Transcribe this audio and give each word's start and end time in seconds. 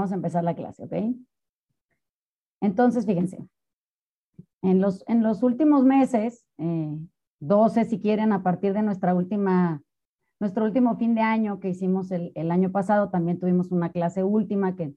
Vamos 0.00 0.12
a 0.12 0.14
empezar 0.14 0.42
la 0.42 0.54
clase, 0.54 0.84
¿ok? 0.84 0.94
Entonces, 2.62 3.04
fíjense, 3.04 3.46
en 4.62 4.80
los, 4.80 5.04
en 5.08 5.22
los 5.22 5.42
últimos 5.42 5.84
meses, 5.84 6.46
12 7.40 7.80
eh, 7.80 7.84
si 7.84 8.00
quieren, 8.00 8.32
a 8.32 8.42
partir 8.42 8.72
de 8.72 8.80
nuestra 8.80 9.14
última, 9.14 9.82
nuestro 10.38 10.64
último 10.64 10.96
fin 10.96 11.14
de 11.14 11.20
año 11.20 11.60
que 11.60 11.68
hicimos 11.68 12.10
el, 12.12 12.32
el 12.34 12.50
año 12.50 12.72
pasado, 12.72 13.10
también 13.10 13.38
tuvimos 13.38 13.70
una 13.72 13.92
clase 13.92 14.24
última 14.24 14.74
que, 14.74 14.94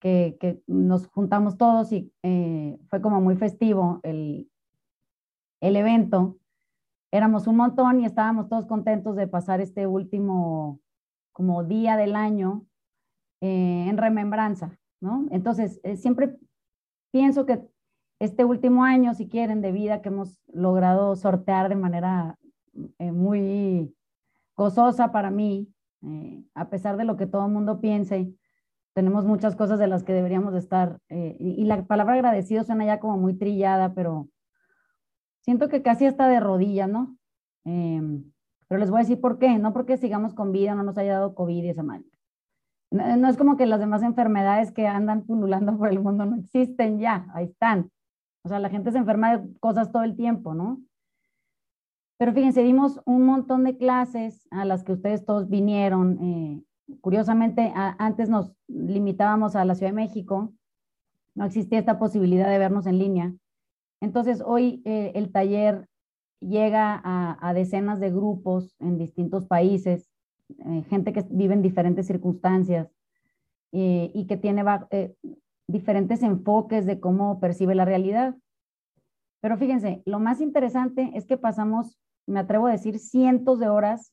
que, 0.00 0.36
que 0.40 0.60
nos 0.66 1.06
juntamos 1.06 1.56
todos 1.56 1.92
y 1.92 2.12
eh, 2.24 2.76
fue 2.90 3.00
como 3.00 3.20
muy 3.20 3.36
festivo 3.36 4.00
el, 4.02 4.50
el 5.60 5.76
evento. 5.76 6.38
Éramos 7.12 7.46
un 7.46 7.54
montón 7.54 8.00
y 8.00 8.04
estábamos 8.04 8.48
todos 8.48 8.66
contentos 8.66 9.14
de 9.14 9.28
pasar 9.28 9.60
este 9.60 9.86
último 9.86 10.80
como 11.30 11.62
día 11.62 11.96
del 11.96 12.16
año 12.16 12.66
eh, 13.44 13.86
en 13.88 13.98
remembranza, 13.98 14.78
¿no? 15.00 15.26
Entonces, 15.30 15.80
siempre 15.96 16.36
pienso 17.10 17.44
que 17.44 17.62
este 18.18 18.44
último 18.44 18.84
año, 18.84 19.14
si 19.14 19.28
quieren, 19.28 19.60
de 19.60 19.72
vida 19.72 20.00
que 20.00 20.08
hemos 20.08 20.40
logrado 20.52 21.14
sortear 21.16 21.68
de 21.68 21.76
manera 21.76 22.38
eh, 22.98 23.12
muy 23.12 23.94
gozosa 24.56 25.12
para 25.12 25.30
mí, 25.30 25.68
eh, 26.02 26.44
a 26.54 26.68
pesar 26.70 26.96
de 26.96 27.04
lo 27.04 27.16
que 27.16 27.26
todo 27.26 27.46
el 27.46 27.52
mundo 27.52 27.80
piense, 27.80 28.32
tenemos 28.94 29.24
muchas 29.24 29.56
cosas 29.56 29.78
de 29.78 29.88
las 29.88 30.04
que 30.04 30.12
deberíamos 30.12 30.54
estar, 30.54 30.98
eh, 31.08 31.36
y, 31.38 31.64
la 31.64 31.84
palabra 31.84 32.14
agradecido 32.14 32.64
suena 32.64 32.84
ya 32.86 33.00
como 33.00 33.16
muy 33.18 33.34
trillada, 33.34 33.94
pero 33.94 34.28
siento 35.40 35.68
que 35.68 35.82
casi 35.82 36.06
hasta 36.06 36.28
de 36.28 36.40
rodillas, 36.40 36.88
¿no? 36.88 37.16
Em, 37.64 38.32
pero 38.68 38.78
les 38.78 38.90
voy 38.90 39.00
a 39.00 39.02
decir 39.02 39.20
por 39.20 39.38
qué, 39.38 39.58
no 39.58 39.72
porque 39.72 39.96
sigamos 39.96 40.34
con 40.34 40.52
vida, 40.52 40.74
no 40.74 40.82
nos 40.82 40.96
haya 40.98 41.14
dado 41.14 41.34
COVID 41.34 41.64
y 41.64 41.68
esa 41.68 41.82
madre. 41.82 42.13
No, 42.94 43.28
es 43.28 43.36
como 43.36 43.56
que 43.56 43.66
las 43.66 43.80
demás 43.80 44.04
enfermedades 44.04 44.70
que 44.70 44.86
andan 44.86 45.22
pululando 45.22 45.76
por 45.76 45.88
el 45.88 45.98
mundo 45.98 46.26
no 46.26 46.36
existen 46.36 47.00
ya, 47.00 47.26
ahí 47.34 47.46
están. 47.46 47.90
O 48.44 48.48
sea, 48.48 48.60
la 48.60 48.70
gente 48.70 48.92
se 48.92 48.98
enferma 48.98 49.36
de 49.36 49.58
cosas 49.58 49.90
todo 49.90 50.04
el 50.04 50.14
tiempo, 50.14 50.54
¿no? 50.54 50.80
Pero 52.18 52.32
fíjense, 52.32 52.62
dimos 52.62 53.00
un 53.04 53.26
montón 53.26 53.64
de 53.64 53.76
clases 53.76 54.46
a 54.52 54.64
las 54.64 54.84
que 54.84 54.92
ustedes 54.92 55.24
todos 55.24 55.48
vinieron. 55.48 56.18
Eh, 56.22 56.62
curiosamente, 57.00 57.72
antes 57.74 58.28
nos 58.28 58.54
limitábamos 58.68 59.56
a 59.56 59.64
la 59.64 59.74
Ciudad 59.74 59.90
de 59.90 59.96
México, 59.96 60.52
no 61.34 61.46
existía 61.46 61.80
esta 61.80 61.98
posibilidad 61.98 62.48
de 62.48 62.58
vernos 62.58 62.86
en 62.86 62.98
línea. 62.98 63.34
Entonces, 64.00 64.40
hoy 64.40 64.82
eh, 64.84 65.10
el 65.16 65.32
taller 65.32 65.88
llega 66.38 67.00
a, 67.02 67.36
a, 67.40 67.54
decenas 67.54 67.98
de 67.98 68.12
grupos 68.12 68.76
en 68.78 68.98
distintos 68.98 69.46
países 69.46 70.13
eh, 70.58 70.82
gente 70.88 71.12
que 71.12 71.24
vive 71.30 71.54
en 71.54 71.62
diferentes 71.62 72.06
circunstancias 72.06 72.88
eh, 73.72 74.10
y 74.14 74.26
que 74.26 74.36
tiene 74.36 74.64
eh, 74.90 75.14
diferentes 75.66 76.22
enfoques 76.22 76.86
de 76.86 77.00
cómo 77.00 77.40
percibe 77.40 77.74
la 77.74 77.84
realidad. 77.84 78.34
Pero 79.40 79.56
fíjense, 79.58 80.02
lo 80.06 80.20
más 80.20 80.40
interesante 80.40 81.10
es 81.14 81.26
que 81.26 81.36
pasamos, 81.36 81.98
me 82.26 82.40
atrevo 82.40 82.66
a 82.66 82.72
decir, 82.72 82.98
cientos 82.98 83.58
de 83.58 83.68
horas 83.68 84.12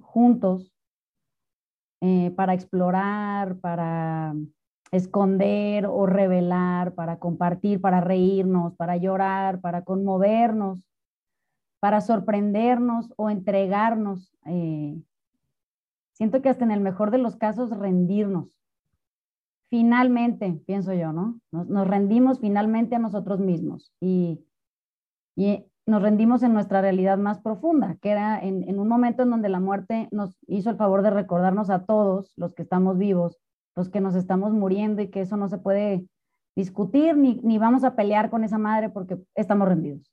juntos 0.00 0.72
para 2.34 2.52
explorar, 2.52 3.58
para 3.60 4.34
esconder 4.90 5.86
o 5.86 6.06
revelar, 6.06 6.94
para 6.94 7.20
compartir, 7.20 7.80
para 7.80 8.00
reírnos, 8.00 8.74
para 8.74 8.96
llorar, 8.96 9.60
para 9.60 9.84
conmovernos, 9.84 10.82
para 11.78 12.00
sorprendernos 12.00 13.12
o 13.16 13.30
entregarnos 13.30 14.32
Siento 16.12 16.42
que 16.42 16.48
hasta 16.48 16.64
en 16.64 16.70
el 16.70 16.80
mejor 16.80 17.10
de 17.10 17.18
los 17.18 17.36
casos 17.36 17.70
rendirnos. 17.70 18.48
Finalmente, 19.70 20.60
pienso 20.66 20.92
yo, 20.92 21.12
¿no? 21.12 21.40
Nos, 21.50 21.88
rendimos 21.88 22.40
finalmente 22.40 22.94
a 22.94 22.98
nosotros 22.98 23.40
mismos 23.40 23.92
y, 24.00 24.44
y, 25.34 25.64
nos 25.86 26.02
rendimos 26.02 26.42
en 26.42 26.52
nuestra 26.52 26.80
realidad 26.80 27.18
más 27.18 27.40
profunda, 27.40 27.96
que 28.00 28.10
era 28.10 28.38
en, 28.38 28.78
un 28.78 28.86
momento 28.86 29.22
en 29.22 29.30
donde 29.30 29.48
la 29.48 29.58
muerte 29.58 30.08
nos 30.12 30.38
hizo 30.46 30.70
el 30.70 30.76
favor 30.76 31.02
de 31.02 31.10
recordarnos 31.10 31.70
a 31.70 31.84
todos 31.86 32.32
los 32.36 32.54
que 32.54 32.62
estamos 32.62 32.98
vivos, 32.98 33.38
los 33.74 33.88
que 33.88 34.00
nos 34.00 34.14
estamos 34.14 34.52
muriendo 34.52 35.02
y 35.02 35.08
que 35.08 35.22
eso 35.22 35.36
no 35.36 35.48
se 35.48 35.58
puede 35.58 36.06
discutir 36.54 37.16
ni, 37.16 37.40
ni 37.42 37.58
vamos 37.58 37.82
a 37.82 37.96
pelear 37.96 38.30
con 38.30 38.44
esa 38.44 38.58
madre 38.58 38.90
porque 38.90 39.18
estamos 39.34 39.66
rendidos. 39.66 40.12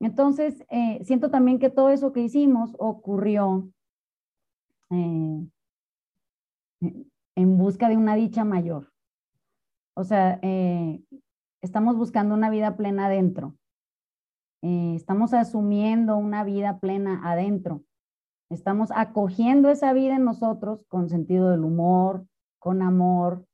Entonces, 0.00 0.64
eh, 0.70 1.00
siento 1.04 1.30
también 1.30 1.58
que 1.58 1.70
todo 1.70 1.90
eso 1.90 2.12
que 2.12 2.20
hicimos 2.20 2.74
ocurrió 2.78 3.68
eh, 4.90 5.48
en 7.36 7.58
busca 7.58 7.88
de 7.88 7.96
una 7.96 8.14
dicha 8.14 8.44
mayor. 8.44 8.92
O 9.94 10.04
sea, 10.04 10.38
eh, 10.42 11.02
estamos 11.62 11.96
buscando 11.96 12.34
una 12.34 12.50
vida 12.50 12.76
plena 12.76 13.06
adentro. 13.06 13.56
Eh, 14.62 14.94
estamos 14.94 15.32
asumiendo 15.34 16.16
una 16.16 16.44
vida 16.44 16.78
plena 16.80 17.20
adentro. 17.24 17.82
Estamos 18.50 18.90
acogiendo 18.94 19.70
esa 19.70 19.92
vida 19.92 20.16
en 20.16 20.24
nosotros 20.24 20.84
con 20.88 21.08
sentido 21.08 21.50
del 21.50 21.64
humor, 21.64 22.26
con 22.58 22.82
amor, 22.82 23.46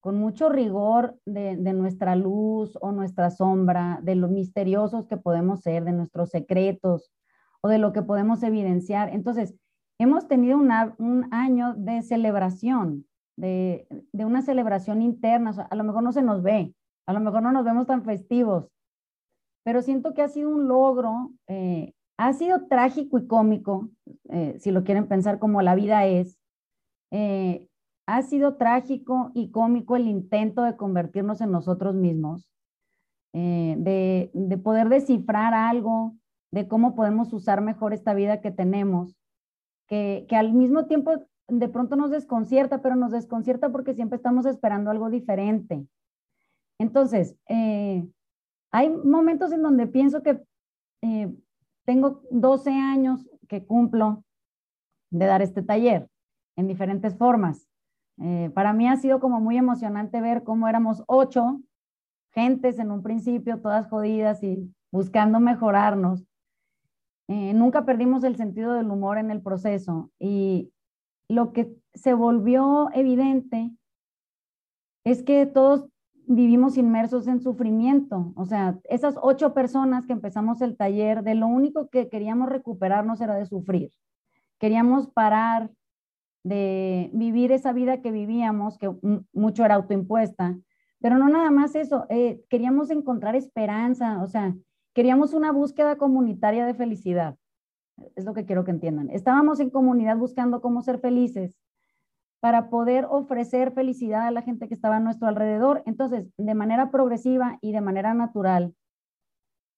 con 0.00 0.18
mucho 0.18 0.48
rigor 0.48 1.18
de, 1.24 1.56
de, 1.56 1.72
nuestra 1.72 2.16
luz 2.16 2.78
o 2.80 2.92
nuestra 2.92 3.30
sombra, 3.30 4.00
de 4.02 4.14
lo 4.14 4.28
misteriosos 4.28 5.06
que 5.06 5.16
podemos 5.16 5.60
ser, 5.60 5.84
de 5.84 5.92
nuestros 5.92 6.30
secretos 6.30 7.12
o 7.60 7.68
de 7.68 7.78
lo 7.78 7.92
que 7.92 8.02
podemos 8.02 8.42
evidenciar. 8.42 9.08
Entonces, 9.10 9.54
hemos 9.98 10.28
tenido 10.28 10.58
un 10.58 11.28
año 11.32 11.74
de 11.74 12.02
celebración, 12.02 13.06
de, 13.36 13.86
una 14.12 14.42
celebración 14.42 15.02
interna. 15.02 15.50
a 15.70 15.74
lo 15.74 15.84
mejor 15.84 16.02
no 16.02 16.12
se 16.12 16.22
nos 16.22 16.42
ve, 16.42 16.74
a 17.06 17.12
lo 17.12 17.20
mejor 17.20 17.42
no 17.42 17.52
nos 17.52 17.64
vemos 17.64 17.86
tan 17.86 18.04
festivos, 18.04 18.68
pero 19.64 19.82
siento 19.82 20.14
que 20.14 20.22
ha 20.22 20.28
sido 20.28 20.50
un 20.50 20.68
logro, 20.68 21.32
eh, 21.48 21.92
ha 22.18 22.32
sido 22.32 22.66
trágico 22.66 23.18
y 23.18 23.26
cómico, 23.26 23.90
eh, 24.30 24.56
si 24.58 24.70
lo 24.70 24.84
quieren 24.84 25.08
pensar 25.08 25.38
como 25.38 25.60
la 25.62 25.74
vida 25.74 26.06
es. 26.06 26.38
Eh, 27.10 27.68
ha 28.06 28.22
sido 28.22 28.56
trágico 28.56 29.32
y 29.34 29.50
cómico 29.50 29.96
el 29.96 30.06
intento 30.06 30.62
de 30.62 30.76
convertirnos 30.76 31.40
en 31.40 31.50
nosotros 31.50 31.94
mismos, 31.94 32.48
de, 33.32 34.30
de 34.32 34.58
poder 34.58 34.88
descifrar 34.88 35.52
algo, 35.52 36.16
de 36.52 36.68
cómo 36.68 36.94
podemos 36.94 37.34
usar 37.34 37.60
mejor 37.60 37.92
esta 37.92 38.14
vida 38.14 38.40
que 38.40 38.50
tenemos 38.50 39.14
que, 39.86 40.26
al 40.32 40.52
mismo 40.52 40.86
tiempo 40.86 41.12
de 41.48 41.68
pronto 41.68 41.96
nos 41.96 42.10
desconcierta, 42.10 42.82
pero 42.82 42.96
nos 42.96 43.12
desconcierta 43.12 43.70
porque 43.70 43.94
siempre 43.94 44.16
estamos 44.16 44.46
esperando 44.46 44.90
algo 44.90 45.10
diferente. 45.10 45.86
Entonces, 46.78 47.36
eh, 47.48 48.06
hay 48.72 48.90
momentos 48.90 49.52
en 49.52 49.62
donde 49.62 49.86
pienso 49.86 50.22
que 50.22 50.42
eh, 51.02 51.32
tengo 51.84 52.22
12 52.30 52.70
años 52.70 53.28
que 53.48 53.64
cumplo 53.64 54.24
de 55.10 55.26
dar 55.26 55.40
este 55.40 55.62
taller 55.62 56.08
en 56.56 56.66
diferentes 56.66 57.16
formas. 57.16 57.68
Eh, 58.18 58.50
para 58.54 58.72
mí 58.72 58.88
ha 58.88 58.96
sido 58.96 59.20
como 59.20 59.40
muy 59.40 59.56
emocionante 59.56 60.20
ver 60.20 60.42
cómo 60.42 60.68
éramos 60.68 61.04
ocho 61.06 61.60
gentes 62.30 62.78
en 62.78 62.90
un 62.90 63.02
principio, 63.02 63.60
todas 63.60 63.88
jodidas 63.88 64.42
y 64.42 64.74
buscando 64.90 65.38
mejorarnos. 65.40 66.24
Eh, 67.28 67.52
nunca 67.54 67.84
perdimos 67.84 68.22
el 68.24 68.36
sentido 68.36 68.74
del 68.74 68.90
humor 68.90 69.18
en 69.18 69.30
el 69.30 69.42
proceso 69.42 70.10
y 70.18 70.72
lo 71.28 71.52
que 71.52 71.74
se 71.94 72.14
volvió 72.14 72.88
evidente 72.92 73.72
es 75.04 75.22
que 75.22 75.46
todos 75.46 75.88
vivimos 76.26 76.76
inmersos 76.76 77.26
en 77.26 77.40
sufrimiento. 77.40 78.32
O 78.36 78.44
sea, 78.44 78.78
esas 78.84 79.16
ocho 79.22 79.54
personas 79.54 80.06
que 80.06 80.12
empezamos 80.12 80.60
el 80.60 80.76
taller, 80.76 81.22
de 81.22 81.34
lo 81.34 81.46
único 81.46 81.88
que 81.88 82.08
queríamos 82.08 82.48
recuperarnos 82.48 83.20
era 83.20 83.34
de 83.34 83.46
sufrir. 83.46 83.90
Queríamos 84.58 85.08
parar 85.08 85.70
de 86.44 87.10
vivir 87.12 87.50
esa 87.50 87.72
vida 87.72 88.02
que 88.02 88.12
vivíamos, 88.12 88.78
que 88.78 88.90
mucho 89.32 89.64
era 89.64 89.74
autoimpuesta, 89.74 90.56
pero 91.00 91.18
no 91.18 91.28
nada 91.28 91.50
más 91.50 91.74
eso, 91.74 92.06
eh, 92.08 92.40
queríamos 92.48 92.90
encontrar 92.90 93.34
esperanza, 93.34 94.22
o 94.22 94.28
sea, 94.28 94.54
Queríamos 94.96 95.34
una 95.34 95.52
búsqueda 95.52 95.96
comunitaria 95.96 96.64
de 96.64 96.72
felicidad. 96.72 97.36
Es 98.14 98.24
lo 98.24 98.32
que 98.32 98.46
quiero 98.46 98.64
que 98.64 98.70
entiendan. 98.70 99.10
Estábamos 99.10 99.60
en 99.60 99.68
comunidad 99.68 100.16
buscando 100.16 100.62
cómo 100.62 100.80
ser 100.80 101.00
felices 101.00 101.60
para 102.40 102.70
poder 102.70 103.04
ofrecer 103.10 103.72
felicidad 103.72 104.26
a 104.26 104.30
la 104.30 104.40
gente 104.40 104.68
que 104.68 104.74
estaba 104.74 104.96
a 104.96 105.00
nuestro 105.00 105.28
alrededor. 105.28 105.82
Entonces, 105.84 106.32
de 106.38 106.54
manera 106.54 106.90
progresiva 106.90 107.58
y 107.60 107.72
de 107.72 107.82
manera 107.82 108.14
natural, 108.14 108.74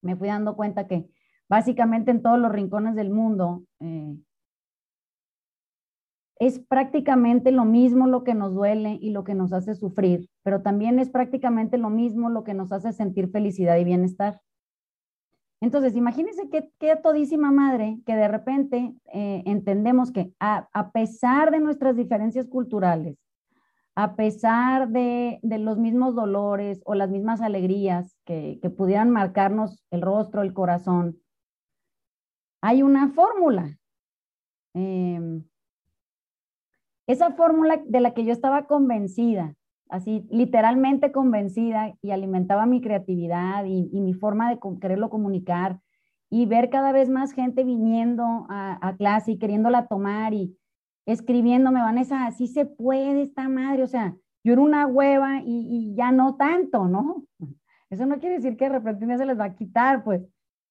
me 0.02 0.14
fui 0.14 0.28
dando 0.28 0.54
cuenta 0.54 0.86
que 0.86 1.10
básicamente 1.48 2.12
en 2.12 2.22
todos 2.22 2.38
los 2.38 2.52
rincones 2.52 2.94
del 2.94 3.10
mundo 3.10 3.64
eh, 3.80 4.16
es 6.38 6.60
prácticamente 6.60 7.50
lo 7.50 7.64
mismo 7.64 8.06
lo 8.06 8.22
que 8.22 8.34
nos 8.34 8.54
duele 8.54 8.96
y 9.00 9.10
lo 9.10 9.24
que 9.24 9.34
nos 9.34 9.52
hace 9.52 9.74
sufrir, 9.74 10.30
pero 10.44 10.62
también 10.62 11.00
es 11.00 11.10
prácticamente 11.10 11.76
lo 11.76 11.90
mismo 11.90 12.30
lo 12.30 12.44
que 12.44 12.54
nos 12.54 12.70
hace 12.70 12.92
sentir 12.92 13.32
felicidad 13.32 13.78
y 13.78 13.84
bienestar. 13.84 14.40
Entonces, 15.60 15.96
imagínense 15.96 16.48
qué, 16.50 16.70
qué 16.78 16.96
todísima 16.96 17.50
madre 17.50 17.98
que 18.06 18.14
de 18.14 18.28
repente 18.28 18.94
eh, 19.12 19.42
entendemos 19.44 20.12
que 20.12 20.32
a, 20.38 20.90
pesar 20.92 21.50
de 21.50 21.58
nuestras 21.58 21.96
diferencias 21.96 22.46
culturales, 22.46 23.18
a 23.96 24.14
pesar 24.14 24.88
de, 24.90 25.40
los 25.42 25.78
mismos 25.78 26.14
dolores 26.14 26.80
o 26.84 26.94
las 26.94 27.10
mismas 27.10 27.40
alegrías 27.40 28.16
que, 28.24 28.60
pudieran 28.76 29.10
marcarnos 29.10 29.82
el 29.90 30.02
rostro, 30.02 30.42
el 30.42 30.52
corazón, 30.52 31.18
hay 32.62 32.82
una 32.84 33.08
fórmula. 33.08 33.76
Em, 34.74 35.42
esa 37.08 37.32
fórmula 37.32 37.82
de 37.84 38.00
la 38.00 38.14
que 38.14 38.24
yo 38.24 38.32
estaba 38.32 38.66
convencida, 38.66 39.56
así 39.88 40.26
literalmente 40.30 41.12
convencida 41.12 41.94
y 42.02 42.10
alimentaba 42.10 42.66
mi 42.66 42.80
creatividad 42.80 43.64
y, 43.64 44.00
mi 44.00 44.14
forma 44.14 44.50
de 44.50 44.58
quererlo 44.80 45.10
comunicar 45.10 45.80
y 46.30 46.46
ver 46.46 46.70
cada 46.70 46.92
vez 46.92 47.08
más 47.08 47.32
gente 47.32 47.64
viniendo 47.64 48.46
a, 48.48 48.94
clase 48.98 49.32
y 49.32 49.38
queriéndola 49.38 49.86
tomar 49.86 50.34
y, 50.34 50.56
escribiéndome, 51.06 51.80
Vanessa, 51.80 52.26
así 52.26 52.48
se 52.48 52.66
puede 52.66 53.22
esta 53.22 53.48
madre, 53.48 53.82
o 53.82 53.86
sea, 53.86 54.14
yo 54.44 54.52
era 54.52 54.62
una 54.62 54.86
hueva 54.86 55.40
y, 55.44 55.94
ya 55.94 56.12
no 56.12 56.36
tanto, 56.36 56.86
¿no? 56.86 57.24
Eso 57.90 58.04
no 58.04 58.18
quiere 58.18 58.36
decir 58.36 58.58
que 58.58 58.66
de 58.66 58.78
repente 58.78 59.16
se 59.16 59.24
les 59.24 59.38
va 59.38 59.44
a 59.44 59.54
quitar, 59.54 60.04
pues, 60.04 60.22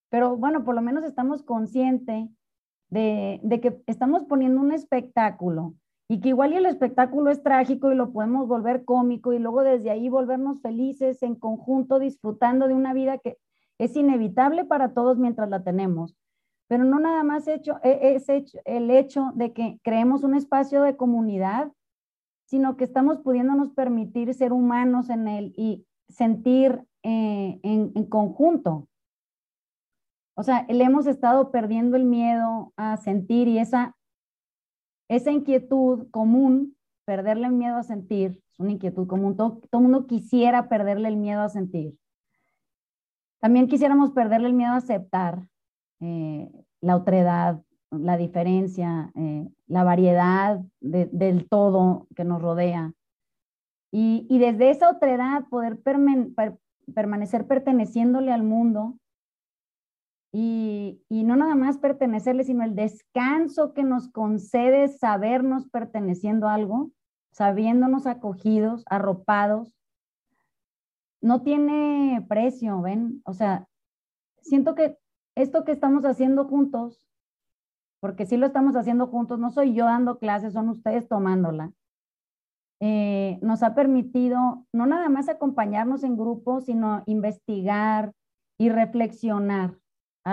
pero 0.10 0.38
bueno, 0.38 0.64
por 0.64 0.76
lo 0.76 0.82
menos 0.82 1.04
estamos 1.04 1.42
conscientes 1.42 2.30
de, 2.90 3.40
de 3.44 3.60
que 3.60 3.82
estamos 3.88 4.24
poniendo 4.26 4.62
un 4.62 4.72
espectáculo 4.72 5.74
y 6.10 6.22
que 6.22 6.30
igual 6.30 6.54
el 6.54 6.66
espectáculo 6.66 7.30
es 7.32 7.44
trágico 7.44 7.92
y 7.92 7.96
lo 7.96 8.12
podemos 8.12 8.48
volver 8.48 8.86
cómico 8.86 9.34
y 9.34 9.40
luego 9.40 9.64
desde 9.64 9.90
ahí 9.92 10.10
volvernos 10.10 10.62
felices 10.62 11.22
en 11.24 11.36
conjunto 11.36 12.00
disfrutando 12.00 12.68
de 12.68 12.74
una 12.74 12.94
vida 12.94 13.18
que 13.18 13.38
es 13.78 13.96
inevitable 13.96 14.66
para 14.66 14.94
todos 14.94 15.18
mientras 15.18 15.50
la 15.50 15.64
tenemos 15.64 16.16
pero 16.68 16.84
no 16.84 17.00
nada 17.00 17.24
más 17.24 17.48
hecho, 17.48 17.80
e, 17.84 18.16
es 18.16 18.28
el 18.30 18.92
hecho 18.92 19.32
de 19.36 19.54
que 19.54 19.80
creemos 19.84 20.24
un 20.24 20.36
espacio 20.36 20.82
de 20.84 20.98
comunidad, 20.98 21.72
sino 22.46 22.78
que 22.78 22.84
estamos 22.84 23.20
pudiéndonos 23.20 23.72
permitir 23.72 24.34
ser 24.34 24.54
humanos 24.54 25.10
en 25.10 25.28
él 25.28 25.54
y 25.58 25.86
sentir 26.10 26.84
eh, 27.04 27.60
en, 27.64 27.92
en, 27.96 28.06
conjunto. 28.06 28.88
O 30.36 30.44
sea, 30.44 30.66
le 30.70 30.84
hemos 30.84 31.08
estado 31.08 31.52
perdiendo 31.52 31.98
el 31.98 32.06
miedo 32.06 32.74
a 32.78 32.98
sentir 32.98 33.48
y 33.48 33.60
esa, 33.60 33.97
esa 35.08 35.32
inquietud 35.32 36.10
común, 36.12 36.76
perderle 37.06 37.48
el 37.48 37.54
miedo 37.54 37.78
a 37.78 37.84
sentir, 37.84 38.42
es 38.52 38.60
una 38.60 38.72
inquietud 38.72 39.08
común, 39.08 39.38
todo, 39.38 39.62
todo 39.70 39.82
mundo 39.82 40.08
quisiera 40.08 40.68
perderle 40.68 41.08
el 41.08 41.18
miedo 41.18 41.42
a 41.42 41.50
sentir. 41.50 41.98
También 43.40 43.68
quisiéramos 43.68 44.12
perderle 44.12 44.48
el 44.48 44.54
miedo 44.54 44.74
a 44.74 44.78
aceptar, 44.78 45.48
eh, 46.00 46.50
la 46.82 46.96
otredad, 46.96 47.62
la 47.92 48.18
diferencia, 48.18 49.12
eh, 49.16 49.48
la 49.68 49.84
variedad 49.84 50.62
del 50.82 51.48
todo 51.48 52.08
que 52.16 52.24
nos 52.24 52.42
rodea. 52.42 52.94
Y, 53.92 54.38
desde 54.38 54.70
esa 54.70 54.90
otredad 54.90 55.46
poder 55.50 55.80
permanecer 55.82 57.48
perteneciéndole 57.48 58.32
al 58.32 58.44
mundo 58.44 58.98
y, 60.32 61.02
y, 61.10 61.24
no 61.24 61.36
nada 61.36 61.56
más 61.56 61.78
pertenecerle, 61.78 62.44
sino 62.44 62.64
el 62.64 62.76
descanso 62.76 63.74
que 63.74 63.84
nos 63.84 64.10
concede 64.10 64.88
sabernos 64.90 65.68
perteneciendo 65.70 66.48
a 66.48 66.54
algo, 66.54 66.92
sabiéndonos 67.32 68.08
acogidos, 68.08 68.84
arropados, 68.88 69.74
no 71.22 71.42
tiene 71.42 72.26
precio, 72.28 72.82
¿ven? 72.82 73.22
O 73.26 73.34
sea, 73.34 73.68
siento 74.42 74.76
que 74.76 74.98
esto 75.36 75.64
que 75.64 75.72
estamos 75.72 76.04
haciendo 76.06 76.46
juntos, 76.46 77.02
porque 78.00 78.26
sí 78.26 78.38
lo 78.38 78.48
estamos 78.48 78.76
haciendo 78.76 79.08
juntos, 79.08 79.40
no 79.40 79.52
soy 79.52 79.74
yo 79.74 79.86
dando 79.86 80.20
clases, 80.20 80.54
son 80.54 80.70
ustedes 80.70 81.08
tomándola, 81.08 81.72
eh, 82.80 83.40
nos 83.42 83.64
ha 83.64 83.74
permitido 83.74 84.66
no 84.72 84.86
nada 84.86 85.10
más 85.10 85.30
acompañarnos 85.30 86.04
en 86.04 86.16
grupo, 86.16 86.62
sino 86.62 87.02
investigar 87.08 88.14
y 88.58 88.70
reflexionar 88.70 89.78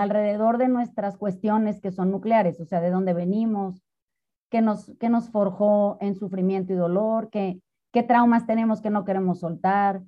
alrededor 0.01 0.57
de 0.57 0.67
nuestras 0.67 1.17
cuestiones 1.17 1.79
que 1.79 1.91
son 1.91 2.11
nucleares, 2.11 2.59
o 2.59 2.65
sea, 2.65 2.81
de 2.81 2.89
dónde 2.89 3.13
venimos, 3.13 3.81
qué 4.49 4.61
nos, 4.61 4.93
qué 4.99 5.09
nos 5.09 5.29
forjó 5.29 5.97
en 6.01 6.15
sufrimiento 6.15 6.73
y 6.73 6.75
dolor, 6.75 7.29
qué, 7.29 7.61
qué 7.93 8.03
traumas 8.03 8.45
tenemos 8.45 8.81
que 8.81 8.89
no 8.89 9.05
queremos 9.05 9.39
soltar, 9.39 10.03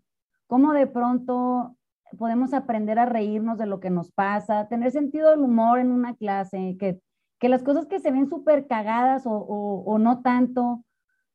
cómo 0.48 0.74
de 0.74 0.88
pronto 0.88 1.78
podemos 2.18 2.54
aprender 2.54 3.00
a 3.00 3.06
reírnos 3.06 3.58
de 3.58 3.66
lo 3.66 3.80
que 3.80 3.90
nos 3.90 4.12
pasa, 4.12 4.68
tener 4.68 4.92
sentido 4.92 5.32
del 5.32 5.40
humor 5.40 5.80
en 5.80 5.92
una 5.92 6.16
clase, 6.16 6.76
que, 6.78 7.00
que 7.40 7.50
las 7.50 7.64
cosas 7.64 7.86
que 7.86 8.00
se 8.00 8.12
ven 8.12 8.28
súper 8.28 8.68
cagadas 8.68 9.26
o, 9.26 9.32
o, 9.32 9.98
no 10.00 10.22
tanto, 10.22 10.84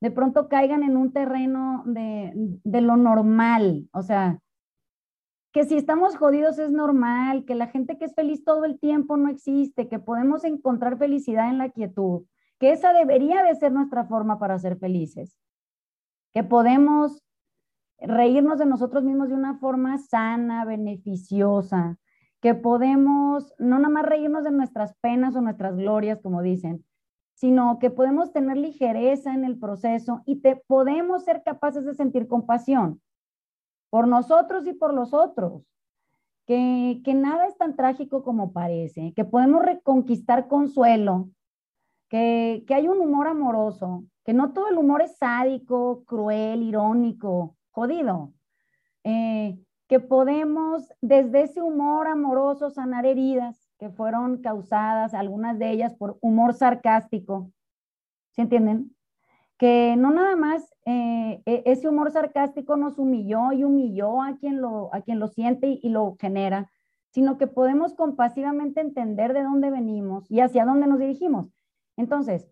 de 0.00 0.10
pronto 0.10 0.48
caigan 0.48 0.82
en 0.82 0.96
un 0.98 1.12
terreno 1.12 1.84
de, 1.86 2.32
de 2.34 2.80
lo 2.82 2.96
normal, 2.96 3.88
o 3.92 4.02
sea, 4.02 4.38
que 5.52 5.64
si 5.64 5.76
estamos 5.76 6.16
jodidos 6.16 6.58
es 6.58 6.72
normal, 6.72 7.44
que 7.44 7.54
la 7.54 7.66
gente 7.66 7.98
que 7.98 8.06
es 8.06 8.14
feliz 8.14 8.42
todo 8.42 8.64
el 8.64 8.78
tiempo 8.80 9.18
no 9.18 9.28
existe, 9.28 9.88
que 9.88 9.98
podemos 9.98 10.44
encontrar 10.44 10.96
felicidad 10.96 11.50
en 11.50 11.58
la 11.58 11.68
quietud, 11.68 12.24
que 12.58 12.72
esa 12.72 12.92
debería 12.94 13.42
de 13.42 13.54
ser 13.54 13.70
nuestra 13.72 14.04
forma 14.04 14.38
para 14.38 14.58
ser 14.58 14.78
felices, 14.78 15.38
que 16.32 16.42
podemos 16.42 17.22
reírnos 17.98 18.58
de 18.58 18.66
nosotros 18.66 19.04
mismos 19.04 19.28
de 19.28 19.34
una 19.34 19.58
forma 19.58 19.98
sana, 19.98 20.64
beneficiosa, 20.64 21.98
que 22.40 22.54
podemos 22.54 23.54
no 23.58 23.78
nada 23.78 23.90
más 23.90 24.06
reírnos 24.06 24.44
de 24.44 24.50
nuestras 24.50 24.94
penas 25.00 25.36
o 25.36 25.42
nuestras 25.42 25.76
glorias, 25.76 26.20
como 26.22 26.40
dicen, 26.40 26.84
sino 27.34 27.78
que 27.78 27.90
podemos 27.90 28.32
tener 28.32 28.56
ligereza 28.56 29.34
en 29.34 29.44
el 29.44 29.58
proceso 29.58 30.22
y 30.24 30.36
te, 30.36 30.56
podemos 30.66 31.24
ser 31.24 31.42
capaces 31.44 31.84
de 31.84 31.94
sentir 31.94 32.26
compasión 32.26 33.00
por 33.92 34.08
nosotros 34.08 34.66
y 34.66 34.72
por 34.72 34.94
los 34.94 35.12
otros, 35.12 35.64
que, 36.46 37.02
que 37.04 37.12
nada 37.12 37.46
es 37.46 37.58
tan 37.58 37.76
trágico 37.76 38.22
como 38.22 38.54
parece, 38.54 39.12
que 39.14 39.26
podemos 39.26 39.62
reconquistar 39.62 40.48
consuelo, 40.48 41.28
que, 42.08 42.64
que 42.66 42.74
hay 42.74 42.88
un 42.88 43.00
humor 43.00 43.26
amoroso, 43.28 44.04
que 44.24 44.32
no 44.32 44.54
todo 44.54 44.68
el 44.68 44.78
humor 44.78 45.02
es 45.02 45.18
sádico, 45.18 46.04
cruel, 46.06 46.62
irónico, 46.62 47.54
jodido. 47.70 48.32
Eh, 49.04 49.58
que 49.88 50.00
podemos 50.00 50.88
desde 51.02 51.42
ese 51.42 51.60
humor 51.60 52.06
amoroso 52.06 52.70
sanar 52.70 53.04
heridas 53.04 53.68
que 53.78 53.90
fueron 53.90 54.38
causadas, 54.40 55.12
algunas 55.12 55.58
de 55.58 55.70
ellas 55.70 55.92
por 55.92 56.16
humor 56.22 56.54
sarcástico. 56.54 57.50
¿Se 58.30 58.40
entienden? 58.40 58.96
Que 59.58 59.94
no 59.96 60.10
nada 60.10 60.34
más 60.36 60.72
eh, 60.84 61.42
e, 61.46 61.62
ese 61.66 61.88
humor 61.88 62.10
sarcástico 62.10 62.76
nos 62.76 62.98
humilló 62.98 63.52
y 63.52 63.64
humilló 63.64 64.22
a 64.22 64.36
quien 64.36 64.60
lo, 64.60 64.92
a 64.92 65.02
quien 65.02 65.20
lo 65.20 65.28
siente 65.28 65.78
y, 65.80 65.88
lo 65.88 66.16
genera, 66.18 66.70
sino 67.10 67.38
que 67.38 67.46
podemos 67.46 67.94
compasivamente 67.94 68.80
entender 68.80 69.32
de 69.32 69.42
dónde 69.42 69.70
venimos 69.70 70.28
y 70.30 70.40
hacia 70.40 70.64
dónde 70.64 70.86
nos 70.86 70.98
dirigimos. 70.98 71.52
Entonces, 71.96 72.50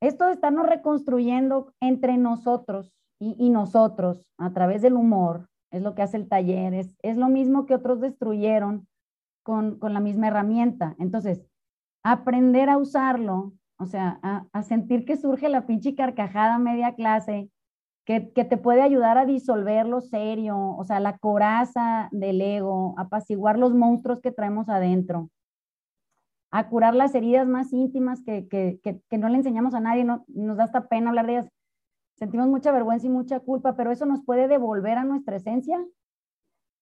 esto 0.00 0.26
de 0.26 0.32
estarnos 0.32 0.66
reconstruyendo 0.66 1.72
entre 1.80 2.18
nosotros 2.18 2.92
y, 3.20 3.50
nosotros, 3.50 4.24
a 4.36 4.52
través 4.52 4.80
del 4.82 4.94
humor, 4.94 5.48
es 5.72 5.82
lo 5.82 5.94
que 5.94 6.02
hace 6.02 6.16
el 6.16 6.28
taller, 6.28 6.72
es, 6.72 6.96
es 7.02 7.16
lo 7.16 7.28
mismo 7.28 7.66
que 7.66 7.74
otros 7.74 8.00
destruyeron 8.00 8.86
con, 9.42 9.78
con, 9.78 9.92
la 9.92 10.00
misma 10.00 10.28
herramienta. 10.28 10.94
Entonces, 11.00 11.44
aprender 12.04 12.70
a 12.70 12.78
usarlo, 12.78 13.54
o 13.78 13.86
sea, 13.86 14.18
a, 14.22 14.62
sentir 14.62 15.04
que 15.04 15.16
surge 15.16 15.48
la 15.48 15.66
pinche 15.66 15.94
carcajada 15.94 16.58
media 16.58 16.94
clase, 16.94 17.48
que, 18.04 18.32
que, 18.32 18.44
te 18.44 18.56
puede 18.56 18.82
ayudar 18.82 19.18
a 19.18 19.26
disolver 19.26 19.86
lo 19.86 20.00
serio, 20.00 20.58
o 20.58 20.84
sea, 20.84 20.98
la 20.98 21.18
coraza 21.18 22.08
del 22.10 22.40
ego, 22.40 22.94
apaciguar 22.98 23.58
los 23.58 23.74
monstruos 23.74 24.20
que 24.20 24.32
traemos 24.32 24.68
adentro, 24.68 25.30
a 26.50 26.68
curar 26.68 26.94
las 26.94 27.14
heridas 27.14 27.46
más 27.46 27.72
íntimas 27.72 28.22
que, 28.22 28.48
que, 28.48 28.80
que 28.82 29.18
no 29.18 29.28
le 29.28 29.36
enseñamos 29.36 29.74
a 29.74 29.80
nadie, 29.80 30.04
no, 30.04 30.24
nos 30.26 30.56
da 30.56 30.64
hasta 30.64 30.88
pena 30.88 31.10
hablar 31.10 31.26
de 31.26 31.32
ellas, 31.32 31.48
sentimos 32.16 32.48
mucha 32.48 32.72
vergüenza 32.72 33.06
y 33.06 33.10
mucha 33.10 33.38
culpa, 33.40 33.76
pero 33.76 33.92
eso 33.92 34.06
nos 34.06 34.24
puede 34.24 34.48
devolver 34.48 34.98
a 34.98 35.04
nuestra 35.04 35.36
esencia, 35.36 35.78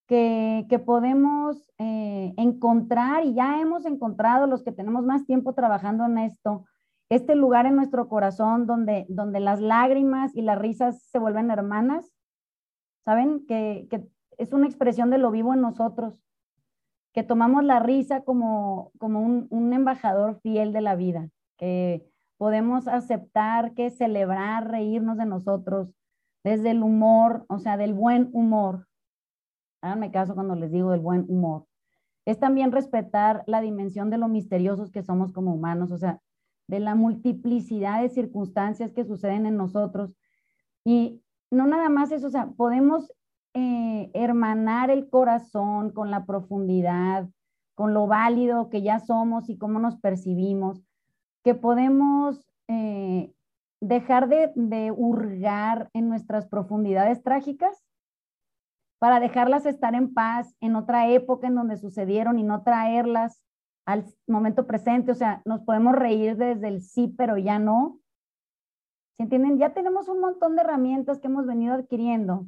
que, 0.06 0.66
que 0.70 0.78
podemos 0.78 1.70
eh, 1.78 2.32
encontrar 2.36 3.24
y 3.24 3.34
ya 3.34 3.60
hemos 3.60 3.84
encontrado 3.84 4.46
los 4.46 4.62
que 4.62 4.72
tenemos 4.72 5.04
más 5.04 5.26
tiempo 5.26 5.52
trabajando 5.52 6.06
en 6.06 6.18
esto, 6.18 6.64
este 7.08 7.36
lugar 7.36 7.66
en 7.66 7.76
nuestro 7.76 8.08
corazón 8.08 8.66
donde, 8.66 9.06
donde 9.08 9.40
las 9.40 9.60
lágrimas 9.60 10.34
y 10.34 10.42
las 10.42 10.58
risas 10.58 11.02
se 11.02 11.18
vuelven 11.18 11.50
hermanas, 11.50 12.12
¿saben? 13.04 13.46
Que, 13.46 13.86
que 13.90 14.08
es 14.38 14.52
una 14.52 14.66
expresión 14.66 15.10
de 15.10 15.18
lo 15.18 15.30
vivo 15.30 15.54
en 15.54 15.60
nosotros, 15.60 16.18
que 17.12 17.22
tomamos 17.22 17.64
la 17.64 17.78
risa 17.78 18.22
como, 18.22 18.92
como 18.98 19.20
un, 19.20 19.46
un 19.50 19.72
embajador 19.72 20.40
fiel 20.40 20.72
de 20.72 20.80
la 20.80 20.96
vida, 20.96 21.30
que 21.56 22.06
podemos 22.36 22.88
aceptar 22.88 23.72
que 23.74 23.90
celebrar, 23.90 24.70
reírnos 24.70 25.16
de 25.16 25.26
nosotros 25.26 25.94
desde 26.44 26.72
el 26.72 26.82
humor, 26.82 27.44
o 27.48 27.58
sea, 27.58 27.76
del 27.76 27.94
buen 27.94 28.28
humor. 28.32 28.86
Háganme 29.80 30.10
caso 30.10 30.34
cuando 30.34 30.54
les 30.54 30.70
digo 30.70 30.90
del 30.90 31.00
buen 31.00 31.24
humor. 31.28 31.66
Es 32.24 32.38
también 32.38 32.72
respetar 32.72 33.44
la 33.46 33.60
dimensión 33.60 34.10
de 34.10 34.18
lo 34.18 34.28
misteriosos 34.28 34.90
que 34.90 35.02
somos 35.02 35.32
como 35.32 35.54
humanos, 35.54 35.92
o 35.92 35.98
sea, 35.98 36.20
de 36.68 36.80
la 36.80 36.94
multiplicidad 36.94 38.02
de 38.02 38.08
circunstancias 38.08 38.92
que 38.92 39.04
suceden 39.04 39.46
en 39.46 39.56
nosotros, 39.56 40.14
Y 40.84 41.22
no 41.50 41.66
nada 41.66 41.88
más 41.88 42.12
eso, 42.12 42.28
o 42.28 42.30
sea, 42.30 42.48
podemos 42.56 43.12
eh, 43.54 44.10
hermanar 44.14 44.90
el 44.90 45.08
corazón 45.08 45.90
con 45.90 46.10
la 46.10 46.26
profundidad, 46.26 47.28
con 47.74 47.94
lo 47.94 48.06
válido 48.06 48.68
que 48.70 48.82
ya 48.82 49.00
somos 49.00 49.48
y 49.48 49.58
cómo 49.58 49.78
nos 49.80 49.96
percibimos, 49.96 50.82
que 51.42 51.54
podemos 51.54 52.46
eh, 52.68 53.32
dejar 53.80 54.28
de, 54.28 54.52
de 54.54 54.92
hurgar 54.92 55.90
en 55.92 56.08
nuestras 56.08 56.46
profundidades 56.46 57.22
trágicas 57.22 57.82
para 58.98 59.20
dejarlas 59.20 59.66
estar 59.66 59.94
en 59.94 60.14
paz 60.14 60.54
en 60.60 60.76
otra 60.76 61.08
época 61.10 61.46
en 61.46 61.54
donde 61.54 61.76
sucedieron 61.76 62.38
y 62.38 62.42
no 62.42 62.62
traerlas 62.62 63.42
al 63.86 64.04
momento 64.26 64.66
presente. 64.66 65.12
O 65.12 65.14
sea, 65.14 65.40
nos 65.44 65.62
podemos 65.62 65.94
reír 65.94 66.36
desde 66.36 66.68
el 66.68 66.82
sí, 66.82 67.14
pero 67.16 67.38
ya 67.38 67.58
no. 67.58 68.00
¿Se 69.16 69.22
entienden? 69.22 69.58
Ya 69.58 69.72
tenemos 69.72 70.08
un 70.08 70.20
montón 70.20 70.56
de 70.56 70.62
herramientas 70.62 71.18
que 71.18 71.28
hemos 71.28 71.46
venido 71.46 71.74
adquiriendo 71.74 72.46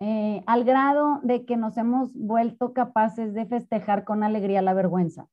eh, 0.00 0.44
al 0.46 0.64
grado 0.64 1.20
de 1.22 1.44
que 1.44 1.56
nos 1.56 1.76
hemos 1.76 2.14
vuelto 2.14 2.72
capaces 2.72 3.34
de 3.34 3.46
festejar 3.46 4.04
con 4.04 4.22
alegría 4.22 4.62
la 4.62 4.74
vergüenza. 4.74 5.28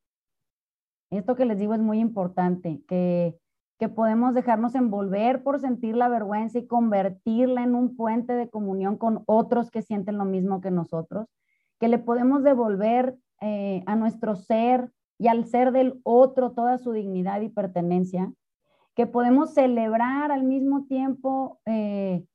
Esto 1.11 1.35
que 1.35 1.45
les 1.45 1.59
digo 1.59 1.75
es 1.75 1.81
muy 1.81 1.99
importante, 1.99 2.81
que, 2.87 3.37
que 3.77 3.89
podemos 3.89 4.33
dejarnos 4.33 4.73
envolver 4.73 5.43
por 5.43 5.59
sentir 5.59 5.95
la 5.95 6.09
vergüenza 6.09 6.57
y 6.57 6.65
convertirla 6.65 7.63
en 7.63 7.75
un 7.75 7.95
puente 7.95 8.33
de 8.33 8.49
comunión 8.49 8.97
con 8.97 9.23
otros 9.27 9.69
que 9.69 9.83
sienten 9.83 10.17
lo 10.17 10.25
mismo 10.25 10.61
que 10.61 10.71
nosotros, 10.71 11.27
que 11.79 11.87
le 11.87 11.99
podemos 11.99 12.41
devolver 12.41 13.15
eh, 13.41 13.83
a 13.85 13.95
nuestro 13.95 14.35
ser 14.35 14.91
y 15.17 15.27
al 15.27 15.45
ser 15.45 15.71
del 15.71 15.99
otro 16.03 16.53
toda 16.53 16.77
su 16.77 16.91
dignidad 16.91 17.41
y 17.41 17.49
pertenencia, 17.49 18.31
que 18.95 19.07
podemos 19.07 19.53
celebrar 19.53 20.31
al 20.31 20.43
mismo 20.43 20.85
tiempo 20.85 21.59
eh, 21.65 22.25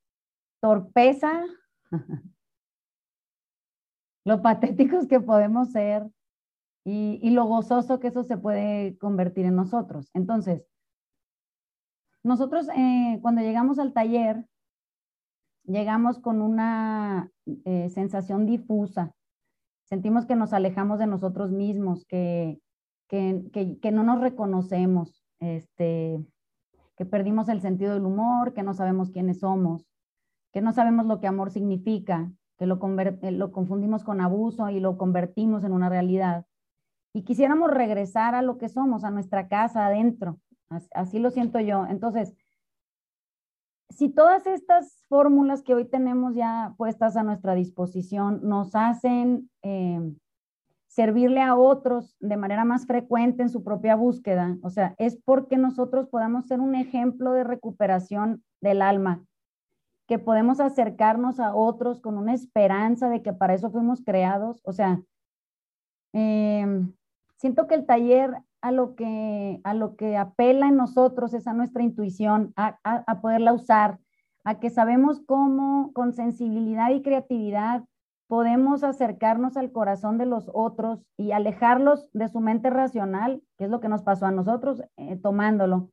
torpeza, 0.61 1.43
lo 4.25 4.43
patéticos 4.43 5.07
que 5.07 5.21
podemos 5.21 5.73
ser 5.73 6.11
y, 6.85 7.31
lo 7.31 7.45
gozoso 7.45 8.01
que 8.01 8.09
eso 8.09 8.25
se 8.25 8.37
puede 8.37 8.99
convertir 8.99 9.47
en 9.47 9.57
nosotros. 9.57 10.11
Entonces, 10.13 10.67
nosotros 12.23 12.69
eh, 12.77 13.19
cuando 13.23 13.41
llegamos 13.41 13.79
al 13.79 13.95
taller, 13.95 14.47
llegamos 15.65 16.19
con 16.19 16.43
una 16.43 17.31
sensación 17.89 18.45
difusa. 18.47 19.15
Sentimos 19.91 20.25
que 20.25 20.37
nos 20.37 20.53
alejamos 20.53 21.01
de 21.01 21.09
nosotros 21.09 21.51
mismos, 21.51 22.07
que, 22.07 22.61
que, 23.09 23.79
que, 23.83 23.91
no 23.91 24.05
nos 24.05 24.21
reconocemos, 24.21 25.25
este, 25.41 26.25
que 26.97 27.05
perdimos 27.05 27.49
el 27.49 27.61
sentido 27.61 27.95
del 27.95 28.07
humor, 28.07 28.55
que 28.55 28.63
no 28.63 28.73
sabemos 28.73 29.11
quiénes 29.11 29.41
somos, 29.41 29.85
que 30.53 30.61
no 30.61 30.73
sabemos 30.73 31.07
lo 31.07 31.19
que 31.19 31.27
amor 31.27 31.51
significa, 31.51 32.31
que 32.57 32.67
lo, 32.67 32.79
eh, 33.01 33.33
lo 33.33 33.51
confundimos 33.51 34.05
con 34.05 34.21
abuso 34.21 34.71
y 34.71 34.79
lo 34.79 34.97
convertimos 34.97 35.65
en 35.65 35.73
una 35.73 35.89
realidad. 35.89 36.47
Y 37.13 37.23
quisiéramos 37.23 37.73
regresar 37.73 38.37
a 38.37 38.43
lo 38.43 38.59
que 38.59 38.69
somos, 38.69 39.03
a 39.03 39.11
nuestra 39.11 39.49
casa 39.49 39.87
adentro. 39.87 40.39
Así 40.95 41.19
lo 41.19 41.33
siento 41.33 41.59
yo. 41.59 41.85
Entonces, 41.87 42.37
si 43.91 44.09
todas 44.09 44.47
estas 44.47 45.05
fórmulas 45.09 45.63
que 45.63 45.75
hoy 45.75 45.85
tenemos 45.85 46.35
ya 46.35 46.75
puestas 46.77 47.17
a 47.17 47.23
nuestra 47.23 47.55
disposición 47.55 48.41
nos 48.43 48.75
hacen 48.75 49.51
eh, 49.63 50.15
servirle 50.87 51.41
a 51.41 51.57
otros 51.57 52.17
de 52.21 52.37
manera 52.37 52.65
más 52.65 52.87
frecuente 52.87 53.43
en 53.43 53.49
su 53.49 53.63
propia 53.63 53.97
búsqueda, 53.97 54.57
o 54.63 54.71
sea, 54.71 54.95
es 54.99 55.17
porque 55.25 55.57
nosotros 55.57 56.09
podamos 56.09 56.47
ser 56.47 56.61
un 56.61 56.75
ejemplo 56.75 57.33
de 57.33 57.45
recuperación 57.45 58.43
del 58.61 58.83
alma, 58.83 59.25
que 60.07 60.19
podemos 60.19 60.59
acercarnos 60.59 61.39
a 61.39 61.55
otros 61.55 62.01
con 62.01 62.19
una 62.19 62.35
esperanza 62.35 63.09
de 63.09 63.23
que 63.23 63.33
para 63.33 63.55
eso 63.55 63.71
fuimos 63.71 64.03
creados. 64.03 64.61
O 64.65 64.73
sea, 64.73 65.01
em, 66.13 66.93
siento 67.37 67.69
que 67.69 67.77
el 67.77 67.87
taller 67.87 68.43
a 68.63 68.73
lo 68.73 68.95
que, 68.95 69.61
a 69.65 69.75
lo 69.75 69.97
que 69.97 70.17
apela 70.17 70.69
en 70.69 70.77
nosotros 70.77 71.35
es 71.35 71.47
a 71.47 71.55
nuestra 71.55 71.83
intuición, 71.83 72.53
a, 72.57 72.79
a 72.85 73.21
poderla 73.21 73.53
usar, 73.53 73.99
a 74.45 74.61
que 74.61 74.71
sabemos 74.71 75.21
cómo 75.27 75.93
con 75.93 76.13
sensibilidad 76.13 76.91
y 76.91 77.03
creatividad 77.03 77.85
podemos 78.31 78.85
acercarnos 78.85 79.57
al 79.57 79.73
corazón 79.73 80.17
de 80.17 80.25
los 80.25 80.49
otros 80.55 81.05
y 81.17 81.33
alejarlos 81.33 82.09
de 82.13 82.29
su 82.29 82.39
mente 82.39 82.71
racional, 82.71 83.43
que 83.59 83.65
es 83.65 83.71
lo 83.71 83.81
que 83.81 83.89
nos 83.89 84.05
pasó 84.05 84.27
a 84.27 84.31
nosotros, 84.31 84.85
eh, 84.97 85.17
tomándolo. 85.17 85.91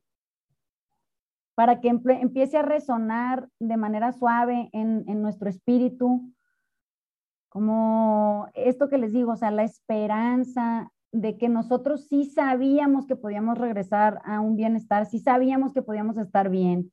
Para 1.56 1.80
que 1.80 1.88
empiece 1.88 2.56
a 2.56 2.62
resonar 2.62 3.48
de 3.58 3.76
manera 3.76 4.12
suave 4.12 4.70
en, 4.72 5.04
nuestro 5.20 5.48
espíritu, 5.48 6.32
como 7.48 8.46
esto 8.54 8.88
que 8.88 8.98
les 8.98 9.12
digo, 9.12 9.32
o 9.32 9.36
sea, 9.36 9.50
la 9.50 9.64
esperanza 9.64 10.92
de 11.12 11.38
que 11.38 11.48
nosotros 11.48 12.06
sí 12.08 12.24
sabíamos 12.24 13.06
que 13.06 13.16
podíamos 13.16 13.58
regresar 13.58 14.20
a 14.24 14.40
un 14.40 14.56
bienestar, 14.56 15.06
sí 15.06 15.18
sabíamos 15.18 15.72
que 15.72 15.82
podíamos 15.82 16.18
estar 16.18 16.50
bien, 16.50 16.92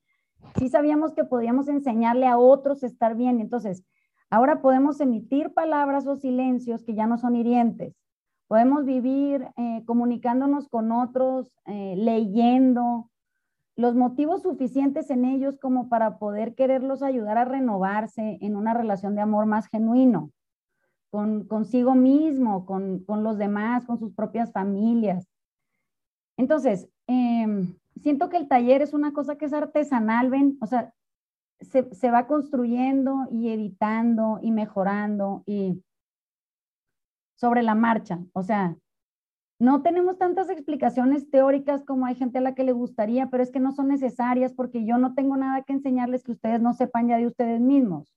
sí 0.57 0.69
sabíamos 0.69 1.13
que 1.13 1.23
podíamos 1.23 1.67
enseñarle 1.67 2.27
a 2.27 2.37
otros 2.37 2.83
estar 2.83 3.15
bien. 3.15 3.39
Entonces, 3.39 3.83
ahora 4.29 4.61
podemos 4.61 5.01
emitir 5.01 5.53
palabras 5.53 6.07
o 6.07 6.15
silencios 6.15 6.83
que 6.83 6.95
ya 6.95 7.07
no 7.07 7.17
son 7.17 7.35
hirientes. 7.35 7.95
Podemos 8.47 8.85
vivir 8.85 9.47
eh, 9.57 9.83
comunicándonos 9.85 10.69
con 10.69 10.91
otros, 10.91 11.51
eh, 11.65 11.95
leyendo, 11.97 13.09
los 13.75 13.95
motivos 13.95 14.43
suficientes 14.43 15.09
en 15.09 15.25
ellos 15.25 15.57
como 15.59 15.89
para 15.89 16.17
poder 16.17 16.55
quererlos 16.55 17.03
ayudar 17.03 17.37
a 17.37 17.45
renovarse 17.45 18.37
en 18.41 18.55
una 18.55 18.73
relación 18.73 19.15
de 19.15 19.21
amor 19.21 19.47
más 19.47 19.67
genuino, 19.67 20.31
con 21.09 21.45
consigo 21.45 21.95
mismo, 21.95 22.65
con, 22.65 23.05
los 23.07 23.37
demás, 23.37 23.85
con 23.85 23.97
sus 23.99 24.13
propias 24.13 24.51
familias. 24.51 25.27
Entonces, 26.37 26.89
em, 27.07 27.75
siento 28.01 28.29
que 28.29 28.37
el 28.37 28.47
taller 28.47 28.81
es 28.81 28.93
una 28.93 29.13
cosa 29.13 29.37
que 29.37 29.45
es 29.45 29.53
artesanal, 29.53 30.29
ven, 30.29 30.57
o 30.61 30.67
sea, 30.67 30.93
se, 31.61 31.93
se 31.93 32.11
va 32.11 32.27
construyendo 32.27 33.27
y 33.31 33.49
editando 33.49 34.39
y 34.41 34.51
mejorando 34.51 35.43
y 35.45 35.81
sobre 37.35 37.63
la 37.63 37.75
marcha, 37.75 38.19
o 38.33 38.43
sea, 38.43 38.77
no 39.57 39.81
tenemos 39.81 40.17
tantas 40.17 40.49
explicaciones 40.49 41.29
teóricas 41.29 41.85
como 41.85 42.05
hay 42.05 42.15
gente 42.15 42.39
a 42.39 42.41
la 42.41 42.55
que 42.55 42.65
le 42.65 42.73
gustaría, 42.73 43.29
pero 43.29 43.41
es 43.41 43.51
que 43.51 43.61
no 43.61 43.71
son 43.71 43.87
necesarias 43.87 44.53
porque 44.53 44.85
yo 44.85 44.97
no 44.97 45.13
tengo 45.13 45.37
nada 45.37 45.61
que 45.63 45.73
enseñarles 45.73 46.23
que 46.23 46.33
ustedes 46.33 46.61
no 46.61 46.73
sepan 46.73 47.07
ya 47.07 47.17
de 47.17 47.27
ustedes 47.27 47.61
mismos. 47.61 48.13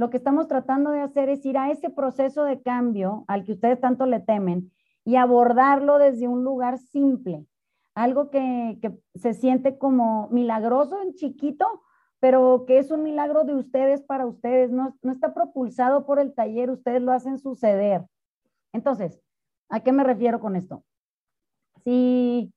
Lo 0.00 0.08
que 0.08 0.16
estamos 0.16 0.48
tratando 0.48 0.92
de 0.92 1.02
hacer 1.02 1.28
es 1.28 1.44
ir 1.44 1.58
a 1.58 1.70
ese 1.70 1.90
proceso 1.90 2.44
de 2.44 2.62
cambio 2.62 3.26
al 3.28 3.44
que 3.44 3.52
ustedes 3.52 3.78
tanto 3.78 4.06
le 4.06 4.20
temen 4.20 4.72
y 5.04 5.16
abordarlo 5.16 5.98
desde 5.98 6.26
un 6.26 6.42
lugar 6.42 6.78
simple, 6.78 7.44
algo 7.94 8.30
que, 8.30 8.78
se 9.14 9.34
siente 9.34 9.76
como 9.76 10.28
milagroso 10.30 11.02
en 11.02 11.12
chiquito, 11.14 11.66
pero 12.18 12.64
que 12.66 12.78
es 12.78 12.90
un 12.90 13.02
milagro 13.02 13.44
de 13.44 13.54
ustedes 13.54 14.00
para 14.00 14.24
ustedes, 14.24 14.70
no, 14.70 14.96
no 15.02 15.12
está 15.12 15.34
propulsado 15.34 16.06
por 16.06 16.18
el 16.18 16.32
taller, 16.32 16.70
ustedes 16.70 17.02
lo 17.02 17.12
hacen 17.12 17.38
suceder. 17.38 18.06
Entonces, 18.72 19.20
¿A 19.70 19.80
qué 19.80 19.92
me 19.92 20.02
refiero 20.02 20.40
con 20.40 20.56
esto? 20.56 20.82
Si, 21.84 22.52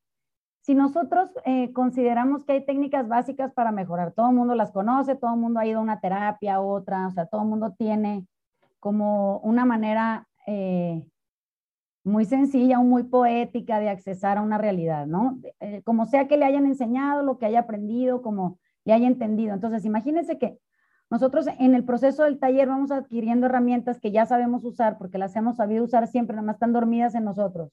si 0.63 0.75
nosotros 0.75 1.29
eh, 1.45 1.73
consideramos 1.73 2.45
que 2.45 2.53
hay 2.53 2.65
técnicas 2.65 3.09
básicas 3.09 3.51
para 3.51 3.73
mejorar, 3.73 4.13
todo 4.13 4.29
el 4.29 4.35
mundo 4.35 4.55
las 4.55 4.71
conoce, 4.71 5.15
todo 5.15 5.33
el 5.33 5.39
mundo 5.39 5.59
ha 5.59 5.65
ido 5.65 5.79
a 5.79 5.83
una 5.83 5.99
terapia, 5.99 6.55
a 6.55 6.61
otra, 6.61 7.07
o 7.07 7.11
sea, 7.11 7.25
todo 7.25 7.41
el 7.41 7.49
mundo 7.49 7.75
tiene 7.77 8.25
como 8.79 9.39
una 9.39 9.65
manera 9.65 10.25
eh, 10.47 11.03
muy 12.05 12.23
sencilla 12.23 12.79
o 12.79 12.83
muy 12.83 13.03
poética 13.03 13.79
de 13.79 13.89
accesar 13.89 14.37
a 14.37 14.41
una 14.41 14.57
realidad, 14.57 15.05
¿no? 15.05 15.37
Eh, 15.59 15.81
como 15.83 16.05
sea 16.05 16.29
que 16.29 16.37
le 16.37 16.45
hayan 16.45 16.65
enseñado, 16.65 17.23
lo 17.23 17.37
que 17.37 17.45
haya 17.45 17.59
aprendido, 17.59 18.21
como 18.21 18.57
le 18.85 18.93
haya 18.93 19.07
entendido. 19.07 19.53
Entonces, 19.53 19.83
imagínense 19.83 20.37
que 20.37 20.59
nosotros 21.09 21.45
en 21.59 21.75
el 21.75 21.83
proceso 21.83 22.23
del 22.23 22.39
taller 22.39 22.69
vamos 22.69 22.89
adquiriendo 22.89 23.47
herramientas 23.47 23.99
que 23.99 24.11
ya 24.11 24.25
sabemos 24.25 24.63
usar 24.63 24.97
porque 24.97 25.17
las 25.17 25.35
hemos 25.35 25.57
sabido 25.57 25.83
usar 25.83 26.07
siempre, 26.07 26.37
nada 26.37 26.45
más 26.45 26.55
están 26.55 26.71
dormidas 26.71 27.15
en 27.15 27.25
nosotros. 27.25 27.69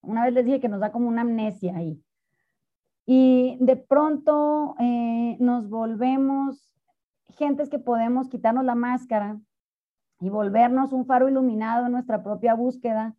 Una 0.00 0.24
vez 0.24 0.32
les 0.32 0.46
dije 0.46 0.60
que 0.60 0.70
nos 0.70 0.80
da 0.80 0.90
como 0.90 1.06
una 1.06 1.20
amnesia 1.20 1.76
ahí. 1.76 2.02
Y 3.06 3.56
de 3.60 3.76
pronto 3.76 4.76
eh, 4.78 5.36
nos 5.40 5.68
volvemos 5.68 6.72
gentes 7.30 7.68
que 7.68 7.78
podemos 7.78 8.28
quitarnos 8.28 8.64
la 8.64 8.74
máscara 8.74 9.40
y 10.20 10.28
volvernos 10.28 10.92
un 10.92 11.06
faro 11.06 11.28
iluminado 11.28 11.86
en 11.86 11.92
nuestra 11.92 12.22
propia 12.22 12.54
búsqueda 12.54 13.16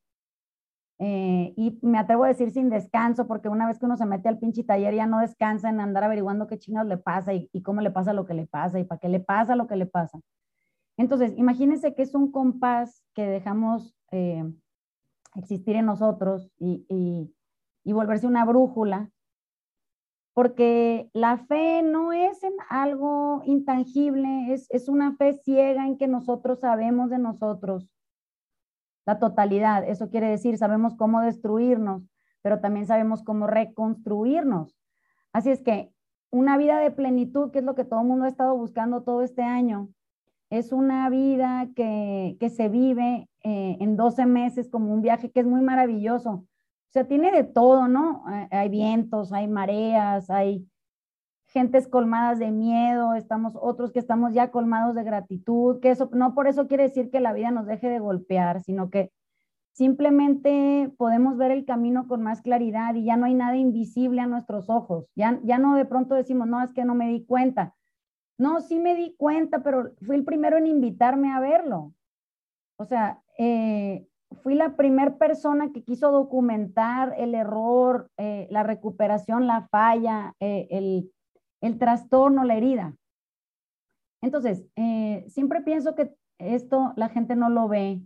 eh, 1.03 1.55
y 1.57 1.79
me 1.81 1.97
atrevo 1.97 2.25
a 2.25 2.27
decir 2.27 2.51
sin 2.51 2.69
descanso, 2.69 3.25
porque 3.25 3.49
una 3.49 3.65
vez 3.65 3.79
que 3.79 3.85
uno 3.87 3.97
se 3.97 4.05
mete 4.05 4.29
al 4.29 4.37
pinche 4.37 4.63
taller 4.63 4.93
ya 4.93 5.07
no 5.07 5.17
descansa 5.17 5.67
en 5.67 5.79
andar 5.79 6.03
averiguando 6.03 6.45
qué 6.45 6.59
chingados 6.59 6.87
le 6.87 6.97
pasa 6.97 7.33
y, 7.33 7.49
cómo 7.63 7.81
le 7.81 7.89
pasa 7.89 8.13
lo 8.13 8.27
que 8.27 8.35
le 8.35 8.45
pasa 8.45 8.79
y 8.79 8.83
para 8.83 8.99
qué 8.99 9.09
le 9.09 9.19
pasa 9.19 9.55
lo 9.55 9.65
que 9.65 9.77
le 9.77 9.87
pasa. 9.87 10.19
Entonces, 10.97 11.33
imagínense 11.37 11.95
que 11.95 12.03
es 12.03 12.13
un 12.13 12.31
compás 12.31 13.03
que 13.15 13.25
dejamos 13.25 13.95
eh, 14.11 14.43
existir 15.33 15.75
en 15.75 15.87
nosotros 15.87 16.51
y, 16.59 16.85
y, 17.83 17.93
volverse 17.93 18.27
una 18.27 18.45
brújula 18.45 19.09
porque 20.33 21.09
la 21.13 21.37
fe 21.37 21.83
no 21.83 22.13
es 22.13 22.43
en 22.43 22.53
algo 22.69 23.41
intangible, 23.45 24.53
es, 24.53 24.67
es 24.69 24.87
una 24.87 25.15
fe 25.15 25.33
ciega 25.33 25.85
en 25.85 25.97
que 25.97 26.07
nosotros 26.07 26.59
sabemos 26.61 27.09
de 27.09 27.17
nosotros 27.17 27.89
la 29.05 29.19
totalidad. 29.19 29.87
Eso 29.87 30.09
quiere 30.09 30.29
decir, 30.29 30.57
sabemos 30.57 30.95
cómo 30.95 31.21
destruirnos, 31.21 32.03
pero 32.41 32.59
también 32.59 32.85
sabemos 32.85 33.23
cómo 33.23 33.47
reconstruirnos. 33.47 34.77
Así 35.33 35.49
es 35.49 35.61
que 35.61 35.91
una 36.29 36.57
vida 36.57 36.79
de 36.79 36.91
plenitud, 36.91 37.51
que 37.51 37.59
es 37.59 37.65
lo 37.65 37.75
que 37.75 37.83
todo 37.83 38.01
el 38.01 38.07
mundo 38.07 38.25
ha 38.25 38.29
estado 38.29 38.55
buscando 38.55 39.03
todo 39.03 39.21
este 39.21 39.43
año, 39.43 39.89
es 40.49 40.71
una 40.73 41.09
vida 41.09 41.69
que, 41.75 42.37
se 42.53 42.69
vive 42.69 43.29
eh, 43.43 43.77
en 43.79 43.95
12 43.95 44.25
meses 44.25 44.69
como 44.69 44.93
un 44.93 45.01
viaje 45.01 45.31
que 45.31 45.39
es 45.39 45.45
muy 45.45 45.61
maravilloso. 45.61 46.45
O 46.91 46.93
sea, 46.93 47.07
tiene 47.07 47.31
de 47.31 47.45
todo, 47.45 47.87
¿no? 47.87 48.25
Hay 48.51 48.67
vientos, 48.67 49.31
hay 49.31 49.47
mareas, 49.47 50.29
hay 50.29 50.67
gentes 51.45 51.87
colmadas 51.87 52.37
de 52.37 52.51
miedo, 52.51 53.13
estamos 53.13 53.53
otros 53.55 53.93
que 53.93 53.99
estamos 53.99 54.33
ya 54.33 54.51
colmados 54.51 54.93
de 54.95 55.05
gratitud, 55.05 55.79
que 55.79 55.91
eso 55.91 56.09
no 56.11 56.35
por 56.35 56.47
eso 56.47 56.67
quiere 56.67 56.83
decir 56.83 57.09
que 57.09 57.21
la 57.21 57.31
vida 57.31 57.49
nos 57.49 57.65
deje 57.65 57.87
de 57.87 57.99
golpear, 57.99 58.61
sino 58.61 58.89
que 58.89 59.09
simplemente 59.71 60.91
podemos 60.97 61.37
ver 61.37 61.51
el 61.51 61.63
camino 61.63 62.09
con 62.09 62.23
más 62.23 62.41
claridad 62.41 62.93
y 62.95 63.05
ya 63.05 63.15
no 63.15 63.25
hay 63.25 63.35
nada 63.35 63.55
invisible 63.55 64.19
a 64.19 64.27
nuestros 64.27 64.69
ojos. 64.69 65.05
Ya, 65.15 65.39
ya 65.43 65.59
no 65.59 65.77
de 65.77 65.85
pronto 65.85 66.15
decimos, 66.15 66.49
no, 66.49 66.61
es 66.61 66.73
que 66.73 66.83
no 66.83 66.93
me 66.93 67.07
di 67.07 67.23
cuenta. 67.23 67.73
No, 68.37 68.59
sí 68.59 68.79
me 68.79 68.95
di 68.95 69.15
cuenta, 69.15 69.63
pero 69.63 69.93
fui 70.05 70.17
el 70.17 70.25
primero 70.25 70.57
en 70.57 70.67
invitarme 70.67 71.31
a 71.31 71.39
verlo. 71.39 71.93
O 72.75 72.83
sea, 72.83 73.21
eh, 73.37 74.07
fui 74.43 74.55
la 74.55 74.75
primera 74.75 75.17
persona 75.17 75.71
que 75.71 75.83
quiso 75.83 76.11
documentar 76.11 77.13
el 77.17 77.35
error, 77.35 78.09
eh, 78.17 78.47
la 78.49 78.63
recuperación, 78.63 79.47
la 79.47 79.67
falla, 79.67 80.35
eh, 80.39 80.67
el, 80.71 81.11
el 81.61 81.77
trastorno, 81.77 82.43
la 82.43 82.55
herida. 82.55 82.95
Entonces, 84.21 84.65
eh, 84.75 85.25
siempre 85.29 85.61
pienso 85.61 85.95
que 85.95 86.15
esto 86.37 86.93
la 86.95 87.09
gente 87.09 87.35
no 87.35 87.49
lo 87.49 87.67
ve 87.67 88.01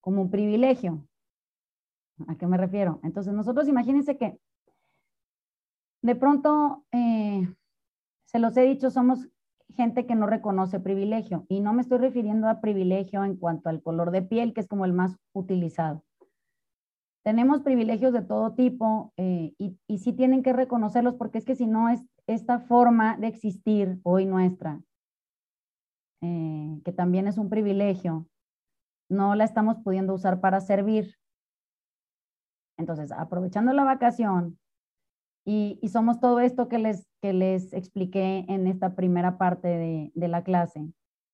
como 0.00 0.22
un 0.22 0.30
privilegio. 0.30 1.06
¿A 2.26 2.36
qué 2.36 2.46
me 2.46 2.56
refiero? 2.56 3.00
Entonces, 3.02 3.32
nosotros 3.32 3.68
imagínense 3.68 4.16
que 4.16 4.38
de 6.02 6.14
pronto, 6.14 6.84
se 6.92 8.38
los 8.38 8.56
he 8.56 8.62
dicho, 8.62 8.90
somos 8.90 9.28
gente 9.74 10.06
que 10.06 10.14
no 10.14 10.26
reconoce 10.26 10.80
privilegio 10.80 11.44
y 11.48 11.60
no 11.60 11.72
me 11.72 11.82
estoy 11.82 11.98
refiriendo 11.98 12.48
a 12.48 12.60
privilegio 12.60 13.24
en 13.24 13.36
cuanto 13.36 13.68
al 13.68 13.82
color 13.82 14.10
de 14.10 14.22
piel, 14.22 14.54
que 14.54 14.60
es 14.60 14.68
como 14.68 14.84
el 14.84 14.92
más 14.92 15.16
utilizado. 15.32 16.04
Tenemos 17.24 17.60
privilegios 17.60 18.12
de 18.12 18.22
todo 18.22 18.54
tipo 18.54 19.12
eh, 19.16 19.52
y, 19.58 19.78
y 19.86 19.98
sí 19.98 20.12
tienen 20.12 20.42
que 20.42 20.52
reconocerlos 20.52 21.14
porque 21.14 21.38
es 21.38 21.44
que 21.44 21.56
si 21.56 21.66
no 21.66 21.88
es 21.88 22.00
esta 22.26 22.60
forma 22.60 23.16
de 23.16 23.26
existir 23.26 23.98
hoy 24.02 24.24
nuestra, 24.24 24.80
eh, 26.20 26.80
que 26.84 26.92
también 26.92 27.28
es 27.28 27.38
un 27.38 27.48
privilegio, 27.48 28.26
no 29.08 29.34
la 29.34 29.44
estamos 29.44 29.78
pudiendo 29.82 30.14
usar 30.14 30.40
para 30.40 30.60
servir. 30.60 31.14
Entonces, 32.76 33.12
aprovechando 33.12 33.72
la 33.72 33.84
vacación 33.84 34.58
y, 35.44 35.80
somos 35.88 36.20
todo 36.20 36.40
esto 36.40 36.68
que 36.68 36.78
les, 36.78 37.06
que 37.22 37.32
les 37.32 37.72
expliqué 37.72 38.44
en 38.48 38.66
esta 38.66 38.94
primera 38.94 39.38
parte 39.38 39.68
de, 39.68 40.12
de 40.14 40.28
la 40.28 40.44
clase, 40.44 40.86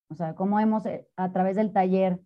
o 0.08 0.14
sea, 0.14 0.34
cómo 0.34 0.60
hemos 0.60 0.86
eh, 0.86 1.08
a 1.16 1.32
través 1.32 1.56
del 1.56 1.72
taller 1.72 2.20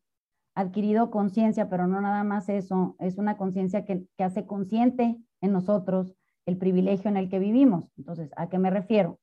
adquirido 0.55 1.11
conciencia, 1.11 1.69
pero 1.71 1.87
no 1.87 2.01
nada 2.01 2.25
más 2.25 2.49
eso, 2.49 2.97
es 2.99 3.17
una 3.17 3.37
conciencia 3.37 3.85
que, 3.85 4.07
hace 4.19 4.45
consciente 4.45 5.17
en 5.41 5.53
nosotros 5.53 6.17
el 6.47 6.57
privilegio 6.57 7.09
en 7.09 7.17
el 7.17 7.29
que 7.29 7.39
vivimos. 7.39 7.93
Entonces, 7.97 8.31
¿a 8.37 8.49
qué 8.49 8.59
me 8.59 8.71
refiero? 8.71 9.21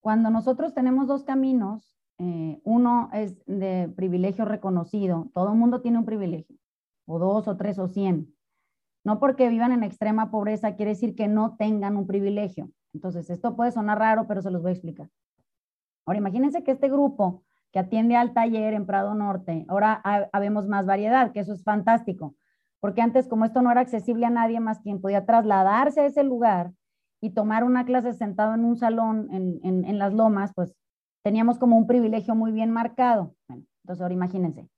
Cuando 0.00 0.30
nosotros 0.30 0.72
tenemos 0.72 1.08
dos 1.08 1.24
caminos, 1.24 1.96
eh, 2.18 2.60
uno 2.62 3.10
es 3.12 3.44
de 3.46 3.92
privilegio 3.96 4.44
reconocido, 4.44 5.30
todo 5.34 5.52
el 5.52 5.58
mundo 5.58 5.80
tiene 5.80 5.98
un 5.98 6.04
privilegio, 6.04 6.56
o 7.06 7.18
dos, 7.18 7.48
o 7.48 7.56
tres, 7.56 7.78
o 7.80 7.88
cien. 7.88 8.32
No 9.04 9.20
porque 9.20 9.48
vivan 9.48 9.72
en 9.72 9.84
extrema 9.84 10.30
pobreza 10.30 10.76
quiere 10.76 10.92
decir 10.92 11.14
que 11.14 11.28
no 11.28 11.56
tengan 11.56 11.96
un 11.96 12.06
privilegio. 12.06 12.70
Entonces, 12.94 13.28
esto 13.30 13.54
puede 13.54 13.70
sonar 13.70 13.98
raro, 13.98 14.26
pero 14.26 14.40
se 14.40 14.50
los 14.50 14.62
voy 14.62 14.70
a 14.70 14.72
explicar. 14.72 15.10
Ahora, 16.06 16.18
imagínense 16.18 16.64
que 16.64 16.72
este 16.72 16.88
grupo 16.88 17.44
que 17.74 17.80
atiende 17.80 18.14
al 18.14 18.32
taller 18.32 18.72
en 18.72 18.86
Prado 18.86 19.16
Norte. 19.16 19.66
Ahora 19.66 20.00
habemos 20.32 20.68
más 20.68 20.86
variedad, 20.86 21.32
que 21.32 21.40
eso 21.40 21.52
es 21.52 21.64
fantástico, 21.64 22.36
porque 22.78 23.02
antes 23.02 23.26
como 23.26 23.44
esto 23.44 23.62
no 23.62 23.72
era 23.72 23.80
accesible 23.80 24.26
a 24.26 24.30
nadie 24.30 24.60
más 24.60 24.78
quien 24.78 25.00
podía 25.00 25.26
trasladarse 25.26 26.02
a 26.02 26.06
ese 26.06 26.22
lugar 26.22 26.72
y 27.20 27.30
tomar 27.30 27.64
una 27.64 27.84
clase 27.84 28.12
sentado 28.12 28.54
en 28.54 28.64
un 28.64 28.76
salón 28.76 29.28
en, 29.32 29.58
en, 29.84 29.98
las 29.98 30.14
lomas, 30.14 30.52
pues 30.54 30.76
teníamos 31.24 31.58
como 31.58 31.76
un 31.76 31.88
privilegio 31.88 32.36
muy 32.36 32.52
bien 32.52 32.70
marcado. 32.70 33.34
entonces 33.48 34.00
ahora 34.00 34.14
imagínense, 34.14 34.68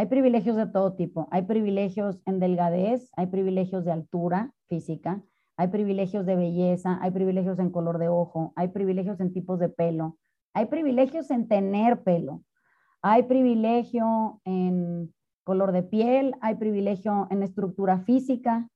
hay 0.00 0.06
privilegios 0.06 0.56
de 0.56 0.64
todo 0.64 0.94
tipo, 0.94 1.28
hay 1.30 1.42
privilegios 1.42 2.22
en 2.24 2.40
delgadez, 2.40 3.10
hay 3.18 3.26
privilegios 3.26 3.84
de 3.84 3.92
altura 3.92 4.54
física, 4.66 5.22
hay 5.58 5.68
privilegios 5.68 6.24
de 6.24 6.36
belleza, 6.36 6.98
hay 7.02 7.10
privilegios 7.10 7.58
en 7.58 7.68
color 7.68 7.98
de 7.98 8.08
ojo, 8.08 8.54
hay 8.56 8.68
privilegios 8.68 9.20
en 9.20 9.34
tipos 9.34 9.58
de 9.58 9.68
pelo, 9.68 10.16
hay 10.54 10.64
privilegios 10.68 11.30
en 11.30 11.48
tener 11.48 12.02
pelo, 12.02 12.42
hay 13.02 13.24
privilegio 13.24 14.40
en 14.46 15.12
color 15.44 15.70
de 15.72 15.82
piel, 15.82 16.34
hay 16.40 16.54
privilegio 16.54 17.26
en 17.30 17.42
estructura 17.42 17.98
física, 17.98 18.70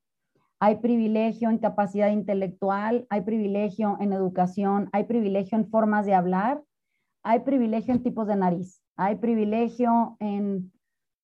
hay 0.60 0.76
privilegio 0.76 1.48
en 1.48 1.56
capacidad 1.56 2.10
intelectual, 2.10 3.06
hay 3.08 3.22
privilegio 3.22 3.96
en 3.98 4.12
educación, 4.12 4.90
hay 4.92 5.04
privilegio 5.04 5.56
en 5.56 5.70
formas 5.70 6.04
de 6.04 6.12
hablar, 6.12 6.62
hay 7.22 7.40
privilegio 7.40 7.94
en 7.94 8.02
tipos 8.02 8.26
de 8.26 8.36
nariz, 8.36 8.82
hay 8.96 9.16
privilegio 9.16 10.18
en 10.20 10.73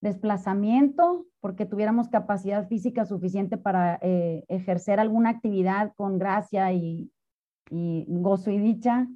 desplazamiento, 0.01 1.27
porque 1.41 1.67
tuviéramos 1.67 2.09
capacidad 2.09 2.67
física 2.69 3.05
suficiente 3.05 3.57
para 3.57 3.99
eh, 4.03 4.45
ejercer 4.49 5.01
alguna 5.01 5.31
actividad 5.31 5.93
con 5.97 6.19
gracia 6.19 6.73
y 6.73 7.11
gozo 7.71 8.51
y 8.51 8.59
dicha. 8.59 9.09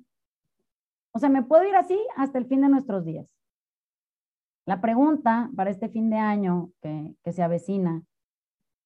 O 1.12 1.18
sea, 1.18 1.28
me 1.28 1.42
puedo 1.42 1.64
ir 1.64 1.76
así 1.76 1.98
hasta 2.16 2.38
el 2.38 2.46
fin 2.46 2.60
de 2.60 2.68
nuestros 2.68 3.04
días. 3.04 3.26
La 4.66 4.80
pregunta 4.80 5.50
para 5.54 5.70
este 5.70 5.88
fin 5.88 6.08
de 6.08 6.16
año 6.16 6.70
que, 6.80 7.32
se 7.32 7.42
avecina 7.42 8.02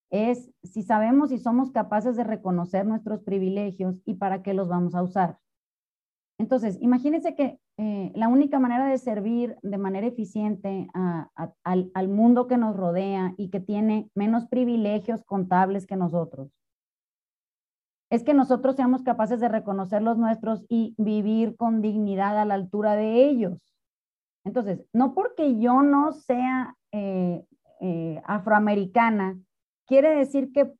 es 0.09 0.51
si 0.63 0.83
sabemos 0.83 1.31
y 1.31 1.37
somos 1.37 1.71
capaces 1.71 2.17
de 2.17 2.23
reconocer 2.23 2.85
nuestros 2.85 3.21
privilegios 3.21 4.01
y 4.05 4.15
para 4.15 4.43
qué 4.43 4.53
los 4.53 4.67
vamos 4.67 4.93
a 4.93 5.03
usar. 5.03 5.37
Entonces, 6.39 6.77
imagínense 6.81 7.35
que 7.35 7.59
eh, 7.77 8.11
la 8.15 8.29
única 8.29 8.59
manera 8.59 8.85
de 8.85 8.97
servir 8.97 9.57
de 9.61 9.77
manera 9.77 10.07
eficiente 10.07 10.87
al, 10.93 12.07
mundo 12.07 12.47
que 12.47 12.57
nos 12.57 12.77
rodea 12.77 13.33
y 13.37 13.49
que 13.49 13.59
tiene 13.59 14.09
menos 14.15 14.47
privilegios 14.47 15.23
contables 15.25 15.85
que 15.85 15.97
nosotros 15.97 16.49
es 18.09 18.23
que 18.23 18.33
nosotros 18.33 18.75
seamos 18.75 19.03
capaces 19.03 19.39
de 19.39 19.49
reconocer 19.49 20.01
los 20.01 20.17
nuestros 20.17 20.65
y 20.67 20.95
vivir 20.97 21.55
con 21.57 21.81
dignidad 21.81 22.39
a 22.39 22.45
la 22.45 22.55
altura 22.55 22.95
de 22.95 23.25
ellos. 23.29 23.59
Entonces, 24.43 24.83
no 24.93 25.13
porque 25.13 25.59
yo 25.59 25.83
no 25.83 26.13
sea 26.13 26.75
eh, 26.91 27.43
eh, 27.81 28.19
afroamericana, 28.25 29.37
quiere 29.85 30.15
decir 30.15 30.51
que 30.51 30.73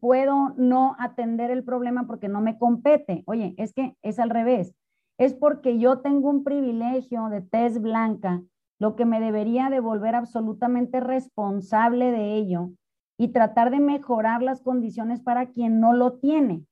puedo 0.00 0.54
no 0.56 0.96
atender 0.98 1.50
el 1.50 1.64
problema 1.64 2.06
porque 2.06 2.28
no 2.28 2.40
me 2.40 2.58
compete. 2.58 3.22
Oye, 3.26 3.54
es 3.58 3.72
que 3.72 3.96
es 4.02 4.18
al 4.18 4.30
revés. 4.30 4.74
Es 5.18 5.34
porque 5.34 5.78
yo 5.78 6.00
tengo 6.00 6.30
un 6.30 6.44
privilegio 6.44 7.28
de 7.28 7.42
tez 7.42 7.80
blanca, 7.80 8.42
lo 8.78 8.96
que 8.96 9.04
me 9.04 9.20
debería 9.20 9.70
de 9.70 9.80
volver 9.80 10.14
absolutamente 10.14 11.00
responsable 11.00 12.10
de 12.10 12.34
ello 12.34 12.70
y 13.18 13.28
tratar 13.28 13.70
de 13.70 13.78
mejorar 13.78 14.42
las 14.42 14.62
condiciones 14.62 15.20
para 15.20 15.50
quien 15.50 15.78
no 15.78 15.92
lo 15.92 16.14
tiene. 16.14 16.66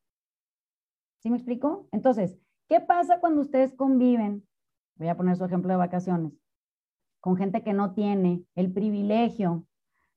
¿Sí 1.20 1.30
me 1.30 1.36
explico? 1.36 1.86
Entonces, 1.92 2.38
¿qué 2.68 2.80
pasa 2.80 3.20
cuando 3.20 3.42
ustedes 3.42 3.74
conviven? 3.74 4.44
Voy 4.96 5.08
a 5.08 5.16
poner 5.16 5.36
su 5.36 5.44
ejemplo 5.44 5.70
de 5.70 5.76
vacaciones. 5.76 6.32
Con 7.20 7.36
gente 7.36 7.62
que 7.62 7.74
no 7.74 7.92
tiene 7.92 8.42
el 8.54 8.72
privilegio 8.72 9.66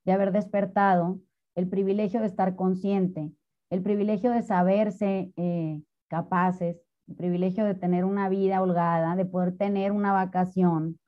de 0.04 0.12
haber 0.12 0.32
despertado, 0.32 1.20
el 1.54 1.68
privilegio 1.68 2.20
de 2.20 2.26
estar 2.26 2.56
consciente, 2.56 3.32
el 3.70 3.82
privilegio 3.82 4.30
de 4.30 4.42
saberse 4.42 5.32
eh, 5.36 5.82
capaces, 6.08 6.80
el 7.08 7.16
privilegio 7.16 7.64
de 7.64 7.74
tener 7.74 8.04
una 8.04 8.28
vida 8.28 8.62
holgada, 8.62 9.16
de 9.16 9.24
poder 9.24 9.56
tener 9.56 9.92
una 9.92 10.12
vacación, 10.12 10.98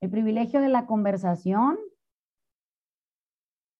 el 0.00 0.10
privilegio 0.10 0.60
de 0.60 0.68
la 0.68 0.86
conversación 0.86 1.78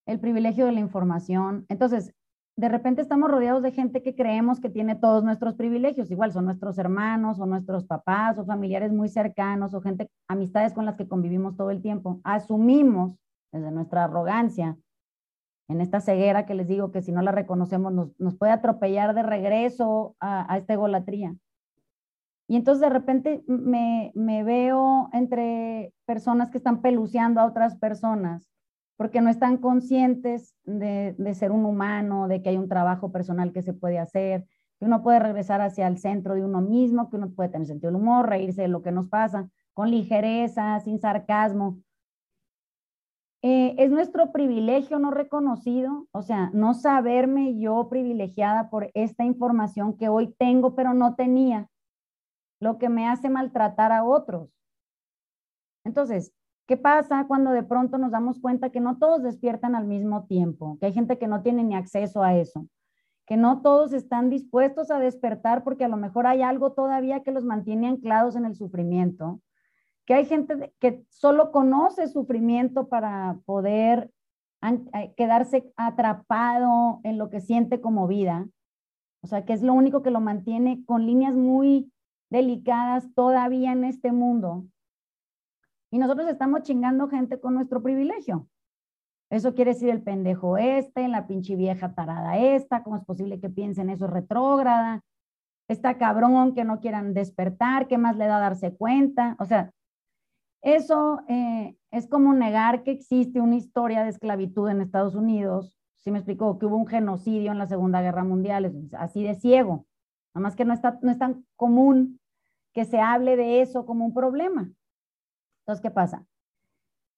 el 0.05 0.19
privilegio 0.19 0.65
de 0.65 0.73
la 0.73 0.79
información. 0.79 1.65
Entonces, 1.69 2.13
de 2.55 2.69
repente 2.69 3.01
estamos 3.01 3.31
rodeados 3.31 3.63
de 3.63 3.71
gente 3.71 4.03
que 4.03 4.15
creemos 4.15 4.59
que 4.59 4.69
tiene 4.69 4.95
todos 4.95 5.23
nuestros 5.23 5.55
privilegios, 5.55 6.11
igual 6.11 6.31
son 6.31 6.45
nuestros 6.45 6.77
hermanos 6.77 7.39
o 7.39 7.45
nuestros 7.45 7.85
papás 7.85 8.37
o 8.37 8.45
familiares 8.45 8.91
muy 8.91 9.09
cercanos 9.09 9.73
o 9.73 9.81
gente, 9.81 10.09
amistades 10.27 10.73
con 10.73 10.85
las 10.85 10.95
que 10.95 11.07
convivimos 11.07 11.57
todo 11.57 11.71
el 11.71 11.81
tiempo. 11.81 12.21
Asumimos 12.23 13.17
desde 13.51 13.71
nuestra 13.71 14.03
arrogancia 14.03 14.77
en 15.67 15.81
esta 15.81 16.01
ceguera 16.01 16.45
que 16.45 16.55
les 16.55 16.67
digo 16.67 16.91
que 16.91 17.01
si 17.01 17.11
no 17.11 17.21
la 17.21 17.31
reconocemos 17.31 17.93
nos, 18.17 18.35
puede 18.35 18.51
atropellar 18.51 19.13
de 19.15 19.23
regreso 19.23 20.15
a, 20.19 20.57
esta 20.57 20.73
egolatría. 20.73 21.35
Y 22.47 22.57
entonces 22.57 22.81
de 22.81 22.89
repente 22.89 23.43
me, 23.47 24.11
veo 24.43 25.09
entre 25.13 25.93
personas 26.05 26.49
que 26.49 26.57
están 26.57 26.81
peluceando 26.81 27.39
a 27.39 27.45
otras 27.45 27.77
personas 27.77 28.49
porque 28.97 29.21
no 29.21 29.29
están 29.29 29.57
conscientes 29.57 30.53
de, 30.65 31.15
de, 31.17 31.33
ser 31.33 31.51
un 31.51 31.65
humano, 31.65 32.27
de 32.27 32.41
que 32.41 32.49
hay 32.49 32.57
un 32.57 32.69
trabajo 32.69 33.11
personal 33.11 33.51
que 33.51 33.63
se 33.63 33.73
puede 33.73 33.97
hacer, 33.97 34.45
que 34.79 34.85
uno 34.85 35.01
puede 35.01 35.19
regresar 35.19 35.61
hacia 35.61 35.87
el 35.87 35.97
centro 35.97 36.35
de 36.35 36.43
uno 36.43 36.61
mismo, 36.61 37.09
que 37.09 37.15
uno 37.15 37.31
puede 37.31 37.49
tener 37.49 37.65
sentido 37.65 37.91
del 37.91 38.01
humor, 38.01 38.29
reírse 38.29 38.63
de 38.63 38.67
lo 38.67 38.81
que 38.81 38.91
nos 38.91 39.07
pasa, 39.07 39.49
con 39.73 39.89
ligereza, 39.89 40.79
sin 40.81 40.99
sarcasmo. 40.99 41.79
Eh, 43.45 43.75
es 43.77 43.91
nuestro 43.91 44.31
privilegio 44.31 44.99
no 44.99 45.11
reconocido, 45.11 46.07
o 46.13 46.21
sea, 46.21 46.49
no 46.53 46.73
saberme 46.73 47.59
yo 47.59 47.89
privilegiada 47.89 48.69
por 48.69 48.89
esta 48.93 49.25
información 49.25 49.97
que 49.97 50.07
hoy 50.07 50.33
tengo, 50.39 50.75
pero 50.75 50.93
no 50.93 51.15
tenía, 51.15 51.67
lo 52.61 52.77
que 52.77 52.87
me 52.87 53.05
hace 53.05 53.29
maltratar 53.29 53.91
a 53.91 54.05
otros. 54.05 54.49
Entonces, 55.83 56.33
¿qué 56.67 56.77
pasa 56.77 57.25
cuando 57.27 57.51
de 57.51 57.63
pronto 57.63 57.97
nos 57.97 58.11
damos 58.11 58.39
cuenta 58.39 58.69
que 58.69 58.79
no 58.79 58.97
todos 58.97 59.21
despiertan 59.21 59.75
al 59.75 59.87
mismo 59.87 60.25
tiempo, 60.25 60.77
que 60.79 60.85
hay 60.85 60.93
gente 60.93 61.17
que 61.19 61.27
no 61.27 61.41
tiene 61.41 61.65
ni 61.65 61.75
acceso 61.75 62.23
a 62.23 62.35
eso, 62.35 62.67
que 63.27 63.35
no 63.35 63.61
todos 63.61 63.91
están 63.91 64.29
dispuestos 64.29 64.89
a 64.89 64.99
despertar 64.99 65.65
porque 65.65 65.83
a 65.83 65.89
lo 65.89 65.97
mejor 65.97 66.27
hay 66.27 66.43
algo 66.43 66.71
todavía 66.71 67.23
que 67.23 67.31
los 67.31 67.43
mantiene 67.43 67.89
anclados 67.89 68.37
en 68.37 68.45
el 68.45 68.55
sufrimiento? 68.55 69.41
Que 70.05 70.13
hay 70.13 70.25
gente 70.25 70.73
que 70.79 71.03
solo 71.09 71.51
conoce 71.51 72.07
sufrimiento 72.07 72.87
para 72.87 73.39
poder 73.45 74.11
eh, 74.61 75.13
quedarse 75.15 75.71
atrapado 75.75 76.99
en 77.03 77.17
lo 77.17 77.29
que 77.29 77.41
siente 77.41 77.81
como 77.81 78.07
vida. 78.07 78.47
O 79.21 79.27
sea, 79.27 79.45
que 79.45 79.53
es 79.53 79.61
lo 79.61 79.73
único 79.73 80.03
que 80.03 80.11
lo 80.11 80.19
mantiene 80.19 80.83
con 80.85 81.05
líneas 81.05 81.33
muy 81.33 81.91
delicadas 82.29 83.13
todavía 83.13 83.71
en 83.71 83.83
este 83.85 84.11
mundo. 84.11 84.65
Y 85.91 85.99
nosotros 85.99 86.27
estamos 86.27 86.63
chingando 86.63 87.07
gente 87.07 87.39
con 87.39 87.53
nuestro 87.53 87.81
privilegio. 87.81 88.47
Eso 89.29 89.55
quiere 89.55 89.73
decir 89.73 89.89
el 89.89 90.01
pendejo 90.01 90.57
este, 90.57 91.07
la 91.07 91.27
pinche 91.27 91.55
vieja 91.55 91.93
tarada 91.93 92.37
esta, 92.37 92.83
¿cómo 92.83 92.97
es 92.97 93.05
posible 93.05 93.39
que 93.39 93.49
piensen 93.49 93.89
eso 93.89 94.07
retrógrada? 94.07 95.01
Está 95.67 95.97
cabrón 95.97 96.53
que 96.53 96.63
no 96.63 96.79
quieran 96.79 97.13
despertar, 97.13 97.87
¿qué 97.87 97.97
más 97.97 98.17
le 98.17 98.27
da 98.27 98.39
darse 98.39 98.75
cuenta? 98.75 99.35
O 99.39 99.45
sea, 99.45 99.71
eso 100.63 101.21
eh, 101.27 101.75
es 101.91 102.07
como 102.07 102.33
negar 102.33 102.83
que 102.83 102.91
existe 102.91 103.41
una 103.41 103.57
historia 103.57 104.03
de 104.03 104.09
esclavitud 104.09 104.69
en 104.69 104.81
Estados 104.81 105.13
Unidos. 105.13 105.77
Si 105.97 106.09
me 106.09 106.19
explicó 106.19 106.57
que 106.57 106.65
hubo 106.65 106.77
un 106.77 106.87
genocidio 106.87 107.51
en 107.51 107.57
la 107.57 107.67
Segunda 107.67 108.01
Guerra 108.01 108.23
Mundial, 108.23 108.65
es 108.65 108.73
así 108.93 109.23
de 109.23 109.35
ciego. 109.35 109.85
Nada 110.33 110.43
más 110.43 110.55
que 110.55 110.63
no, 110.63 110.73
está, 110.73 110.97
no 111.01 111.11
es 111.11 111.19
tan 111.19 111.45
común 111.57 112.19
que 112.73 112.85
se 112.85 112.99
hable 112.99 113.35
de 113.35 113.61
eso 113.61 113.85
como 113.85 114.05
un 114.05 114.13
problema. 114.13 114.71
Entonces, 115.59 115.81
¿qué 115.81 115.91
pasa? 115.91 116.25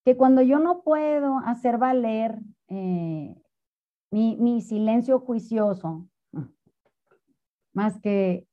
Que 0.03 0.17
cuando 0.17 0.41
yo 0.41 0.59
no 0.59 0.81
puedo 0.81 1.37
hacer 1.45 1.77
valer 1.77 2.39
eh, 2.67 3.35
mi, 4.09 4.37
mi 4.37 4.61
silencio 4.61 5.19
juicioso, 5.19 6.07
más 7.73 7.99
que 7.99 8.47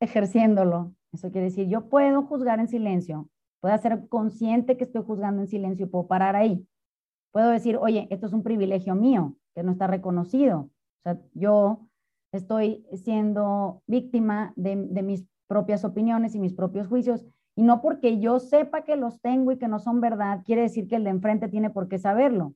ejerciéndolo, 0.00 0.94
eso 1.12 1.32
quiere 1.32 1.46
decir, 1.46 1.66
yo 1.68 1.88
puedo 1.88 2.22
juzgar 2.22 2.60
en 2.60 2.68
silencio, 2.68 3.28
Puedo 3.60 3.76
ser 3.78 4.08
consciente 4.08 4.76
que 4.76 4.84
estoy 4.84 5.02
juzgando 5.02 5.42
en 5.42 5.48
silencio 5.48 5.86
y 5.86 5.88
puedo 5.88 6.06
parar 6.06 6.36
ahí. 6.36 6.66
Puedo 7.32 7.50
decir, 7.50 7.76
oye, 7.76 8.06
esto 8.10 8.26
es 8.26 8.32
un 8.32 8.42
privilegio 8.42 8.94
mío, 8.94 9.36
que 9.54 9.62
no 9.62 9.72
está 9.72 9.86
reconocido. 9.86 10.60
O 10.60 11.02
sea, 11.02 11.20
yo 11.34 11.88
estoy 12.32 12.86
siendo 12.94 13.82
víctima 13.86 14.52
de, 14.56 14.76
mis 14.76 15.24
propias 15.46 15.84
opiniones 15.84 16.34
y 16.34 16.40
mis 16.40 16.54
propios 16.54 16.86
juicios. 16.86 17.24
Y 17.56 17.62
no 17.62 17.80
porque 17.80 18.20
yo 18.20 18.38
sepa 18.38 18.84
que 18.84 18.96
los 18.96 19.20
tengo 19.20 19.50
y 19.50 19.58
que 19.58 19.68
no 19.68 19.80
son 19.80 20.00
verdad, 20.00 20.42
quiere 20.44 20.62
decir 20.62 20.86
que 20.86 20.96
el 20.96 21.04
de 21.04 21.10
enfrente 21.10 21.48
tiene 21.48 21.70
por 21.70 21.88
qué 21.88 21.98
saberlo. 21.98 22.54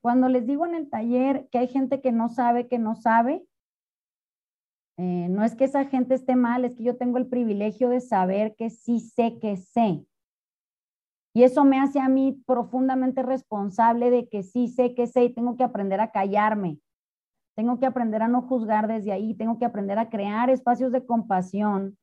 Cuando 0.00 0.28
les 0.28 0.46
digo 0.46 0.66
en 0.66 0.74
el 0.74 0.88
taller 0.88 1.48
que 1.50 1.58
hay 1.58 1.68
gente 1.68 2.00
que 2.00 2.12
no 2.12 2.28
sabe 2.28 2.68
que 2.68 2.78
no 2.78 2.96
sabe, 2.96 3.46
eh, 4.98 5.28
no 5.28 5.44
es 5.44 5.54
que 5.54 5.64
esa 5.64 5.84
gente 5.84 6.14
esté 6.14 6.36
mal, 6.36 6.64
es 6.64 6.74
que 6.74 6.82
yo 6.82 6.96
tengo 6.96 7.18
el 7.18 7.26
privilegio 7.26 7.88
de 7.88 8.00
saber 8.00 8.56
que 8.56 8.70
sí 8.70 8.98
sé 9.00 9.38
que 9.38 9.56
sé. 9.56 10.04
Y 11.36 11.42
eso 11.42 11.66
me 11.66 11.78
hace 11.78 12.00
a 12.00 12.08
mí 12.08 12.42
profundamente 12.46 13.22
responsable 13.22 14.08
de 14.08 14.26
que 14.26 14.42
sí 14.42 14.68
sé 14.68 14.94
que 14.94 15.06
sé 15.06 15.24
y 15.24 15.34
tengo 15.34 15.54
que 15.58 15.64
aprender 15.64 16.00
a 16.00 16.10
callarme. 16.10 16.80
Tengo 17.54 17.78
que 17.78 17.84
aprender 17.84 18.22
a 18.22 18.28
no 18.28 18.40
juzgar 18.40 18.88
desde 18.88 19.12
ahí, 19.12 19.34
tengo 19.34 19.58
que 19.58 19.66
aprender 19.66 19.98
a 19.98 20.08
crear 20.08 20.48
espacios 20.48 20.92
de 20.92 21.04
compasión 21.04 21.98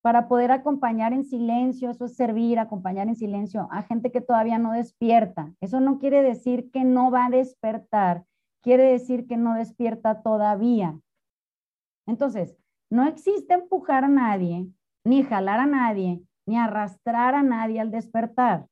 para 0.00 0.26
poder 0.26 0.52
acompañar 0.52 1.12
en 1.12 1.24
silencio, 1.24 1.90
eso 1.90 2.06
es 2.06 2.16
servir, 2.16 2.58
acompañar 2.58 3.08
en 3.08 3.14
silencio 3.14 3.68
a 3.70 3.82
gente 3.82 4.10
que 4.10 4.22
todavía 4.22 4.56
no 4.56 4.72
despierta. 4.72 5.52
Eso 5.60 5.80
no 5.80 5.98
quiere 5.98 6.22
decir 6.22 6.70
que 6.70 6.82
no 6.82 7.10
va 7.10 7.26
a 7.26 7.30
despertar, 7.30 8.24
quiere 8.62 8.84
decir 8.84 9.26
que 9.26 9.36
no 9.36 9.52
despierta 9.52 10.22
todavía. 10.22 10.98
Entonces, 12.06 12.56
no 12.88 13.06
existe 13.06 13.52
empujar 13.52 14.04
a 14.04 14.08
nadie, 14.08 14.66
ni 15.04 15.24
jalar 15.24 15.60
a 15.60 15.66
nadie, 15.66 16.22
ni 16.50 16.58
arrastrar 16.58 17.36
a 17.36 17.44
nadie 17.44 17.78
al 17.78 17.92
despertar. 17.92 18.66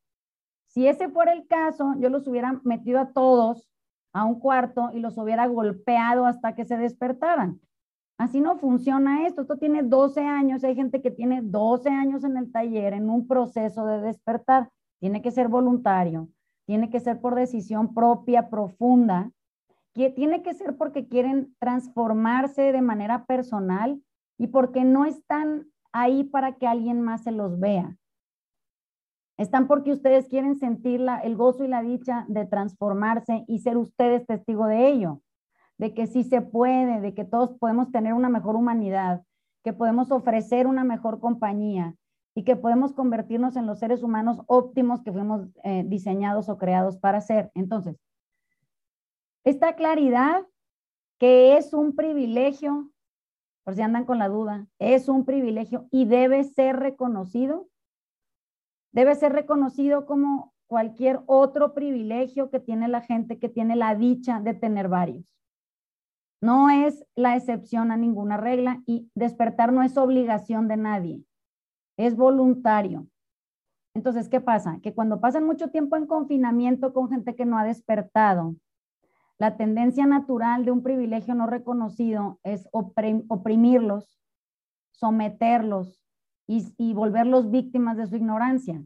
Si 0.66 0.88
ese 0.88 1.08
fuera 1.08 1.32
el 1.32 1.46
caso, 1.46 1.94
yo 2.00 2.08
los 2.08 2.26
hubiera 2.26 2.60
metido 2.64 2.98
a 2.98 3.12
todos 3.12 3.70
a 4.12 4.24
un 4.24 4.40
cuarto 4.40 4.90
y 4.92 4.98
los 4.98 5.16
hubiera 5.16 5.46
golpeado 5.46 6.26
hasta 6.26 6.56
que 6.56 6.64
se 6.64 6.76
despertaran. 6.76 7.60
Así 8.18 8.40
no 8.40 8.56
funciona 8.56 9.28
esto. 9.28 9.42
Esto 9.42 9.58
tiene 9.58 9.84
12 9.84 10.22
años. 10.22 10.64
Hay 10.64 10.74
gente 10.74 11.00
que 11.00 11.12
tiene 11.12 11.40
12 11.40 11.88
años 11.88 12.24
en 12.24 12.36
el 12.36 12.50
taller 12.50 12.94
en 12.94 13.08
un 13.10 13.28
proceso 13.28 13.86
de 13.86 14.00
despertar. 14.00 14.70
Tiene 14.98 15.22
que 15.22 15.30
ser 15.30 15.46
voluntario. 15.46 16.28
Tiene 16.66 16.90
que 16.90 16.98
ser 16.98 17.20
por 17.20 17.36
decisión 17.36 17.94
propia, 17.94 18.50
profunda. 18.50 19.30
Que 19.94 20.10
tiene 20.10 20.42
que 20.42 20.52
ser 20.52 20.76
porque 20.76 21.06
quieren 21.06 21.54
transformarse 21.60 22.72
de 22.72 22.82
manera 22.82 23.24
personal 23.24 24.02
y 24.36 24.48
porque 24.48 24.82
no 24.84 25.04
están 25.04 25.68
ahí 25.92 26.24
para 26.24 26.56
que 26.56 26.66
alguien 26.66 27.00
más 27.00 27.24
se 27.24 27.32
los 27.32 27.58
vea. 27.58 27.96
Están 29.36 29.68
porque 29.68 29.92
ustedes 29.92 30.28
quieren 30.28 30.56
sentir 30.56 31.04
el 31.22 31.36
gozo 31.36 31.64
y 31.64 31.68
la 31.68 31.82
dicha 31.82 32.24
de 32.28 32.44
transformarse 32.44 33.44
y 33.46 33.60
ser 33.60 33.76
ustedes 33.76 34.26
testigo 34.26 34.66
de 34.66 34.88
ello, 34.88 35.20
de 35.78 35.94
que 35.94 36.08
sí 36.08 36.24
se 36.24 36.42
puede, 36.42 37.00
de 37.00 37.14
que 37.14 37.24
todos 37.24 37.56
podemos 37.58 37.92
tener 37.92 38.14
una 38.14 38.28
mejor 38.28 38.56
humanidad, 38.56 39.22
que 39.62 39.72
podemos 39.72 40.10
ofrecer 40.10 40.66
una 40.66 40.82
mejor 40.82 41.20
compañía 41.20 41.94
y 42.34 42.42
que 42.42 42.56
podemos 42.56 42.92
convertirnos 42.92 43.56
en 43.56 43.66
los 43.66 43.78
seres 43.78 44.02
humanos 44.02 44.40
óptimos 44.46 45.02
que 45.02 45.12
fuimos 45.12 45.48
eh, 45.62 45.84
diseñados 45.86 46.48
o 46.48 46.58
creados 46.58 46.96
para 46.96 47.20
ser. 47.20 47.50
Entonces, 47.54 47.96
esta 49.44 49.76
claridad 49.76 50.44
que 51.18 51.56
es 51.56 51.72
un 51.72 51.94
privilegio 51.94 52.90
por 53.68 53.74
si 53.74 53.82
andan 53.82 54.06
con 54.06 54.18
la 54.18 54.28
duda, 54.28 54.66
es 54.78 55.10
un 55.10 55.26
privilegio 55.26 55.88
y 55.90 56.06
debe 56.06 56.42
ser 56.42 56.76
reconocido. 56.76 57.68
Debe 58.94 59.14
ser 59.14 59.34
reconocido 59.34 60.06
como 60.06 60.54
cualquier 60.68 61.20
otro 61.26 61.74
privilegio 61.74 62.48
que 62.48 62.60
tiene 62.60 62.88
la 62.88 63.02
gente 63.02 63.38
que 63.38 63.50
tiene 63.50 63.76
la 63.76 63.94
dicha 63.94 64.40
de 64.40 64.54
tener 64.54 64.88
varios. 64.88 65.22
No 66.40 66.70
es 66.70 67.04
la 67.14 67.36
excepción 67.36 67.90
a 67.90 67.98
ninguna 67.98 68.38
regla 68.38 68.82
y 68.86 69.10
despertar 69.14 69.70
no 69.70 69.82
es 69.82 69.98
obligación 69.98 70.66
de 70.66 70.78
nadie, 70.78 71.22
es 71.98 72.16
voluntario. 72.16 73.06
Entonces, 73.94 74.30
¿qué 74.30 74.40
pasa? 74.40 74.80
Que 74.82 74.94
cuando 74.94 75.20
pasan 75.20 75.44
mucho 75.44 75.68
tiempo 75.68 75.96
en 75.96 76.06
confinamiento 76.06 76.94
con 76.94 77.10
gente 77.10 77.34
que 77.34 77.44
no 77.44 77.58
ha 77.58 77.64
despertado, 77.64 78.54
la 79.38 79.56
tendencia 79.56 80.04
natural 80.04 80.64
de 80.64 80.72
un 80.72 80.82
privilegio 80.82 81.34
no 81.34 81.46
reconocido 81.46 82.40
es 82.42 82.68
oprimirlos, 82.72 84.20
someterlos 84.90 86.02
y, 86.48 86.92
volverlos 86.94 87.50
víctimas 87.50 87.96
de 87.96 88.06
su 88.06 88.16
ignorancia. 88.16 88.82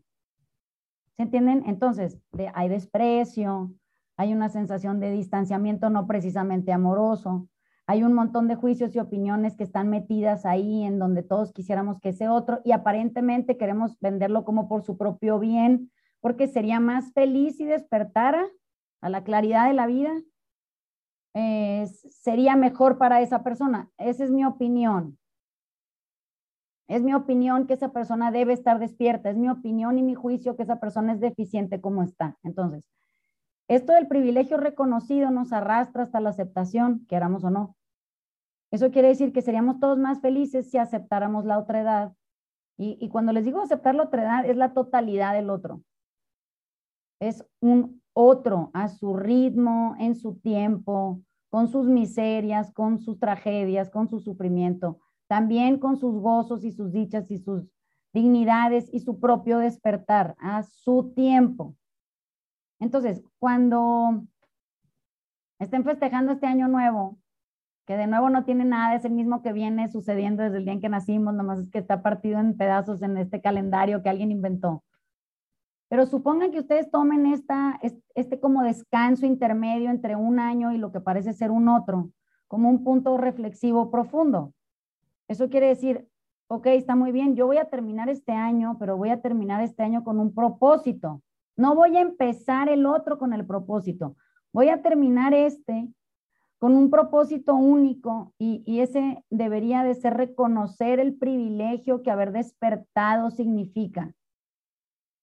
¿Se 1.16 1.22
entienden? 1.22 1.62
Entonces, 1.66 2.18
hay 2.54 2.68
desprecio, 2.68 3.72
hay 4.16 4.34
una 4.34 4.50
sensación 4.50 5.00
de 5.00 5.10
distanciamiento 5.10 5.88
no 5.88 6.06
precisamente 6.06 6.72
amoroso, 6.72 7.48
hay 7.86 8.02
un 8.02 8.12
montón 8.12 8.46
de 8.46 8.54
juicios 8.54 8.94
y 8.94 8.98
opiniones 8.98 9.56
que 9.56 9.64
están 9.64 9.88
metidas 9.88 10.44
ahí 10.44 10.84
en 10.84 10.98
donde 10.98 11.22
todos 11.22 11.52
quisiéramos 11.52 11.98
que 11.98 12.10
ese 12.10 12.28
otro 12.28 12.60
y 12.64 12.72
aparentemente 12.72 13.56
queremos 13.56 13.98
venderlo 14.00 14.44
como 14.44 14.68
por 14.68 14.82
su 14.82 14.96
propio 14.98 15.38
bien, 15.38 15.90
porque 16.20 16.46
sería 16.46 16.78
más 16.78 17.12
feliz 17.12 17.56
si 17.56 17.64
despertara 17.64 18.46
a 19.00 19.08
la 19.08 19.24
claridad 19.24 19.66
de 19.66 19.74
la 19.74 19.86
vida 19.86 20.12
eh, 21.34 21.86
sería 21.86 22.56
mejor 22.56 22.98
para 22.98 23.20
esa 23.20 23.42
persona. 23.42 23.90
Esa 23.98 24.24
es 24.24 24.30
mi 24.30 24.44
opinión. 24.44 25.18
Es 26.88 27.02
mi 27.02 27.14
opinión 27.14 27.66
que 27.66 27.74
esa 27.74 27.92
persona 27.92 28.30
debe 28.30 28.52
estar 28.52 28.78
despierta. 28.78 29.30
Es 29.30 29.36
mi 29.36 29.48
opinión 29.48 29.98
y 29.98 30.02
mi 30.02 30.14
juicio 30.14 30.56
que 30.56 30.62
esa 30.64 30.80
persona 30.80 31.12
es 31.12 31.20
deficiente 31.20 31.80
como 31.80 32.02
está. 32.02 32.36
Entonces, 32.42 32.86
esto 33.68 33.92
del 33.92 34.08
privilegio 34.08 34.58
reconocido 34.58 35.30
nos 35.30 35.52
arrastra 35.52 36.02
hasta 36.02 36.20
la 36.20 36.30
aceptación, 36.30 37.06
queramos 37.06 37.44
o 37.44 37.50
no. 37.50 37.76
Eso 38.70 38.90
quiere 38.90 39.08
decir 39.08 39.32
que 39.32 39.42
seríamos 39.42 39.80
todos 39.80 39.98
más 39.98 40.20
felices 40.20 40.70
si 40.70 40.78
aceptáramos 40.78 41.44
la 41.44 41.58
otra 41.58 41.80
edad. 41.80 42.12
Y, 42.76 42.98
y 43.00 43.08
cuando 43.08 43.32
les 43.32 43.44
digo 43.44 43.62
aceptar 43.62 43.94
la 43.94 44.04
otra 44.04 44.22
edad, 44.22 44.46
es 44.46 44.56
la 44.56 44.74
totalidad 44.74 45.34
del 45.34 45.50
otro. 45.50 45.82
Es 47.20 47.46
un 47.60 48.01
otro 48.12 48.70
a 48.74 48.88
su 48.88 49.16
ritmo, 49.16 49.96
en 49.98 50.14
su 50.14 50.36
tiempo, 50.36 51.20
con 51.50 51.68
sus 51.68 51.86
miserias, 51.86 52.72
con 52.72 52.98
sus 52.98 53.18
tragedias, 53.18 53.90
con 53.90 54.08
su 54.08 54.20
sufrimiento, 54.20 55.00
también 55.26 55.78
con 55.78 55.96
sus 55.96 56.14
gozos 56.20 56.64
y 56.64 56.72
sus 56.72 56.92
dichas 56.92 57.30
y 57.30 57.38
sus 57.38 57.68
dignidades 58.12 58.88
y 58.92 59.00
su 59.00 59.18
propio 59.18 59.58
despertar 59.58 60.34
a 60.38 60.62
su 60.62 61.12
tiempo. 61.14 61.76
Entonces, 62.78 63.22
cuando 63.38 64.24
estén 65.58 65.84
festejando 65.84 66.32
este 66.32 66.46
año 66.46 66.68
nuevo, 66.68 67.18
que 67.86 67.96
de 67.96 68.06
nuevo 68.06 68.30
no 68.30 68.44
tiene 68.44 68.64
nada, 68.64 68.94
es 68.94 69.04
el 69.04 69.12
mismo 69.12 69.42
que 69.42 69.52
viene 69.52 69.88
sucediendo 69.88 70.42
desde 70.42 70.58
el 70.58 70.64
día 70.64 70.74
en 70.74 70.80
que 70.80 70.88
nacimos, 70.88 71.34
nomás 71.34 71.60
es 71.60 71.70
que 71.70 71.78
está 71.78 72.02
partido 72.02 72.38
en 72.38 72.56
pedazos 72.56 73.02
en 73.02 73.16
este 73.16 73.40
calendario 73.40 74.02
que 74.02 74.08
alguien 74.08 74.30
inventó. 74.30 74.84
Pero 75.92 76.06
supongan 76.06 76.52
que 76.52 76.60
ustedes 76.60 76.90
tomen 76.90 77.26
esta, 77.26 77.78
este 78.14 78.40
como 78.40 78.62
descanso 78.62 79.26
intermedio 79.26 79.90
entre 79.90 80.16
un 80.16 80.38
año 80.38 80.72
y 80.72 80.78
lo 80.78 80.90
que 80.90 81.00
parece 81.00 81.34
ser 81.34 81.50
un 81.50 81.68
otro, 81.68 82.08
como 82.48 82.70
un 82.70 82.82
punto 82.82 83.18
reflexivo 83.18 83.90
profundo. 83.90 84.54
Eso 85.28 85.50
quiere 85.50 85.68
decir, 85.68 86.08
ok, 86.46 86.68
está 86.68 86.96
muy 86.96 87.12
bien, 87.12 87.36
yo 87.36 87.44
voy 87.44 87.58
a 87.58 87.68
terminar 87.68 88.08
este 88.08 88.32
año, 88.32 88.78
pero 88.80 88.96
voy 88.96 89.10
a 89.10 89.20
terminar 89.20 89.62
este 89.62 89.82
año 89.82 90.02
con 90.02 90.18
un 90.18 90.34
propósito. 90.34 91.20
No 91.58 91.74
voy 91.74 91.98
a 91.98 92.00
empezar 92.00 92.70
el 92.70 92.86
otro 92.86 93.18
con 93.18 93.34
el 93.34 93.44
propósito. 93.44 94.16
Voy 94.50 94.70
a 94.70 94.80
terminar 94.80 95.34
este 95.34 95.92
con 96.58 96.74
un 96.74 96.88
propósito 96.88 97.54
único 97.54 98.32
y, 98.38 98.62
y, 98.64 98.80
ese 98.80 99.22
debería 99.28 99.84
de 99.84 99.94
ser 99.94 100.14
reconocer 100.14 101.00
el 101.00 101.18
privilegio 101.18 102.02
que 102.02 102.10
haber 102.10 102.32
despertado 102.32 103.30
significa. 103.30 104.14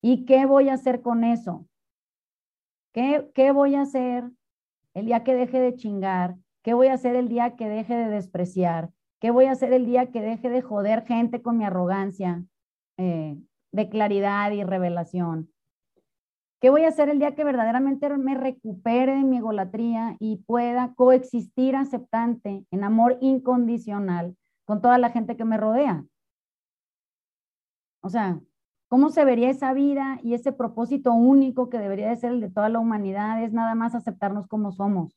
¿Y 0.01 0.25
qué 0.25 0.45
voy 0.45 0.69
a 0.69 0.73
hacer 0.73 1.01
con 1.01 1.23
eso? 1.23 1.67
¿Qué, 2.93 3.29
¿Qué 3.33 3.51
voy 3.51 3.75
a 3.75 3.81
hacer 3.81 4.29
el 4.93 5.05
día 5.05 5.23
que 5.23 5.33
deje 5.33 5.59
de 5.59 5.75
chingar? 5.75 6.35
¿Qué 6.63 6.73
voy 6.73 6.88
a 6.88 6.93
hacer 6.93 7.15
el 7.15 7.27
día 7.27 7.55
que 7.55 7.67
deje 7.67 7.95
de 7.95 8.09
despreciar? 8.09 8.91
¿Qué 9.19 9.31
voy 9.31 9.45
a 9.45 9.51
hacer 9.51 9.73
el 9.73 9.85
día 9.85 10.12
que 10.12 10.21
deje 10.21 10.49
de 10.49 10.62
joder 10.62 11.05
gente 11.05 11.41
con 11.41 11.57
mi 11.57 11.65
arrogancia 11.65 12.45
eh, 12.97 13.38
de 13.71 13.89
claridad 13.89 14.51
y 14.51 14.63
revelación? 14.63 15.51
¿Qué 16.62 16.69
voy 16.69 16.83
a 16.83 16.89
hacer 16.89 17.09
el 17.09 17.19
día 17.19 17.35
que 17.35 17.45
verdaderamente 17.45 18.09
me 18.17 18.35
recupere 18.35 19.15
de 19.15 19.23
mi 19.23 19.38
egolatría 19.38 20.17
y 20.19 20.38
pueda 20.38 20.93
coexistir 20.95 21.75
aceptante 21.75 22.65
en 22.69 22.83
amor 22.83 23.17
incondicional 23.21 24.35
con 24.65 24.81
toda 24.81 24.97
la 24.97 25.09
gente 25.09 25.38
que 25.38 25.45
me 25.45 25.57
rodea? 25.57 26.05
O 28.01 28.09
sea, 28.09 28.41
¿Cómo 28.89 29.12
se 29.12 29.23
vería 29.23 29.52
esa 29.52 29.71
vida 29.73 30.19
y 30.23 30.34
ese 30.34 30.52
propósito 30.52 31.13
único 31.13 31.69
que 31.69 31.78
debería 31.78 32.10
de 32.10 32.15
ser 32.15 32.32
el 32.32 32.41
de 32.41 32.49
toda 32.49 32.69
la 32.69 32.80
humanidad? 32.80 33.41
Es 33.43 33.54
nada 33.54 33.75
más 33.75 33.93
aceptarnos 33.93 34.47
como 34.47 34.71
somos, 34.71 35.15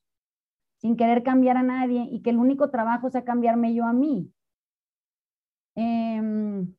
sin 0.76 0.94
querer 0.94 1.22
cambiar 1.22 1.56
a 1.56 1.62
nadie 1.62 2.06
y 2.10 2.20
que 2.20 2.30
el 2.30 2.36
único 2.36 2.68
trabajo 2.70 3.08
sea 3.08 3.24
cambiarme 3.24 3.72
yo 3.72 3.86
a 3.86 3.94
mí. 3.94 4.30
Em, 5.74 6.74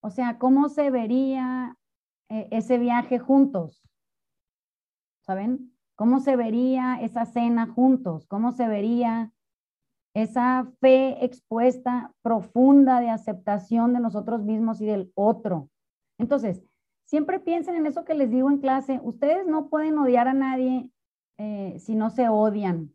o 0.00 0.10
sea, 0.10 0.38
¿cómo 0.38 0.68
se 0.68 0.90
vería 0.90 1.78
eh, 2.28 2.48
ese 2.50 2.76
viaje 2.76 3.18
juntos? 3.18 3.82
¿Saben? 5.22 5.72
¿Cómo 5.94 6.20
se 6.20 6.36
vería 6.36 7.00
esa 7.00 7.24
cena 7.24 7.66
juntos? 7.66 8.26
¿Cómo 8.26 8.52
se 8.52 8.68
vería 8.68 9.32
esa 10.14 10.70
fe 10.80 11.24
expuesta 11.24 12.12
profunda 12.22 13.00
de 13.00 13.10
aceptación 13.10 13.92
de 13.92 14.00
nosotros 14.00 14.42
mismos 14.42 14.80
y 14.80 14.86
del 14.86 15.12
otro. 15.14 15.68
Entonces, 16.18 16.62
siempre 17.04 17.38
piensen 17.38 17.76
en 17.76 17.86
eso 17.86 18.04
que 18.04 18.14
les 18.14 18.30
digo 18.30 18.50
en 18.50 18.58
clase, 18.58 19.00
ustedes 19.02 19.46
no 19.46 19.68
pueden 19.68 19.98
odiar 19.98 20.28
a 20.28 20.34
nadie 20.34 20.90
eh, 21.38 21.76
si 21.78 21.94
no 21.94 22.10
se 22.10 22.28
odian 22.28 22.94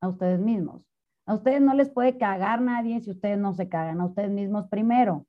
a 0.00 0.08
ustedes 0.08 0.40
mismos. 0.40 0.82
A 1.26 1.34
ustedes 1.34 1.60
no 1.60 1.74
les 1.74 1.90
puede 1.90 2.18
cagar 2.18 2.60
nadie 2.60 3.00
si 3.00 3.10
ustedes 3.10 3.38
no 3.38 3.52
se 3.54 3.68
cagan 3.68 4.00
a 4.00 4.06
ustedes 4.06 4.30
mismos 4.30 4.68
primero. 4.68 5.26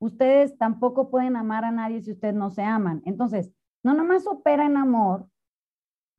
Ustedes 0.00 0.58
tampoco 0.58 1.10
pueden 1.10 1.36
amar 1.36 1.64
a 1.64 1.70
nadie 1.70 2.00
si 2.00 2.10
ustedes 2.10 2.34
no 2.34 2.50
se 2.50 2.62
aman. 2.62 3.02
Entonces, 3.04 3.52
no 3.84 3.94
nomás 3.94 4.26
opera 4.26 4.66
en 4.66 4.76
amor, 4.76 5.28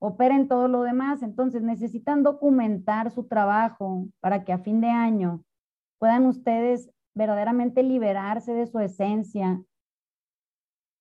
operen 0.03 0.49
todo 0.49 0.67
lo 0.67 0.81
demás. 0.81 1.23
Entonces 1.23 1.63
necesitan 1.63 2.23
documentar 2.23 3.09
su 3.09 3.23
trabajo 3.23 4.07
para 4.19 4.43
que 4.43 4.51
a 4.51 4.59
fin 4.59 4.81
de 4.81 4.89
año 4.89 5.45
puedan 5.97 6.25
ustedes 6.25 6.89
verdaderamente 7.15 7.83
liberarse 7.83 8.53
de 8.53 8.67
su 8.67 8.79
esencia 8.79 9.63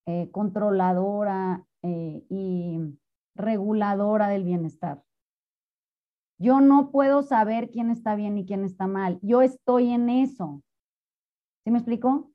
eh, 0.07 0.31
controladora 0.31 1.67
eh, 1.83 2.25
y 2.29 2.79
reguladora 3.35 4.29
del 4.29 4.45
bienestar. 4.45 5.03
Yo 6.39 6.61
no 6.61 6.93
puedo 6.93 7.23
saber 7.25 7.71
quién 7.71 7.91
está 7.91 8.15
bien 8.15 8.39
y 8.39 8.47
quién 8.47 8.65
está 8.65 8.87
mal. 8.87 9.19
Yo 9.21 9.43
estoy 9.43 9.91
en 9.91 10.11
eso. 10.11 10.63
¿Sí 11.65 11.73
me 11.73 11.79
explico? 11.79 12.31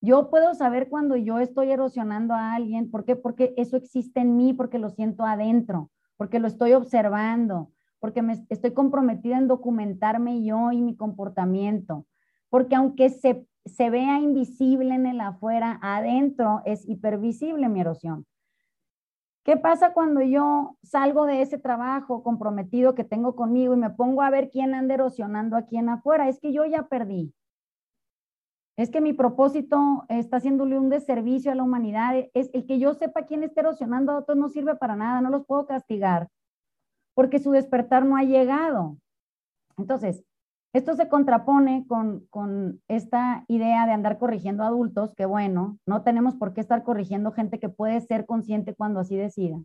Yo 0.00 0.30
puedo 0.30 0.54
saber 0.54 0.88
cuando 0.88 1.16
yo 1.16 1.40
estoy 1.40 1.72
erosionando 1.72 2.32
a 2.32 2.54
alguien. 2.54 2.90
¿Por 2.90 3.04
qué? 3.04 3.16
Porque 3.16 3.52
eso 3.58 3.76
existe 3.76 4.20
en 4.20 4.36
mí, 4.36 4.54
porque 4.54 4.78
lo 4.78 4.88
siento 4.88 5.24
adentro 5.24 5.90
porque 6.16 6.38
lo 6.38 6.48
estoy 6.48 6.72
observando, 6.72 7.72
porque 7.98 8.22
me 8.22 8.44
estoy 8.48 8.72
comprometida 8.72 9.38
en 9.38 9.48
documentarme 9.48 10.44
yo 10.44 10.72
y 10.72 10.80
mi 10.80 10.96
comportamiento, 10.96 12.06
porque 12.50 12.76
aunque 12.76 13.10
se, 13.10 13.46
se 13.64 13.90
vea 13.90 14.20
invisible 14.20 14.94
en 14.94 15.06
el 15.06 15.20
afuera, 15.20 15.78
adentro 15.82 16.62
es 16.64 16.88
hipervisible 16.88 17.68
mi 17.68 17.80
erosión. 17.80 18.26
¿Qué 19.46 19.56
pasa 19.56 19.92
cuando 19.92 20.22
yo 20.22 20.76
salgo 20.82 21.24
de 21.24 21.40
ese 21.40 21.56
trabajo 21.56 22.24
comprometido 22.24 22.96
que 22.96 23.04
tengo 23.04 23.36
conmigo 23.36 23.74
y 23.74 23.76
me 23.76 23.90
pongo 23.90 24.22
a 24.22 24.30
ver 24.30 24.50
quién 24.50 24.74
anda 24.74 24.94
erosionando 24.94 25.56
aquí 25.56 25.76
en 25.76 25.88
afuera? 25.88 26.28
Es 26.28 26.40
que 26.40 26.52
yo 26.52 26.64
ya 26.64 26.88
perdí. 26.88 27.32
Es 28.76 28.90
que 28.90 29.00
mi 29.00 29.14
propósito 29.14 30.04
está 30.08 30.36
haciéndole 30.36 30.78
un 30.78 30.90
deservicio 30.90 31.50
a 31.50 31.54
la 31.54 31.62
humanidad. 31.62 32.14
Es 32.34 32.50
el 32.52 32.66
que 32.66 32.78
yo 32.78 32.92
sepa 32.92 33.24
quién 33.24 33.42
está 33.42 33.62
erosionando 33.62 34.12
a 34.12 34.18
otros 34.18 34.36
no 34.36 34.48
sirve 34.48 34.76
para 34.76 34.96
nada, 34.96 35.22
no 35.22 35.30
los 35.30 35.46
puedo 35.46 35.66
castigar, 35.66 36.28
porque 37.14 37.38
su 37.38 37.52
despertar 37.52 38.04
no 38.04 38.16
ha 38.16 38.22
llegado. 38.22 38.98
Entonces, 39.78 40.24
esto 40.74 40.94
se 40.94 41.08
contrapone 41.08 41.86
con, 41.88 42.26
con 42.28 42.82
esta 42.86 43.46
idea 43.48 43.86
de 43.86 43.92
andar 43.92 44.18
corrigiendo 44.18 44.62
adultos, 44.62 45.14
que 45.14 45.24
bueno, 45.24 45.78
no 45.86 46.02
tenemos 46.02 46.34
por 46.34 46.52
qué 46.52 46.60
estar 46.60 46.82
corrigiendo 46.82 47.32
gente 47.32 47.58
que 47.58 47.70
puede 47.70 48.02
ser 48.02 48.26
consciente 48.26 48.74
cuando 48.74 49.00
así 49.00 49.16
decida. 49.16 49.58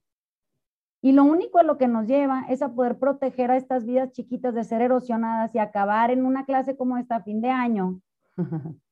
Y 1.01 1.11
lo 1.11 1.25
único 1.25 1.57
a 1.57 1.63
lo 1.63 1.77
que 1.77 1.89
nos 1.89 2.07
lleva 2.07 2.45
es 2.47 2.61
a 2.61 2.73
poder 2.73 2.97
proteger 2.97 3.51
a 3.51 3.57
estas 3.57 3.85
vidas 3.85 4.11
chiquitas 4.11 4.53
de 4.53 4.63
ser 4.63 4.81
erosionadas 4.81 5.53
y 5.53 5.59
acabar 5.59 6.11
en 6.11 6.25
una 6.25 6.45
clase 6.45 6.77
como 6.77 6.97
esta 6.97 7.17
a 7.17 7.23
fin 7.23 7.41
de 7.41 7.49
año 7.49 7.99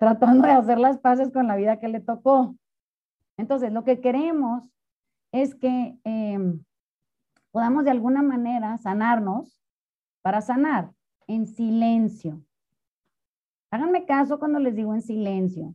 tratando 0.00 0.46
de 0.46 0.54
hacer 0.54 0.78
las 0.78 0.98
paces 0.98 1.30
con 1.30 1.46
la 1.46 1.56
vida 1.56 1.78
que 1.78 1.86
le 1.86 2.00
tocó. 2.00 2.56
Entonces, 3.36 3.70
lo 3.70 3.84
que 3.84 4.00
queremos 4.00 4.64
es 5.30 5.54
que 5.54 5.98
em, 6.04 6.64
podamos 7.50 7.84
de 7.84 7.90
alguna 7.90 8.22
manera 8.22 8.78
sanarnos 8.78 9.60
para 10.22 10.40
sanar 10.40 10.90
en 11.26 11.46
silencio. 11.46 12.40
Háganme 13.70 14.06
caso 14.06 14.38
cuando 14.38 14.58
les 14.58 14.74
digo 14.74 14.94
en 14.94 15.02
silencio. 15.02 15.74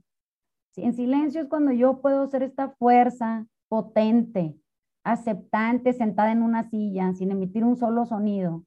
En 0.75 0.93
silencio 0.93 1.41
es 1.41 1.47
cuando 1.47 1.71
yo 1.71 2.01
puedo 2.01 2.25
ser 2.25 2.41
esta 2.41 2.69
fuerza 2.69 3.45
potente, 3.69 4.55
aceptante, 5.03 5.93
sentada 5.93 6.31
en 6.31 6.41
una 6.41 6.63
silla, 6.63 7.13
sin 7.13 7.29
emitir 7.29 7.63
un 7.63 7.77
solo 7.77 8.07
sonido, 8.07 8.63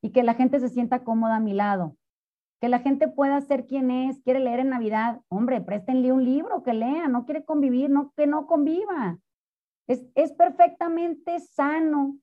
y 0.00 0.12
que 0.12 0.22
la 0.22 0.32
gente 0.32 0.60
se 0.60 0.70
sienta 0.70 1.04
cómoda 1.04 1.36
a 1.36 1.40
mi 1.40 1.52
lado 1.52 1.94
que 2.64 2.70
la 2.70 2.78
gente 2.78 3.08
pueda 3.08 3.42
ser 3.42 3.66
quien 3.66 3.90
es, 3.90 4.22
quiere 4.22 4.40
leer 4.40 4.60
en 4.60 4.70
Navidad, 4.70 5.20
hombre, 5.28 5.60
préstenle 5.60 6.12
un 6.12 6.24
libro 6.24 6.62
que 6.62 6.72
lea, 6.72 7.08
no 7.08 7.26
quiere 7.26 7.44
convivir, 7.44 7.90
no, 7.90 8.10
que 8.16 8.26
no 8.26 8.46
conviva. 8.46 9.18
Es, 9.86 10.02
es 10.14 10.32
perfectamente 10.32 11.40
sano 11.40 12.16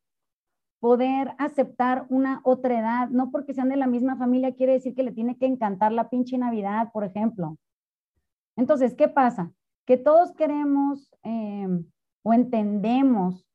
poder 0.80 1.36
aceptar 1.38 2.08
una 2.10 2.42
otra 2.44 2.80
edad, 2.80 3.10
no 3.10 3.30
porque 3.30 3.54
sean 3.54 3.70
de 3.70 3.76
la 3.76 3.86
misma 3.86 4.16
familia 4.16 4.56
quiere 4.56 4.74
decir 4.74 4.96
que 4.96 5.04
le 5.04 5.12
tiene 5.12 5.38
que 5.38 5.46
encantar 5.46 5.92
la 5.92 6.10
pinche 6.10 6.40
Navidad, 6.40 6.92
por 6.92 7.04
ejemplo. 7.04 7.56
Entonces, 8.56 8.96
¿qué 8.96 9.08
pasa? 9.08 9.52
Que 9.86 9.98
todos 9.98 10.34
queremos 10.34 11.08
eh, 11.22 11.68
o 12.24 12.34
entendemos 12.34 13.48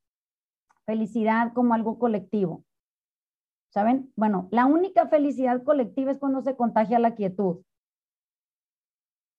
felicidad 0.85 1.53
como 1.53 1.75
algo 1.75 1.99
colectivo. 1.99 2.63
¿Saben? 3.71 4.13
Bueno, 4.17 4.49
la 4.51 4.67
única 4.67 5.07
felicidad 5.09 5.63
colectiva 5.63 6.11
es 6.11 6.19
cuando 6.19 6.41
se 6.43 6.57
contagia 6.57 6.99
la 6.99 7.15
quietud. 7.15 7.63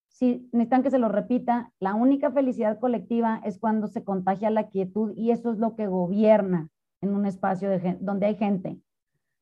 si 0.10 0.50
necesitan 0.52 0.82
que 0.82 0.90
se 0.90 0.98
lo 0.98 1.10
repita, 1.10 1.72
la 1.80 1.94
única 1.94 2.32
felicidad 2.32 2.80
colectiva 2.80 3.40
es 3.46 3.60
cuando 3.60 3.88
se 3.88 4.04
contagia 4.04 4.50
la 4.50 4.68
quietud 4.70 5.13
y 5.16 5.30
eso 5.30 5.52
es 5.52 5.60
lo 5.60 5.76
que 5.76 5.86
gobierna 5.86 6.70
en 7.02 7.13
un 7.16 7.26
espacio 7.26 7.70
de 7.70 7.98
donde 8.00 8.26
hay 8.26 8.36
gente. 8.36 8.82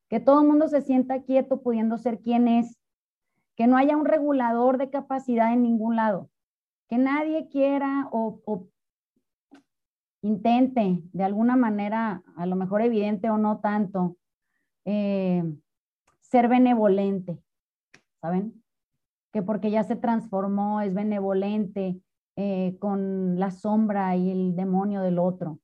Que 0.08 0.20
todo 0.20 0.42
el 0.42 0.48
mundo 0.48 0.68
se 0.68 0.82
sienta 0.82 1.22
quieto 1.22 1.62
pudiendo 1.62 1.98
ser 1.98 2.20
quien 2.20 2.46
es. 2.48 2.78
Que 3.56 3.66
no 3.66 3.76
haya 3.76 3.96
un 3.96 4.04
regulador 4.04 4.78
de 4.78 4.90
capacidad 4.90 5.52
en 5.52 5.62
ningún 5.62 5.96
lado. 5.96 6.30
Que 6.88 6.98
nadie 6.98 7.48
quiera 7.48 8.08
o, 8.12 8.68
intente 10.22 11.02
de 11.12 11.24
alguna 11.24 11.56
manera, 11.56 12.22
a 12.36 12.46
lo 12.46 12.56
mejor 12.56 12.82
evidente 12.82 13.30
o 13.30 13.38
no 13.38 13.60
tanto, 13.60 14.16
eh, 14.86 15.44
ser 16.20 16.48
benevolente. 16.48 17.38
¿Saben? 18.22 18.62
que 19.36 19.42
porque 19.42 19.70
ya 19.70 19.84
se 19.84 19.96
transformó, 19.96 20.80
es 20.80 20.94
benevolente 20.94 22.00
eh, 22.36 22.78
con 22.78 23.38
la 23.38 23.50
sombra 23.50 24.16
y 24.16 24.30
el 24.30 24.56
demonio 24.56 25.02
del 25.02 25.18
otro. 25.18 25.58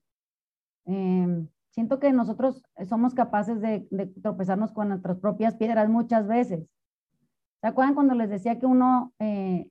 Em, 0.84 1.48
siento 1.70 1.98
que 1.98 2.12
nosotros 2.12 2.62
somos 2.86 3.14
capaces 3.14 3.62
de, 3.62 3.88
tropezarnos 4.20 4.72
con 4.72 4.88
nuestras 4.88 5.18
propias 5.20 5.56
piedras 5.56 5.88
muchas 5.88 6.26
veces. 6.26 6.68
¿Se 7.62 7.66
acuerdan 7.66 7.94
cuando 7.94 8.14
les 8.14 8.28
decía 8.28 8.58
que 8.58 8.66
uno 8.66 9.14
eh, 9.18 9.66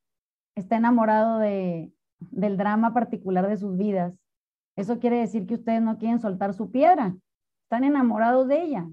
está 0.56 0.78
enamorado 0.78 1.38
de, 1.38 1.94
del 2.20 2.58
drama 2.58 2.96
particular 2.96 3.48
de 3.48 3.58
sus 3.58 3.78
vidas? 3.78 4.16
Eso 4.76 4.98
quiere 4.98 5.18
decir 5.18 5.46
que 5.46 5.54
ustedes 5.54 5.84
no 5.84 6.00
quieren 6.00 6.20
soltar 6.20 6.56
su 6.56 6.72
piedra, 6.72 7.16
están 7.66 7.84
enamorados 7.84 8.48
de 8.48 8.64
ella. 8.64 8.90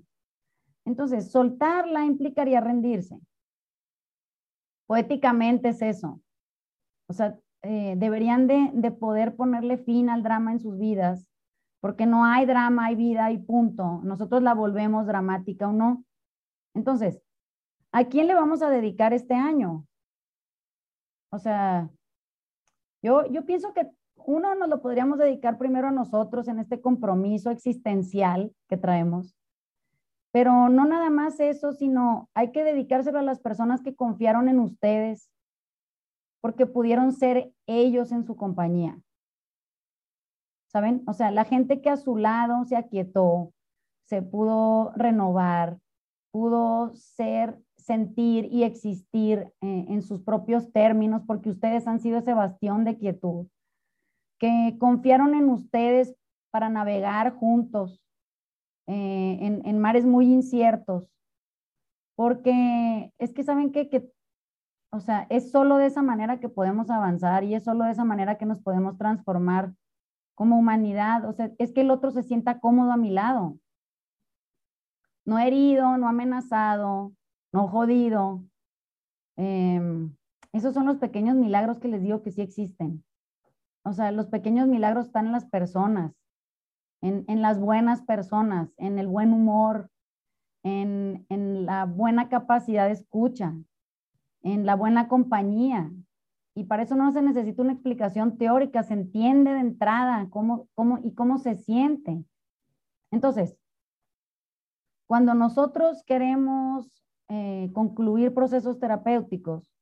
Entonces, 0.88 1.30
soltarla 1.30 2.06
implicaría 2.06 2.62
rendirse. 2.62 3.20
Poéticamente 4.86 5.68
es 5.68 5.82
eso. 5.82 6.22
O 7.10 7.12
sea, 7.12 7.38
eh, 7.60 7.94
deberían 7.98 8.46
de, 8.46 8.70
de, 8.72 8.90
poder 8.90 9.36
ponerle 9.36 9.76
fin 9.76 10.08
al 10.08 10.22
drama 10.22 10.50
en 10.50 10.60
sus 10.60 10.78
vidas, 10.78 11.28
porque 11.80 12.06
no 12.06 12.24
hay 12.24 12.46
drama, 12.46 12.86
hay 12.86 12.96
vida 12.96 13.30
y 13.30 13.36
punto. 13.36 14.00
Nosotros 14.02 14.42
la 14.42 14.54
volvemos 14.54 15.06
dramática 15.06 15.68
o 15.68 15.72
no. 15.72 16.04
Entonces, 16.74 17.20
¿a 17.92 18.04
quién 18.04 18.26
le 18.26 18.34
vamos 18.34 18.62
a 18.62 18.70
dedicar 18.70 19.12
este 19.12 19.34
año? 19.34 19.86
O 21.30 21.38
sea, 21.38 21.90
yo, 23.02 23.26
yo 23.26 23.44
pienso 23.44 23.74
que 23.74 23.90
uno 24.24 24.54
nos 24.54 24.70
lo 24.70 24.80
podríamos 24.80 25.18
dedicar 25.18 25.58
primero 25.58 25.88
a 25.88 25.92
nosotros 25.92 26.48
en 26.48 26.60
este 26.60 26.80
compromiso 26.80 27.50
existencial 27.50 28.54
que 28.70 28.78
traemos. 28.78 29.37
Pero 30.32 30.68
no 30.68 30.84
nada 30.84 31.10
más 31.10 31.40
eso, 31.40 31.72
sino 31.72 32.28
hay 32.34 32.52
que 32.52 32.64
dedicárselo 32.64 33.18
a 33.18 33.22
las 33.22 33.40
personas 33.40 33.82
que 33.82 33.96
confiaron 33.96 34.48
en 34.48 34.60
ustedes, 34.60 35.30
porque 36.40 36.66
pudieron 36.66 37.12
ser 37.12 37.52
ellos 37.66 38.12
en 38.12 38.24
su 38.24 38.36
compañía. 38.36 38.98
¿Saben? 40.70 41.02
O 41.06 41.14
sea, 41.14 41.30
la 41.30 41.44
gente 41.44 41.80
que 41.80 41.90
a 41.90 41.96
su 41.96 42.16
lado 42.16 42.64
se 42.66 42.76
aquietó, 42.76 43.52
se 44.04 44.22
pudo 44.22 44.92
renovar, 44.96 45.78
pudo 46.30 46.94
ser, 46.94 47.58
sentir 47.76 48.46
y 48.52 48.64
existir 48.64 49.52
eh, 49.62 49.86
en 49.88 50.02
sus 50.02 50.20
propios 50.20 50.70
términos, 50.72 51.22
porque 51.26 51.50
ustedes 51.50 51.86
han 51.86 52.00
sido 52.00 52.18
ese 52.18 52.34
bastión 52.34 52.84
de 52.84 52.98
quietud, 52.98 53.46
que 54.38 54.76
confiaron 54.78 55.34
en 55.34 55.48
ustedes 55.48 56.14
para 56.50 56.68
navegar 56.68 57.34
juntos, 57.34 58.02
eh, 58.88 59.60
en, 59.64 59.78
mares 59.78 60.06
muy 60.06 60.32
inciertos, 60.32 61.04
porque 62.16 63.12
es 63.18 63.34
que 63.34 63.44
saben 63.44 63.70
que, 63.70 63.90
que, 63.90 64.10
o 64.90 65.00
sea, 65.00 65.26
es 65.28 65.50
solo 65.50 65.76
de 65.76 65.86
esa 65.86 66.00
manera 66.00 66.40
que 66.40 66.48
podemos 66.48 66.88
avanzar 66.88 67.44
y 67.44 67.54
es 67.54 67.64
solo 67.64 67.84
de 67.84 67.92
esa 67.92 68.04
manera 68.04 68.38
que 68.38 68.46
nos 68.46 68.62
podemos 68.62 68.96
transformar 68.96 69.74
como 70.34 70.58
humanidad, 70.58 71.26
o 71.26 71.34
sea, 71.34 71.52
es 71.58 71.72
que 71.72 71.82
el 71.82 71.90
otro 71.90 72.10
se 72.10 72.22
sienta 72.22 72.60
cómodo 72.60 72.92
a 72.92 72.96
mi 72.96 73.10
lado, 73.10 73.58
no 75.26 75.38
herido, 75.38 75.98
no 75.98 76.08
amenazado, 76.08 77.12
no 77.52 77.68
jodido. 77.68 78.42
Em, 79.36 80.16
esos 80.52 80.72
son 80.72 80.86
los 80.86 80.96
pequeños 80.96 81.36
milagros 81.36 81.78
que 81.78 81.88
les 81.88 82.02
digo 82.02 82.22
que 82.22 82.30
sí 82.32 82.40
existen. 82.40 83.04
O 83.84 83.92
sea, 83.92 84.12
los 84.12 84.28
pequeños 84.28 84.66
milagros 84.66 85.06
están 85.06 85.26
en 85.26 85.32
las 85.32 85.44
personas 85.44 86.17
en, 87.00 87.42
las 87.42 87.60
buenas 87.60 88.02
personas, 88.02 88.70
en 88.76 88.98
el 88.98 89.06
buen 89.06 89.32
humor, 89.32 89.90
en, 90.62 91.26
la 91.66 91.84
buena 91.84 92.28
capacidad 92.28 92.86
de 92.86 92.92
escucha, 92.92 93.54
en 94.42 94.66
la 94.66 94.74
buena 94.74 95.08
compañía. 95.08 95.90
Y 96.54 96.64
para 96.64 96.82
eso 96.82 96.96
no 96.96 97.12
se 97.12 97.22
necesita 97.22 97.62
una 97.62 97.72
explicación 97.72 98.36
teórica, 98.36 98.82
se 98.82 98.94
entiende 98.94 99.52
de 99.52 99.60
entrada 99.60 100.28
cómo, 100.30 100.66
cómo 100.74 100.98
y 101.04 101.14
cómo 101.14 101.38
se 101.38 101.54
siente. 101.54 102.24
Entonces, 103.10 103.56
cuando 105.06 105.34
nosotros 105.34 106.02
queremos 106.04 107.04
eh, 107.28 107.70
concluir 107.72 108.34
procesos 108.34 108.78
terapéuticos, 108.78 109.77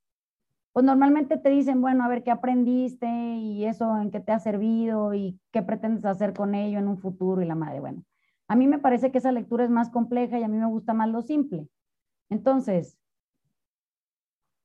pues 0.77 0.85
normalmente 0.85 1.39
te 1.39 1.49
dicen, 1.49 1.81
bueno, 1.81 2.05
a 2.05 2.09
ver 2.09 2.23
qué 2.23 2.31
aprendiste 2.31 3.09
y 3.09 3.65
eso 3.65 3.97
en 3.97 4.11
qué 4.11 4.21
te 4.21 4.33
ha 4.33 4.39
servido 4.39 5.15
y 5.15 5.41
qué 5.51 5.63
pretendes 5.63 6.05
hacer 6.05 6.35
con 6.35 6.55
ello 6.55 6.79
en 6.79 6.87
un 6.87 6.99
futuro 6.99 7.41
y 7.41 7.47
la 7.47 7.55
madre, 7.55 7.81
bueno. 7.81 8.03
A 8.47 8.57
mí 8.57 8.67
me 8.67 8.79
parece 8.79 9.11
que 9.11 9.17
esa 9.17 9.33
lectura 9.33 9.65
es 9.65 9.71
más 9.71 9.89
compleja 9.89 10.39
y 10.39 10.43
a 10.43 10.49
mí 10.49 10.59
me 10.59 10.67
gusta 10.67 10.93
más 10.93 11.09
lo 11.09 11.23
simple. 11.23 11.67
Entonces, 12.29 12.99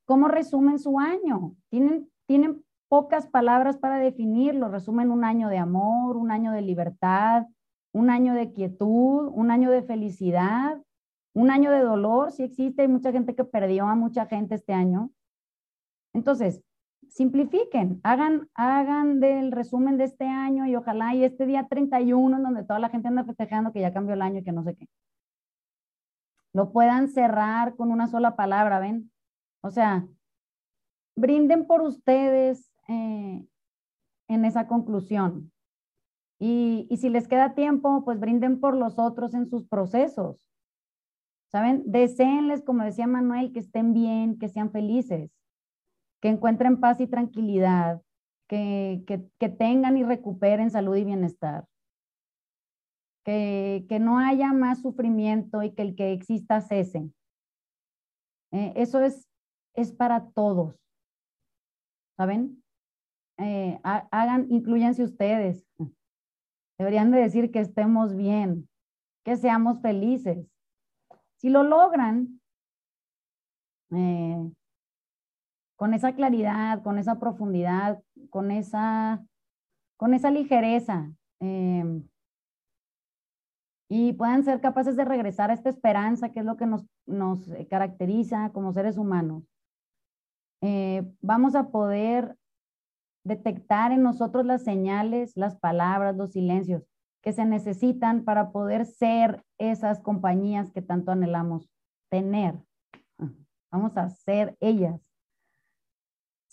¿cómo 0.04 0.28
resumen 0.28 0.78
su 0.78 1.00
año? 1.00 1.54
Tienen, 1.70 2.10
tienen 2.26 2.62
pocas 2.88 3.26
palabras 3.26 3.78
para 3.78 3.96
definirlo. 3.96 4.68
Resumen 4.68 5.10
un 5.10 5.24
año 5.24 5.48
de 5.48 5.56
amor, 5.56 6.18
un 6.18 6.30
año 6.30 6.52
de 6.52 6.60
libertad, 6.60 7.46
un 7.90 8.10
año 8.10 8.34
de 8.34 8.52
quietud, 8.52 9.30
un 9.32 9.50
año 9.50 9.70
de 9.70 9.82
felicidad, 9.82 10.78
un 11.32 11.50
año 11.50 11.70
de 11.70 11.80
dolor. 11.80 12.32
Si 12.32 12.42
existe, 12.42 12.82
hay 12.82 12.88
mucha 12.88 13.12
gente 13.12 13.34
que 13.34 13.44
perdió 13.44 13.86
a 13.86 13.94
mucha 13.94 14.26
gente 14.26 14.56
este 14.56 14.74
año. 14.74 15.10
Entonces, 16.14 16.62
simplifiquen, 17.08 18.00
hagan, 18.04 18.48
hagan 18.54 19.20
del 19.20 19.52
resumen 19.52 19.98
de 19.98 20.04
este 20.04 20.24
año 20.24 20.66
y 20.66 20.76
ojalá 20.76 21.14
y 21.14 21.24
este 21.24 21.46
día 21.46 21.66
31 21.68 22.36
en 22.36 22.42
donde 22.42 22.64
toda 22.64 22.78
la 22.78 22.88
gente 22.88 23.08
anda 23.08 23.24
festejando 23.24 23.72
que 23.72 23.80
ya 23.80 23.92
cambió 23.92 24.14
el 24.14 24.22
año 24.22 24.40
y 24.40 24.44
que 24.44 24.52
no 24.52 24.62
sé 24.62 24.74
qué. 24.74 24.88
Lo 26.54 26.72
puedan 26.72 27.08
cerrar 27.08 27.76
con 27.76 27.90
una 27.90 28.06
sola 28.06 28.36
palabra, 28.36 28.78
¿ven? 28.78 29.10
O 29.62 29.70
sea, 29.70 30.06
brinden 31.16 31.66
por 31.66 31.82
ustedes 31.82 32.70
eh, 32.88 33.44
en 34.28 34.44
esa 34.44 34.66
conclusión. 34.66 35.50
Y, 36.38 36.86
y 36.90 36.96
si 36.96 37.08
les 37.08 37.28
queda 37.28 37.54
tiempo, 37.54 38.04
pues 38.04 38.18
brinden 38.18 38.60
por 38.60 38.76
los 38.76 38.98
otros 38.98 39.32
en 39.34 39.48
sus 39.48 39.64
procesos. 39.66 40.46
¿Saben? 41.50 41.82
Deseenles, 41.86 42.62
como 42.62 42.84
decía 42.84 43.06
Manuel, 43.06 43.52
que 43.52 43.60
estén 43.60 43.92
bien, 43.92 44.38
que 44.38 44.48
sean 44.48 44.70
felices 44.72 45.30
que 46.22 46.28
encuentren 46.28 46.78
paz 46.78 47.00
y 47.00 47.08
tranquilidad, 47.08 48.00
que, 48.46 49.04
tengan 49.58 49.96
y 49.96 50.04
recuperen 50.04 50.70
salud 50.70 50.94
y 50.94 51.04
bienestar, 51.04 51.66
que, 53.24 53.98
no 54.00 54.18
haya 54.18 54.52
más 54.52 54.80
sufrimiento 54.80 55.64
y 55.64 55.72
que 55.72 55.82
el 55.82 55.96
que 55.96 56.12
exista 56.12 56.60
cese. 56.60 57.10
Eh, 58.52 58.72
eso 58.76 59.00
es, 59.00 59.28
es 59.74 59.92
para 59.92 60.28
todos, 60.30 60.78
¿saben? 62.16 62.62
Eh, 63.38 63.80
hagan, 63.82 64.46
incluyanse 64.48 65.02
ustedes. 65.02 65.66
Deberían 66.78 67.10
de 67.10 67.18
decir 67.18 67.50
que 67.50 67.60
estemos 67.60 68.14
bien, 68.14 68.68
que 69.24 69.36
seamos 69.36 69.80
felices. 69.80 70.46
Si 71.38 71.48
lo 71.48 71.64
logran, 71.64 72.40
eh, 73.90 74.52
con 75.82 75.94
esa 75.94 76.14
claridad, 76.14 76.80
con 76.84 76.96
esa 76.96 77.18
profundidad, 77.18 78.00
con 78.30 78.52
esa, 78.52 79.20
con 79.96 80.14
esa 80.14 80.30
ligereza. 80.30 81.12
Em, 81.40 82.08
y 83.90 84.12
puedan 84.12 84.44
ser 84.44 84.60
capaces 84.60 84.94
de 84.94 85.04
regresar 85.04 85.50
a 85.50 85.54
esta 85.54 85.70
esperanza, 85.70 86.28
que 86.28 86.38
es 86.38 86.46
lo 86.46 86.56
que 86.56 86.66
nos, 86.66 86.86
nos 87.04 87.48
eh, 87.48 87.66
caracteriza 87.66 88.50
como 88.52 88.72
seres 88.72 88.96
humanos. 88.96 89.42
Eh, 90.60 91.02
vamos 91.20 91.56
a 91.56 91.70
poder 91.70 92.36
detectar 93.24 93.90
en 93.90 94.04
nosotros 94.04 94.46
las 94.46 94.62
señales, 94.62 95.32
las 95.36 95.56
palabras, 95.56 96.16
los 96.16 96.30
silencios 96.30 96.86
que 97.24 97.32
se 97.32 97.44
necesitan 97.44 98.22
para 98.22 98.52
poder 98.52 98.86
ser 98.86 99.44
esas 99.58 99.98
compañías 99.98 100.70
que 100.70 100.80
tanto 100.80 101.10
anhelamos 101.10 101.68
tener. 102.08 102.54
Vamos 103.72 103.96
a 103.96 104.10
ser 104.10 104.56
ellas. 104.60 105.11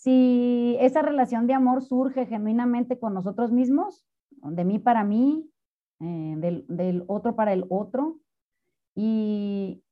Si 0.00 0.76
esa 0.80 1.02
relación 1.02 1.46
de 1.46 1.52
amor 1.52 1.82
surge 1.82 2.24
genuinamente 2.24 2.98
con 2.98 3.12
nosotros 3.12 3.52
mismos, 3.52 4.06
de 4.30 4.64
mí 4.64 4.78
para 4.78 5.04
mí, 5.04 5.50
eh, 6.00 6.34
del, 6.68 7.04
otro 7.06 7.36
para 7.36 7.52
el 7.52 7.66
otro, 7.68 8.18
y, 8.94 9.82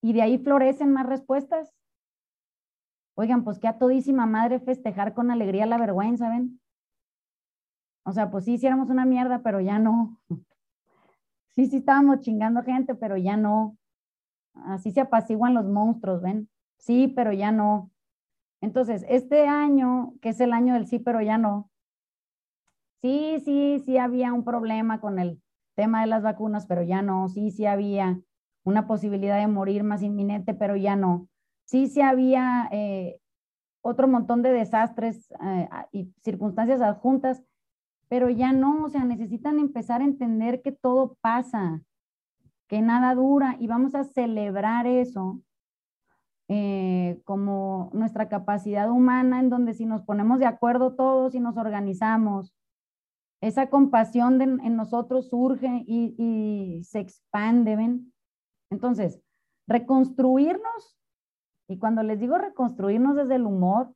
y 0.00 0.12
de 0.14 0.22
ahí 0.22 0.38
florecen 0.38 0.90
más 0.92 1.06
respuestas, 1.06 1.74
Oigan, 3.14 3.44
pues 3.44 3.58
que 3.58 3.68
a 3.68 3.78
todísima 3.78 4.26
madre 4.26 4.58
festejar 4.58 5.12
con 5.12 5.30
alegría 5.30 5.66
la 5.66 5.78
vergüenza, 5.78 6.30
¿ven? 6.30 6.60
O 8.04 8.12
sea, 8.12 8.30
pues 8.30 8.46
sí 8.46 8.54
hiciéramos 8.54 8.88
una 8.88 9.04
mierda, 9.04 9.42
pero 9.42 9.60
ya 9.60 9.78
no. 9.78 10.20
Sí, 11.54 11.66
sí 11.66 11.76
estábamos 11.76 12.20
chingando 12.20 12.62
gente, 12.62 12.94
pero 12.94 13.18
ya 13.18 13.36
no. 13.36 13.76
Así 14.54 14.90
se 14.90 15.02
apaciguan 15.02 15.52
los 15.52 15.66
monstruos, 15.66 16.22
¿ven? 16.22 16.48
Sí, 16.78 17.08
pero 17.14 17.30
ya 17.34 17.52
no. 17.52 17.91
Entonces, 18.62 19.04
este 19.08 19.48
año, 19.48 20.14
que 20.22 20.30
es 20.30 20.40
el 20.40 20.52
año 20.52 20.74
del 20.74 20.86
sí, 20.86 21.00
pero 21.00 21.20
ya 21.20 21.36
no. 21.36 21.68
Sí, 23.02 23.42
sí, 23.44 23.82
sí 23.84 23.98
había 23.98 24.32
un 24.32 24.44
problema 24.44 25.00
con 25.00 25.18
el 25.18 25.42
tema 25.74 26.02
de 26.02 26.06
las 26.06 26.22
vacunas, 26.22 26.66
pero 26.66 26.84
ya 26.84 27.02
no. 27.02 27.28
Sí, 27.28 27.50
sí 27.50 27.66
había 27.66 28.20
una 28.62 28.86
posibilidad 28.86 29.36
de 29.38 29.48
morir 29.48 29.82
más 29.82 30.02
inminente, 30.02 30.54
pero 30.54 30.76
ya 30.76 30.94
no. 30.94 31.28
Sí, 31.64 31.88
sí 31.88 32.02
había 32.02 32.68
eh, 32.70 33.18
otro 33.80 34.06
montón 34.06 34.42
de 34.42 34.52
desastres 34.52 35.32
eh, 35.44 35.68
y 35.90 36.12
circunstancias 36.22 36.80
adjuntas, 36.80 37.42
pero 38.08 38.30
ya 38.30 38.52
no, 38.52 38.84
o 38.84 38.88
sea, 38.90 39.04
necesitan 39.04 39.58
empezar 39.58 40.02
a 40.02 40.04
entender 40.04 40.62
que 40.62 40.70
todo 40.70 41.16
pasa, 41.20 41.82
que 42.68 42.80
nada 42.80 43.16
dura 43.16 43.56
y 43.58 43.66
vamos 43.66 43.96
a 43.96 44.04
celebrar 44.04 44.86
eso 44.86 45.42
eh, 46.48 47.20
como 47.24 47.90
nuestra 47.92 48.28
capacidad 48.28 48.90
humana 48.90 49.40
en 49.40 49.50
donde 49.50 49.74
si 49.74 49.86
nos 49.86 50.02
ponemos 50.02 50.38
de 50.38 50.46
acuerdo 50.46 50.94
todos 50.94 51.34
y 51.34 51.40
nos 51.40 51.56
organizamos, 51.56 52.54
esa 53.40 53.68
compasión 53.70 54.40
en 54.40 54.76
nosotros 54.76 55.28
surge 55.28 55.84
y, 55.86 56.14
y 56.16 56.84
se 56.84 57.00
expande, 57.00 57.74
¿ven? 57.74 58.12
Entonces, 58.70 59.20
reconstruirnos, 59.66 60.96
y 61.68 61.78
cuando 61.78 62.02
les 62.02 62.20
digo 62.20 62.38
reconstruirnos 62.38 63.16
desde 63.16 63.34
el 63.34 63.46
humor, 63.46 63.92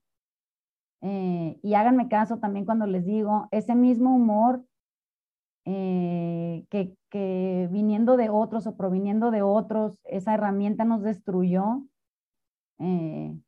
eh, 1.02 1.58
y 1.62 1.74
háganme 1.74 2.08
caso 2.08 2.38
también 2.38 2.64
cuando 2.64 2.86
les 2.86 3.04
digo, 3.04 3.48
ese 3.50 3.74
mismo 3.74 4.14
humor 4.14 4.64
eh, 5.64 6.64
que, 6.70 6.96
que, 7.10 7.68
viniendo 7.70 8.16
de 8.16 8.30
otros 8.30 8.66
o 8.66 8.76
proviniendo 8.76 9.30
de 9.30 9.42
otros, 9.42 10.00
esa 10.04 10.34
herramienta 10.34 10.84
nos 10.84 11.02
destruyó, 11.02 11.82
eh, 12.78 13.38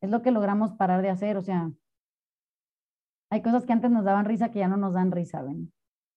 es 0.00 0.10
lo 0.10 0.22
que 0.22 0.30
logramos 0.30 0.72
parar 0.72 1.02
de 1.02 1.10
hacer. 1.10 1.36
O 1.36 1.42
sea, 1.42 1.70
hay 3.30 3.42
cosas 3.42 3.64
que 3.64 3.72
antes 3.72 3.90
nos 3.90 4.04
daban 4.04 4.24
risa 4.24 4.50
que 4.50 4.60
ya 4.60 4.68
no 4.68 4.76
nos 4.76 4.94
dan 4.94 5.12
risa, 5.12 5.42
¿ven? 5.42 5.72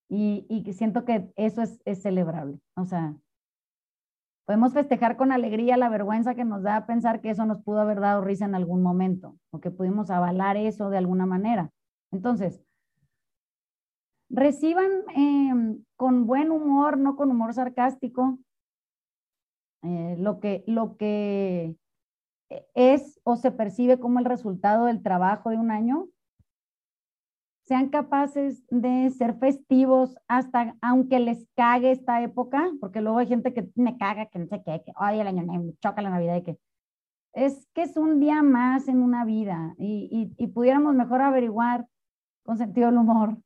Y, 0.10 0.46
y 0.50 0.72
siento 0.74 1.06
que 1.06 1.32
eso 1.36 1.62
es, 1.62 1.82
es 1.86 2.02
celebrable. 2.02 2.60
O 2.76 2.86
sea, 2.86 3.16
Podemos 4.46 4.74
festejar 4.74 5.18
con 5.18 5.32
alegría 5.32 5.76
la 5.76 5.90
vergüenza 5.90 6.36
que 6.36 6.46
nos 6.46 6.62
da 6.62 6.86
pensar 6.86 7.20
que 7.20 7.32
eso 7.32 7.48
nos 7.48 7.64
pudo 7.64 7.80
haber 7.80 8.00
dado 8.00 8.22
risa 8.22 8.46
en 8.46 8.54
algún 8.54 8.84
momento 8.84 9.36
o 9.50 9.60
que 9.60 9.72
pudimos 9.72 10.12
avalar 10.12 10.56
eso 10.56 10.92
de 10.92 11.00
alguna 11.00 11.26
manera. 11.26 11.72
Entonces, 12.12 12.62
reciban 14.30 14.92
em, 15.16 15.84
con 15.96 16.28
buen 16.28 16.52
humor, 16.52 17.00
no 17.00 17.16
con 17.16 17.32
humor 17.32 17.56
sarcástico, 17.56 18.38
eh, 19.82 20.16
lo, 20.20 20.40
que, 20.40 20.64
lo 20.68 20.96
que 20.96 21.76
es 22.74 23.20
o 23.24 23.36
se 23.36 23.52
percibe 23.52 24.00
como 24.00 24.20
el 24.20 24.26
resultado 24.26 24.86
del 24.86 25.02
trabajo 25.02 25.50
de 25.50 25.58
un 25.58 25.72
año 25.72 26.08
sean 27.66 27.90
capaces 27.90 28.64
de 28.70 29.10
ser 29.10 29.38
festivos 29.40 30.16
hasta 30.28 30.76
aunque 30.82 31.20
les 31.20 31.48
cague 31.56 31.92
esta 31.92 32.22
época, 32.22 32.70
porque 32.80 33.02
luego 33.02 33.18
hay 33.18 33.28
gente 33.28 33.54
que 33.54 33.70
me 33.76 33.98
caga, 33.98 34.28
que 34.28 34.38
no 34.38 34.46
sé 34.46 34.62
qué, 34.64 34.84
que 34.86 34.94
ay, 34.96 35.20
el 35.20 35.28
año 35.28 35.44
me 35.44 35.74
choca 35.82 36.04
la 36.04 36.12
Navidad 36.12 36.38
y 36.38 36.44
que 36.44 36.60
es 37.34 37.68
que 37.74 37.82
es 37.82 37.98
un 37.98 38.20
día 38.20 38.44
más 38.44 38.88
en 38.88 39.02
una 39.02 39.26
vida 39.26 39.76
y, 39.78 40.34
y, 40.38 40.48
pudiéramos 40.48 40.96
mejor 40.96 41.22
averiguar 41.22 41.86
con 42.44 42.58
sentido 42.58 42.88
del 42.88 42.98
humor 42.98 43.38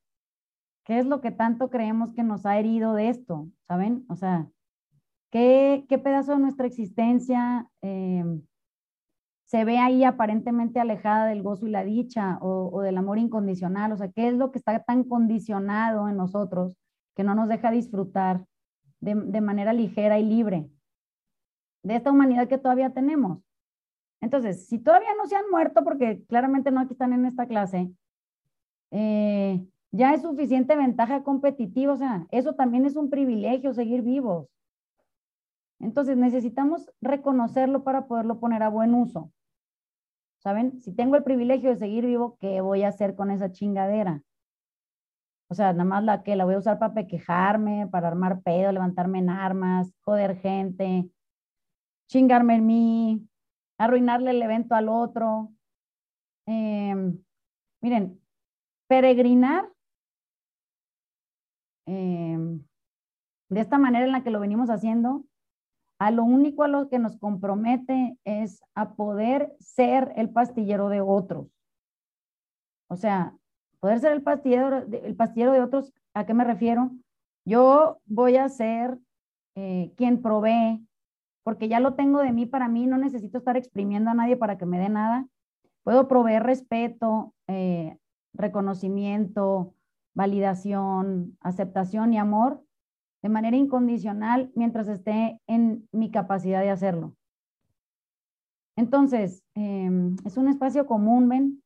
qué 0.83 0.99
es 0.99 1.05
lo 1.05 1.21
que 1.21 1.31
tanto 1.31 1.69
creemos 1.69 2.13
que 2.13 2.23
nos 2.23 2.45
ha 2.45 2.59
herido 2.59 2.93
de 2.93 3.09
esto, 3.09 3.47
¿saben? 3.67 4.05
O 4.09 4.15
sea, 4.15 4.47
qué, 5.31 5.85
qué 5.87 5.97
pedazo 5.97 6.33
de 6.33 6.39
nuestra 6.39 6.67
existencia 6.67 7.69
eh, 7.81 8.23
se 9.49 9.65
ve 9.65 9.79
ahí 9.79 10.03
aparentemente 10.03 10.79
alejada 10.79 11.25
del 11.25 11.41
gozo 11.41 11.65
y 11.65 11.71
la 11.71 11.83
dicha 11.83 12.37
o, 12.39 12.81
del 12.81 12.95
amor 12.99 13.17
incondicional. 13.17 13.91
O 13.91 13.97
sea, 13.97 14.11
¿qué 14.11 14.27
es 14.27 14.35
lo 14.35 14.51
que 14.51 14.59
está 14.59 14.83
tan 14.83 15.03
condicionado 15.03 16.07
en 16.07 16.17
nosotros 16.17 16.77
que 17.15 17.23
no 17.23 17.33
nos 17.33 17.49
deja 17.49 17.71
disfrutar 17.71 18.45
de, 18.99 19.41
manera 19.41 19.73
ligera 19.73 20.19
y 20.19 20.23
libre 20.23 20.69
de 21.81 21.95
esta 21.95 22.11
humanidad 22.11 22.47
que 22.47 22.59
todavía 22.59 22.91
tenemos? 22.91 23.39
Entonces, 24.21 24.67
si 24.67 24.77
todavía 24.77 25.15
no 25.17 25.25
se 25.25 25.35
han 25.35 25.49
muerto, 25.49 25.83
porque 25.83 26.23
claramente 26.27 26.69
no 26.69 26.81
aquí 26.81 26.93
están 26.93 27.13
en 27.13 27.25
esta 27.25 27.47
clase, 27.47 27.91
eh, 28.91 29.65
ya 29.91 30.13
es 30.13 30.21
suficiente 30.21 30.75
ventaja 30.75 31.23
competitiva, 31.23 31.93
o 31.93 31.97
sea, 31.97 32.27
eso 32.29 32.53
también 32.53 32.85
es 32.85 32.95
un 32.95 33.09
privilegio, 33.09 33.73
seguir 33.73 34.03
vivos. 34.03 34.47
Entonces, 35.79 36.17
necesitamos 36.17 36.91
reconocerlo 37.01 37.83
para 37.83 38.05
poderlo 38.05 38.39
poner 38.39 38.61
a 38.61 38.69
buen 38.69 38.93
uso. 38.93 39.31
¿Saben? 40.39 40.81
Si 40.81 40.93
tengo 40.93 41.15
el 41.15 41.23
privilegio 41.23 41.69
de 41.69 41.77
seguir 41.77 42.05
vivo, 42.05 42.37
¿qué 42.39 42.61
voy 42.61 42.83
a 42.83 42.89
hacer 42.89 43.15
con 43.15 43.31
esa 43.31 43.51
chingadera? 43.51 44.23
O 45.49 45.55
sea, 45.55 45.73
nada 45.73 45.85
más 45.85 46.03
la 46.03 46.23
que 46.23 46.35
la 46.35 46.45
voy 46.45 46.55
a 46.55 46.59
usar 46.59 46.79
para 46.79 46.93
pequejarme, 46.93 47.87
para 47.87 48.07
armar 48.07 48.41
pedo, 48.41 48.71
levantarme 48.71 49.19
en 49.19 49.29
armas, 49.29 49.91
joder 50.01 50.37
gente, 50.37 51.09
chingarme 52.07 52.55
en 52.55 52.65
mí, 52.65 53.27
arruinarle 53.77 54.31
el 54.31 54.41
evento 54.41 54.75
al 54.75 54.89
otro. 54.89 55.51
Em, 56.45 57.19
miren, 57.81 58.21
peregrinar 58.87 59.71
em, 61.87 62.63
de 63.49 63.59
esta 63.59 63.77
manera 63.79 64.05
en 64.05 64.11
la 64.11 64.23
que 64.23 64.29
lo 64.29 64.39
venimos 64.39 64.69
haciendo 64.69 65.25
a 65.99 66.11
lo 66.11 66.23
único 66.23 66.63
a 66.63 66.69
lo 66.69 66.89
que 66.89 66.97
nos 66.97 67.17
compromete 67.17 68.17
es 68.23 68.63
a 68.73 68.93
poder 68.95 69.53
ser 69.59 70.13
el 70.15 70.29
pastillero 70.29 70.87
de 70.87 71.01
otros. 71.01 71.47
O 72.87 72.95
sea, 72.95 73.35
poder 73.81 73.99
ser 73.99 74.13
el 74.13 74.23
pastillero, 74.23 74.77
el 74.77 75.15
pastillero 75.15 75.51
de 75.51 75.61
otros, 75.61 75.93
¿a 76.13 76.25
qué 76.25 76.33
me 76.33 76.45
refiero? 76.45 76.91
Yo 77.45 77.99
voy 78.05 78.37
a 78.37 78.47
ser 78.47 78.97
eh, 79.55 79.91
quien 79.97 80.21
provee, 80.21 80.87
porque 81.43 81.67
ya 81.67 81.81
lo 81.81 81.95
tengo 81.95 82.19
de 82.19 82.31
mí 82.31 82.45
para 82.45 82.69
mí, 82.69 82.87
no 82.87 82.97
necesito 82.97 83.37
estar 83.37 83.57
exprimiendo 83.57 84.09
a 84.09 84.13
nadie 84.13 84.37
para 84.37 84.57
que 84.57 84.65
me 84.65 84.79
dé 84.79 84.87
nada. 84.87 85.27
Puedo 85.83 86.07
proveer 86.07 86.43
respeto, 86.43 87.33
eh, 87.47 87.97
reconocimiento, 88.33 89.73
validación, 90.13 91.37
aceptación 91.41 92.13
y 92.13 92.17
amor 92.17 92.63
de 93.21 93.29
manera 93.29 93.57
incondicional 93.57 94.51
mientras 94.55 94.87
esté 94.87 95.39
en 95.47 95.87
mi 95.91 96.11
capacidad 96.11 96.61
de 96.61 96.69
hacerlo. 96.69 97.15
Entonces, 98.77 99.43
em, 99.55 100.15
es 100.25 100.37
un 100.37 100.47
espacio 100.47 100.85
común, 100.85 101.27
¿ven? 101.27 101.63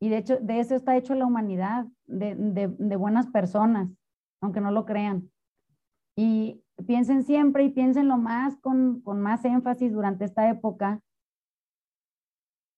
Y 0.00 0.08
de 0.08 0.18
hecho, 0.18 0.38
de 0.40 0.58
eso 0.58 0.74
está 0.74 0.96
hecho 0.96 1.14
la 1.14 1.26
humanidad, 1.26 1.86
de, 2.06 2.34
de 2.34 2.96
buenas 2.96 3.28
personas, 3.28 3.88
aunque 4.40 4.60
no 4.60 4.72
lo 4.72 4.84
crean. 4.84 5.30
Y 6.16 6.62
piensen 6.86 7.22
siempre 7.22 7.64
y 7.64 7.70
piénsenlo 7.70 8.18
más 8.18 8.56
con, 8.56 9.00
con 9.02 9.20
más 9.20 9.44
énfasis 9.44 9.92
durante 9.92 10.24
esta 10.24 10.48
época. 10.48 11.00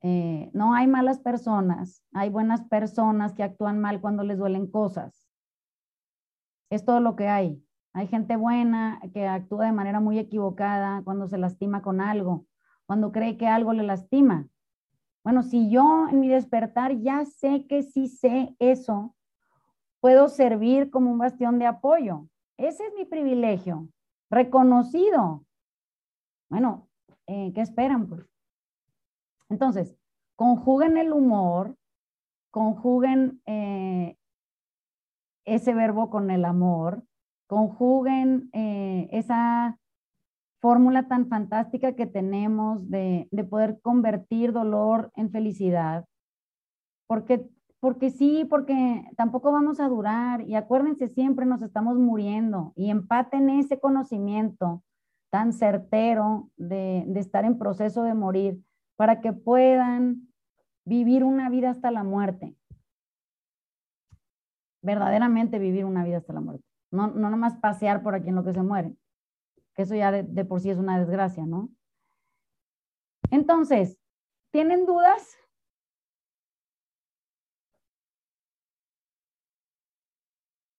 Eh, 0.03 0.51
no 0.53 0.75
hay 0.75 0.87
malas 0.87 1.19
personas, 1.19 2.03
hay 2.13 2.29
buenas 2.29 2.63
personas 2.65 3.33
que 3.33 3.43
actúan 3.43 3.81
mal 3.81 4.01
cuando 4.01 4.23
les 4.23 4.39
duelen 4.39 4.71
cosas. 4.71 5.27
Es 6.71 6.85
todo 6.85 7.01
lo 7.01 7.17
que 7.17 7.29
hay. 7.29 7.64
Hay 7.97 8.09
gente 8.09 8.35
buena 8.35 9.01
que 9.13 9.29
actúa 9.29 9.67
de 9.67 9.73
manera 9.73 10.01
muy 10.01 10.19
equivocada 10.19 11.03
cuando 11.05 11.29
se 11.29 11.39
lastima 11.39 11.81
con 11.81 12.01
algo, 12.01 12.45
cuando 12.87 13.13
cree 13.13 13.37
que 13.37 13.47
algo 13.47 13.73
le 13.73 13.85
lastima. 13.85 14.49
Bueno, 15.23 15.45
si 15.45 15.71
yo 15.71 16.09
en 16.11 16.19
mi 16.19 16.29
despertar 16.29 16.99
ya 16.99 17.25
sé 17.25 17.67
que 17.69 17.85
sí 17.85 18.09
sé 18.09 18.57
eso, 18.59 19.15
puedo 20.01 20.29
servir 20.29 20.91
como 20.91 21.13
un 21.13 21.19
bastión 21.19 21.61
de 21.61 21.67
apoyo. 21.67 22.27
Ese 22.57 22.85
es 22.85 22.95
mi 22.95 23.05
privilegio, 23.05 23.89
reconocido. 24.29 25.45
Bueno, 26.51 26.89
eh, 27.29 27.53
¿qué 27.55 27.61
esperan? 27.61 28.09
Pues? 28.09 28.29
Entonces, 29.49 29.97
conjuguen 30.35 30.97
el 30.97 31.13
humor, 31.13 31.77
conjuguen 32.51 33.41
eh, 33.47 34.19
ese 35.45 35.75
verbo 35.75 36.11
con 36.11 36.33
el 36.33 36.45
amor, 36.45 37.05
conjuguen 37.47 38.51
eh, 38.53 39.09
esa 39.13 39.79
fórmula 40.65 41.09
tan 41.09 41.29
fantástica 41.29 41.93
que 41.93 42.07
tenemos 42.07 42.89
de, 42.89 43.29
poder 43.51 43.81
convertir 43.83 44.53
dolor 44.53 45.11
en 45.15 45.31
felicidad. 45.31 46.07
Porque, 47.07 47.47
porque 47.81 48.11
sí, 48.11 48.47
porque 48.49 49.05
tampoco 49.15 49.53
vamos 49.53 49.79
a 49.79 49.89
durar. 49.89 50.41
Y 50.41 50.55
acuérdense, 50.55 51.09
siempre 51.09 51.45
nos 51.45 51.61
estamos 51.61 51.99
muriendo. 51.99 52.73
Y 52.77 52.89
empaten 52.89 53.51
ese 53.51 53.79
conocimiento 53.79 54.83
tan 55.31 55.53
certero 55.53 56.49
de, 56.57 57.05
de 57.09 57.21
estar 57.21 57.45
en 57.45 57.59
proceso 57.59 58.03
de 58.03 58.15
morir 58.15 58.59
para 58.97 59.21
que 59.21 59.35
puedan 59.35 60.29
vivir 60.87 61.25
una 61.25 61.51
vida 61.51 61.69
hasta 61.69 61.91
la 61.91 62.05
muerte. 62.05 62.57
Verdaderamente 64.81 65.59
vivir 65.59 65.85
una 65.85 66.05
vida 66.05 66.17
hasta 66.17 66.33
la 66.33 66.41
muerte. 66.41 66.74
No, 66.95 67.09
no 67.09 67.29
nomás 67.29 67.57
pasear 67.57 68.03
por 68.03 68.15
aquí 68.15 68.29
en 68.29 68.37
lo 68.37 68.45
que 68.45 68.53
se 68.53 68.63
muere, 68.63 68.97
que 69.75 69.83
eso 69.83 69.97
ya 69.97 70.13
de, 70.13 70.23
de 70.23 70.45
por 70.45 70.61
sí 70.61 70.71
es 70.71 70.79
una 70.79 70.99
desgracia, 70.99 71.45
¿no? 71.45 71.71
Entonces, 73.31 73.99
¿tienen 74.53 74.87
dudas? 74.87 75.37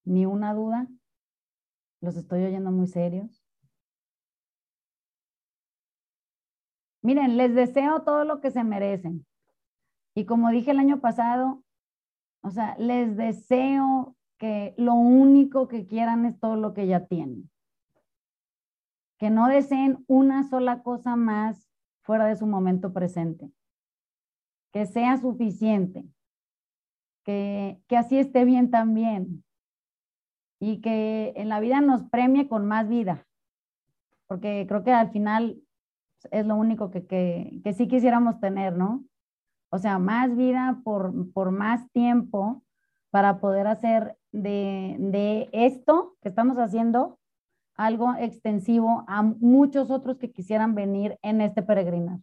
Ni 0.05 0.25
una 0.25 0.53
duda. 0.53 0.87
Los 1.99 2.15
estoy 2.15 2.45
oyendo 2.45 2.71
muy 2.71 2.87
serios. 2.87 3.43
Miren, 7.01 7.35
les 7.35 7.53
deseo 7.53 8.03
todo 8.03 8.23
lo 8.23 8.39
que 8.39 8.51
se 8.51 8.63
merecen. 8.63 9.25
Y 10.15 10.25
como 10.25 10.49
dije 10.49 10.71
el 10.71 10.79
año 10.79 11.01
pasado, 11.01 11.61
o 12.41 12.51
sea, 12.51 12.77
les 12.77 13.17
deseo 13.17 14.15
que 14.37 14.73
lo 14.77 14.93
único 14.95 15.67
que 15.67 15.87
quieran 15.87 16.25
es 16.25 16.39
todo 16.39 16.55
lo 16.55 16.73
que 16.73 16.87
ya 16.87 17.05
tienen. 17.05 17.49
Que 19.17 19.29
no 19.29 19.47
deseen 19.47 20.03
una 20.07 20.43
sola 20.43 20.83
cosa 20.83 21.15
más 21.15 21.69
fuera 22.01 22.25
de 22.25 22.35
su 22.35 22.45
momento 22.45 22.93
presente. 22.93 23.49
Que 24.71 24.85
sea 24.85 25.17
suficiente. 25.17 26.05
Que, 27.23 27.81
que 27.87 27.97
así 27.97 28.17
esté 28.17 28.45
bien 28.45 28.69
también. 28.69 29.43
Y 30.59 30.81
que 30.81 31.33
en 31.37 31.49
la 31.49 31.59
vida 31.59 31.81
nos 31.81 32.03
premie 32.03 32.47
con 32.47 32.65
más 32.65 32.89
vida. 32.89 33.25
Porque 34.27 34.65
creo 34.67 34.83
que 34.83 34.91
al 34.91 35.11
final 35.11 35.61
es 36.31 36.45
lo 36.45 36.55
único 36.55 36.91
que, 36.91 37.05
que, 37.05 37.61
que 37.63 37.73
sí 37.73 37.87
quisiéramos 37.87 38.39
tener, 38.39 38.75
¿no? 38.75 39.05
O 39.69 39.77
sea, 39.77 39.99
más 39.99 40.35
vida 40.35 40.81
por, 40.83 41.31
por 41.31 41.51
más 41.51 41.89
tiempo 41.91 42.64
para 43.15 43.39
poder 43.39 43.65
hacer 43.65 44.17
de, 44.33 44.97
de, 44.99 45.47
esto 45.53 46.17
que 46.21 46.27
estamos 46.27 46.57
haciendo 46.57 47.17
algo 47.77 48.13
extensivo 48.19 49.05
a 49.07 49.23
muchos 49.23 49.89
otros 49.89 50.17
que 50.17 50.33
quisieran 50.33 50.75
venir 50.75 51.17
en 51.21 51.39
este 51.39 51.63
peregrinar. 51.63 52.19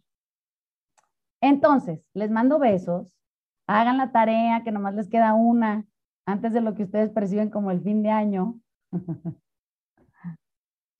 Entonces, 1.41 2.05
les 2.13 2.29
mando 2.29 2.59
besos, 2.59 3.17
hagan 3.65 3.97
la 3.97 4.11
tarea, 4.11 4.63
que 4.63 4.71
nomás 4.71 4.93
les 4.93 5.09
queda 5.09 5.33
una 5.33 5.83
antes 6.27 6.53
de 6.53 6.61
lo 6.61 6.75
que 6.75 6.83
ustedes 6.83 7.09
perciben 7.09 7.49
como 7.49 7.71
el 7.71 7.81
fin 7.81 8.03
de 8.03 8.11
año. 8.11 8.59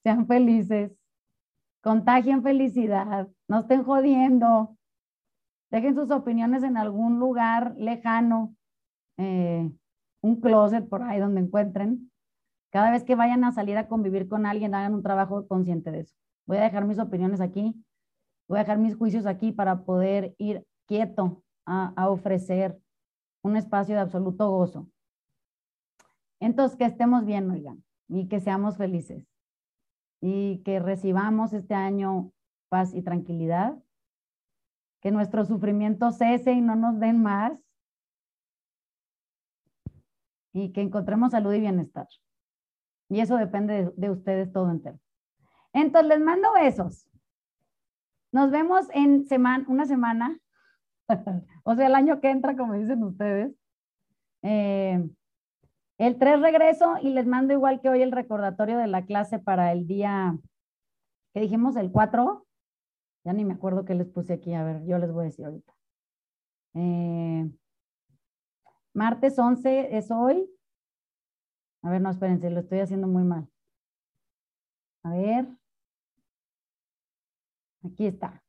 Sean 0.01 0.25
felices, 0.25 0.91
contagien 1.83 2.41
felicidad, 2.41 3.27
no 3.47 3.59
estén 3.59 3.83
jodiendo, 3.83 4.75
dejen 5.69 5.93
sus 5.93 6.09
opiniones 6.09 6.63
en 6.63 6.77
algún 6.77 7.19
lugar 7.19 7.75
lejano, 7.77 8.55
eh, 9.17 9.71
un 10.24 10.39
closet 10.39 10.88
por 10.88 11.03
ahí 11.03 11.19
donde 11.19 11.41
encuentren. 11.41 12.09
Cada 12.71 12.89
vez 12.89 13.03
que 13.03 13.15
vayan 13.15 13.43
a 13.43 13.51
salir 13.51 13.78
a 13.78 13.88
convivir 13.88 14.28
con 14.28 14.45
alguien, 14.47 14.74
hagan 14.74 14.95
un 14.95 15.03
trabajo 15.03 15.47
consciente 15.47 15.91
de 15.91 15.99
eso. 15.99 16.15
Voy 16.47 16.57
a 16.57 16.63
dejar 16.63 16.86
mis 16.86 16.97
opiniones 16.97 17.41
aquí, 17.41 17.76
voy 18.47 18.57
a 18.57 18.61
dejar 18.61 18.80
mis 18.80 18.95
juicios 18.95 19.26
aquí 19.26 19.51
para 19.51 19.84
poder 19.84 20.34
ir 20.39 20.65
quieto 20.88 21.43
a, 21.65 22.09
ofrecer 22.09 22.80
un 23.43 23.57
espacio 23.57 23.95
de 23.95 24.01
absoluto 24.01 24.49
gozo. 24.49 24.89
Entonces, 26.39 26.78
que 26.78 26.86
estemos 26.86 27.26
bien, 27.26 27.49
oigan, 27.51 27.84
y 28.07 28.28
que 28.28 28.39
seamos 28.39 28.78
felices. 28.78 29.28
Y 30.21 30.59
que 30.63 30.80
recibamos 30.80 31.53
este 31.53 31.74
año 31.74 32.32
paz 32.69 32.93
y 32.93 33.01
tranquilidad, 33.01 33.78
que 35.01 35.11
nuestro 35.11 35.45
sufrimiento 35.45 36.11
cese 36.11 36.53
y 36.53 36.61
no 36.61 36.76
nos 36.76 36.99
den 36.99 37.21
más, 37.21 37.61
y 40.53 40.71
que 40.71 40.81
encontremos 40.81 41.31
salud 41.31 41.53
y 41.53 41.59
bienestar. 41.59 42.07
Y 43.09 43.19
eso 43.19 43.37
depende 43.37 43.73
de, 43.73 43.91
de 43.95 44.09
ustedes 44.09 44.51
todo 44.51 44.71
entero. 44.71 44.99
Entonces, 45.73 46.09
les 46.09 46.19
mando 46.21 46.53
besos. 46.53 47.07
Nos 48.31 48.51
vemos 48.51 48.87
en 48.93 49.25
semana, 49.25 49.65
una 49.67 49.85
semana, 49.85 50.39
o 51.63 51.75
sea, 51.75 51.87
el 51.87 51.95
año 51.95 52.19
que 52.21 52.29
entra, 52.29 52.55
como 52.55 52.73
dicen 52.73 53.03
ustedes. 53.03 53.53
Eh, 54.41 55.07
el 55.97 56.17
3 56.17 56.41
regreso 56.41 56.95
y 57.01 57.11
les 57.11 57.25
mando 57.25 57.53
igual 57.53 57.79
que 57.81 57.89
hoy 57.89 58.01
el 58.01 58.11
recordatorio 58.11 58.77
de 58.77 58.87
la 58.87 59.05
clase 59.05 59.39
para 59.39 59.71
el 59.71 59.87
día, 59.87 60.37
que 61.33 61.41
dijimos 61.41 61.75
el 61.75 61.91
4. 61.91 62.45
Ya 63.25 63.33
ni 63.33 63.45
me 63.45 63.53
acuerdo 63.53 63.85
qué 63.85 63.95
les 63.95 64.09
puse 64.09 64.33
aquí. 64.33 64.53
A 64.53 64.63
ver, 64.63 64.83
yo 64.85 64.97
les 64.97 65.11
voy 65.11 65.21
a 65.21 65.25
decir 65.25 65.45
ahorita. 65.45 65.73
Eh, 66.73 67.49
martes 68.93 69.37
11 69.37 69.97
es 69.97 70.11
hoy. 70.11 70.49
A 71.81 71.89
ver, 71.89 72.01
no, 72.01 72.09
espérense, 72.09 72.49
lo 72.49 72.61
estoy 72.61 72.79
haciendo 72.79 73.07
muy 73.07 73.23
mal. 73.23 73.47
A 75.03 75.11
ver. 75.11 75.47
Aquí 77.83 78.07
está. 78.07 78.41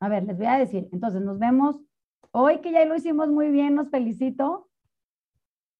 A 0.00 0.08
ver, 0.08 0.24
les 0.24 0.36
voy 0.36 0.46
a 0.46 0.58
decir. 0.58 0.88
Entonces, 0.92 1.22
nos 1.22 1.38
vemos 1.38 1.80
hoy 2.32 2.60
que 2.60 2.72
ya 2.72 2.84
lo 2.84 2.96
hicimos 2.96 3.28
muy 3.28 3.50
bien, 3.50 3.76
los 3.76 3.88
felicito. 3.88 4.68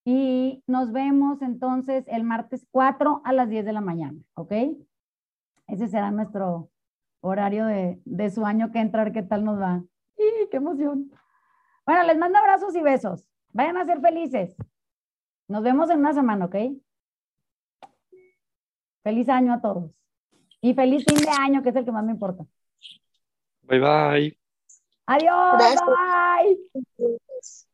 Y 0.05 0.65
nos 0.67 0.93
vemos 0.93 1.43
entonces 1.43 2.05
el 2.09 2.25
martes 2.25 2.67
4 2.71 3.23
a 3.25 3.33
las 3.33 3.49
10 3.49 3.65
de 3.65 3.73
la 3.73 3.81
mañana, 3.81 4.19
¿ok? 4.35 4.53
Ese 5.69 5.89
será 5.89 6.11
nuestro 6.11 6.71
horario 7.21 7.67
de, 7.67 8.01
de 8.05 8.31
su 8.31 8.45
año 8.45 8.73
que 8.73 8.81
entrar, 8.81 9.13
qué 9.13 9.23
tal 9.23 9.45
nos 9.45 9.61
va. 9.61 9.85
¡Y 10.17 10.49
qué 10.51 10.57
emoción! 10.57 11.11
Bueno, 11.85 12.05
les 12.05 12.17
mando 12.17 12.39
abrazos 12.39 12.75
y 12.75 12.83
besos. 12.83 13.27
Vayan 13.51 13.77
a 13.77 13.85
ser 13.85 14.01
felices. 14.01 14.57
Nos 15.49 15.63
vemos 15.63 15.91
en 15.91 15.99
una 15.99 16.15
semana, 16.15 16.47
¿ok? 16.47 16.57
Feliz 19.03 19.29
año 19.29 19.53
a 19.53 19.61
todos. 19.61 19.91
Y 20.61 20.75
feliz 20.75 21.05
fin 21.05 21.19
de 21.19 21.31
año, 21.31 21.63
que 21.63 21.71
es 21.71 21.77
el 21.77 21.85
que 21.85 21.93
más 21.93 22.05
me 22.05 22.13
importa. 22.13 22.47
Bye 23.63 23.81
bye. 23.81 24.39
Adiós. 25.07 25.55
Gracias. 25.59 25.83
Bye. 26.99 27.63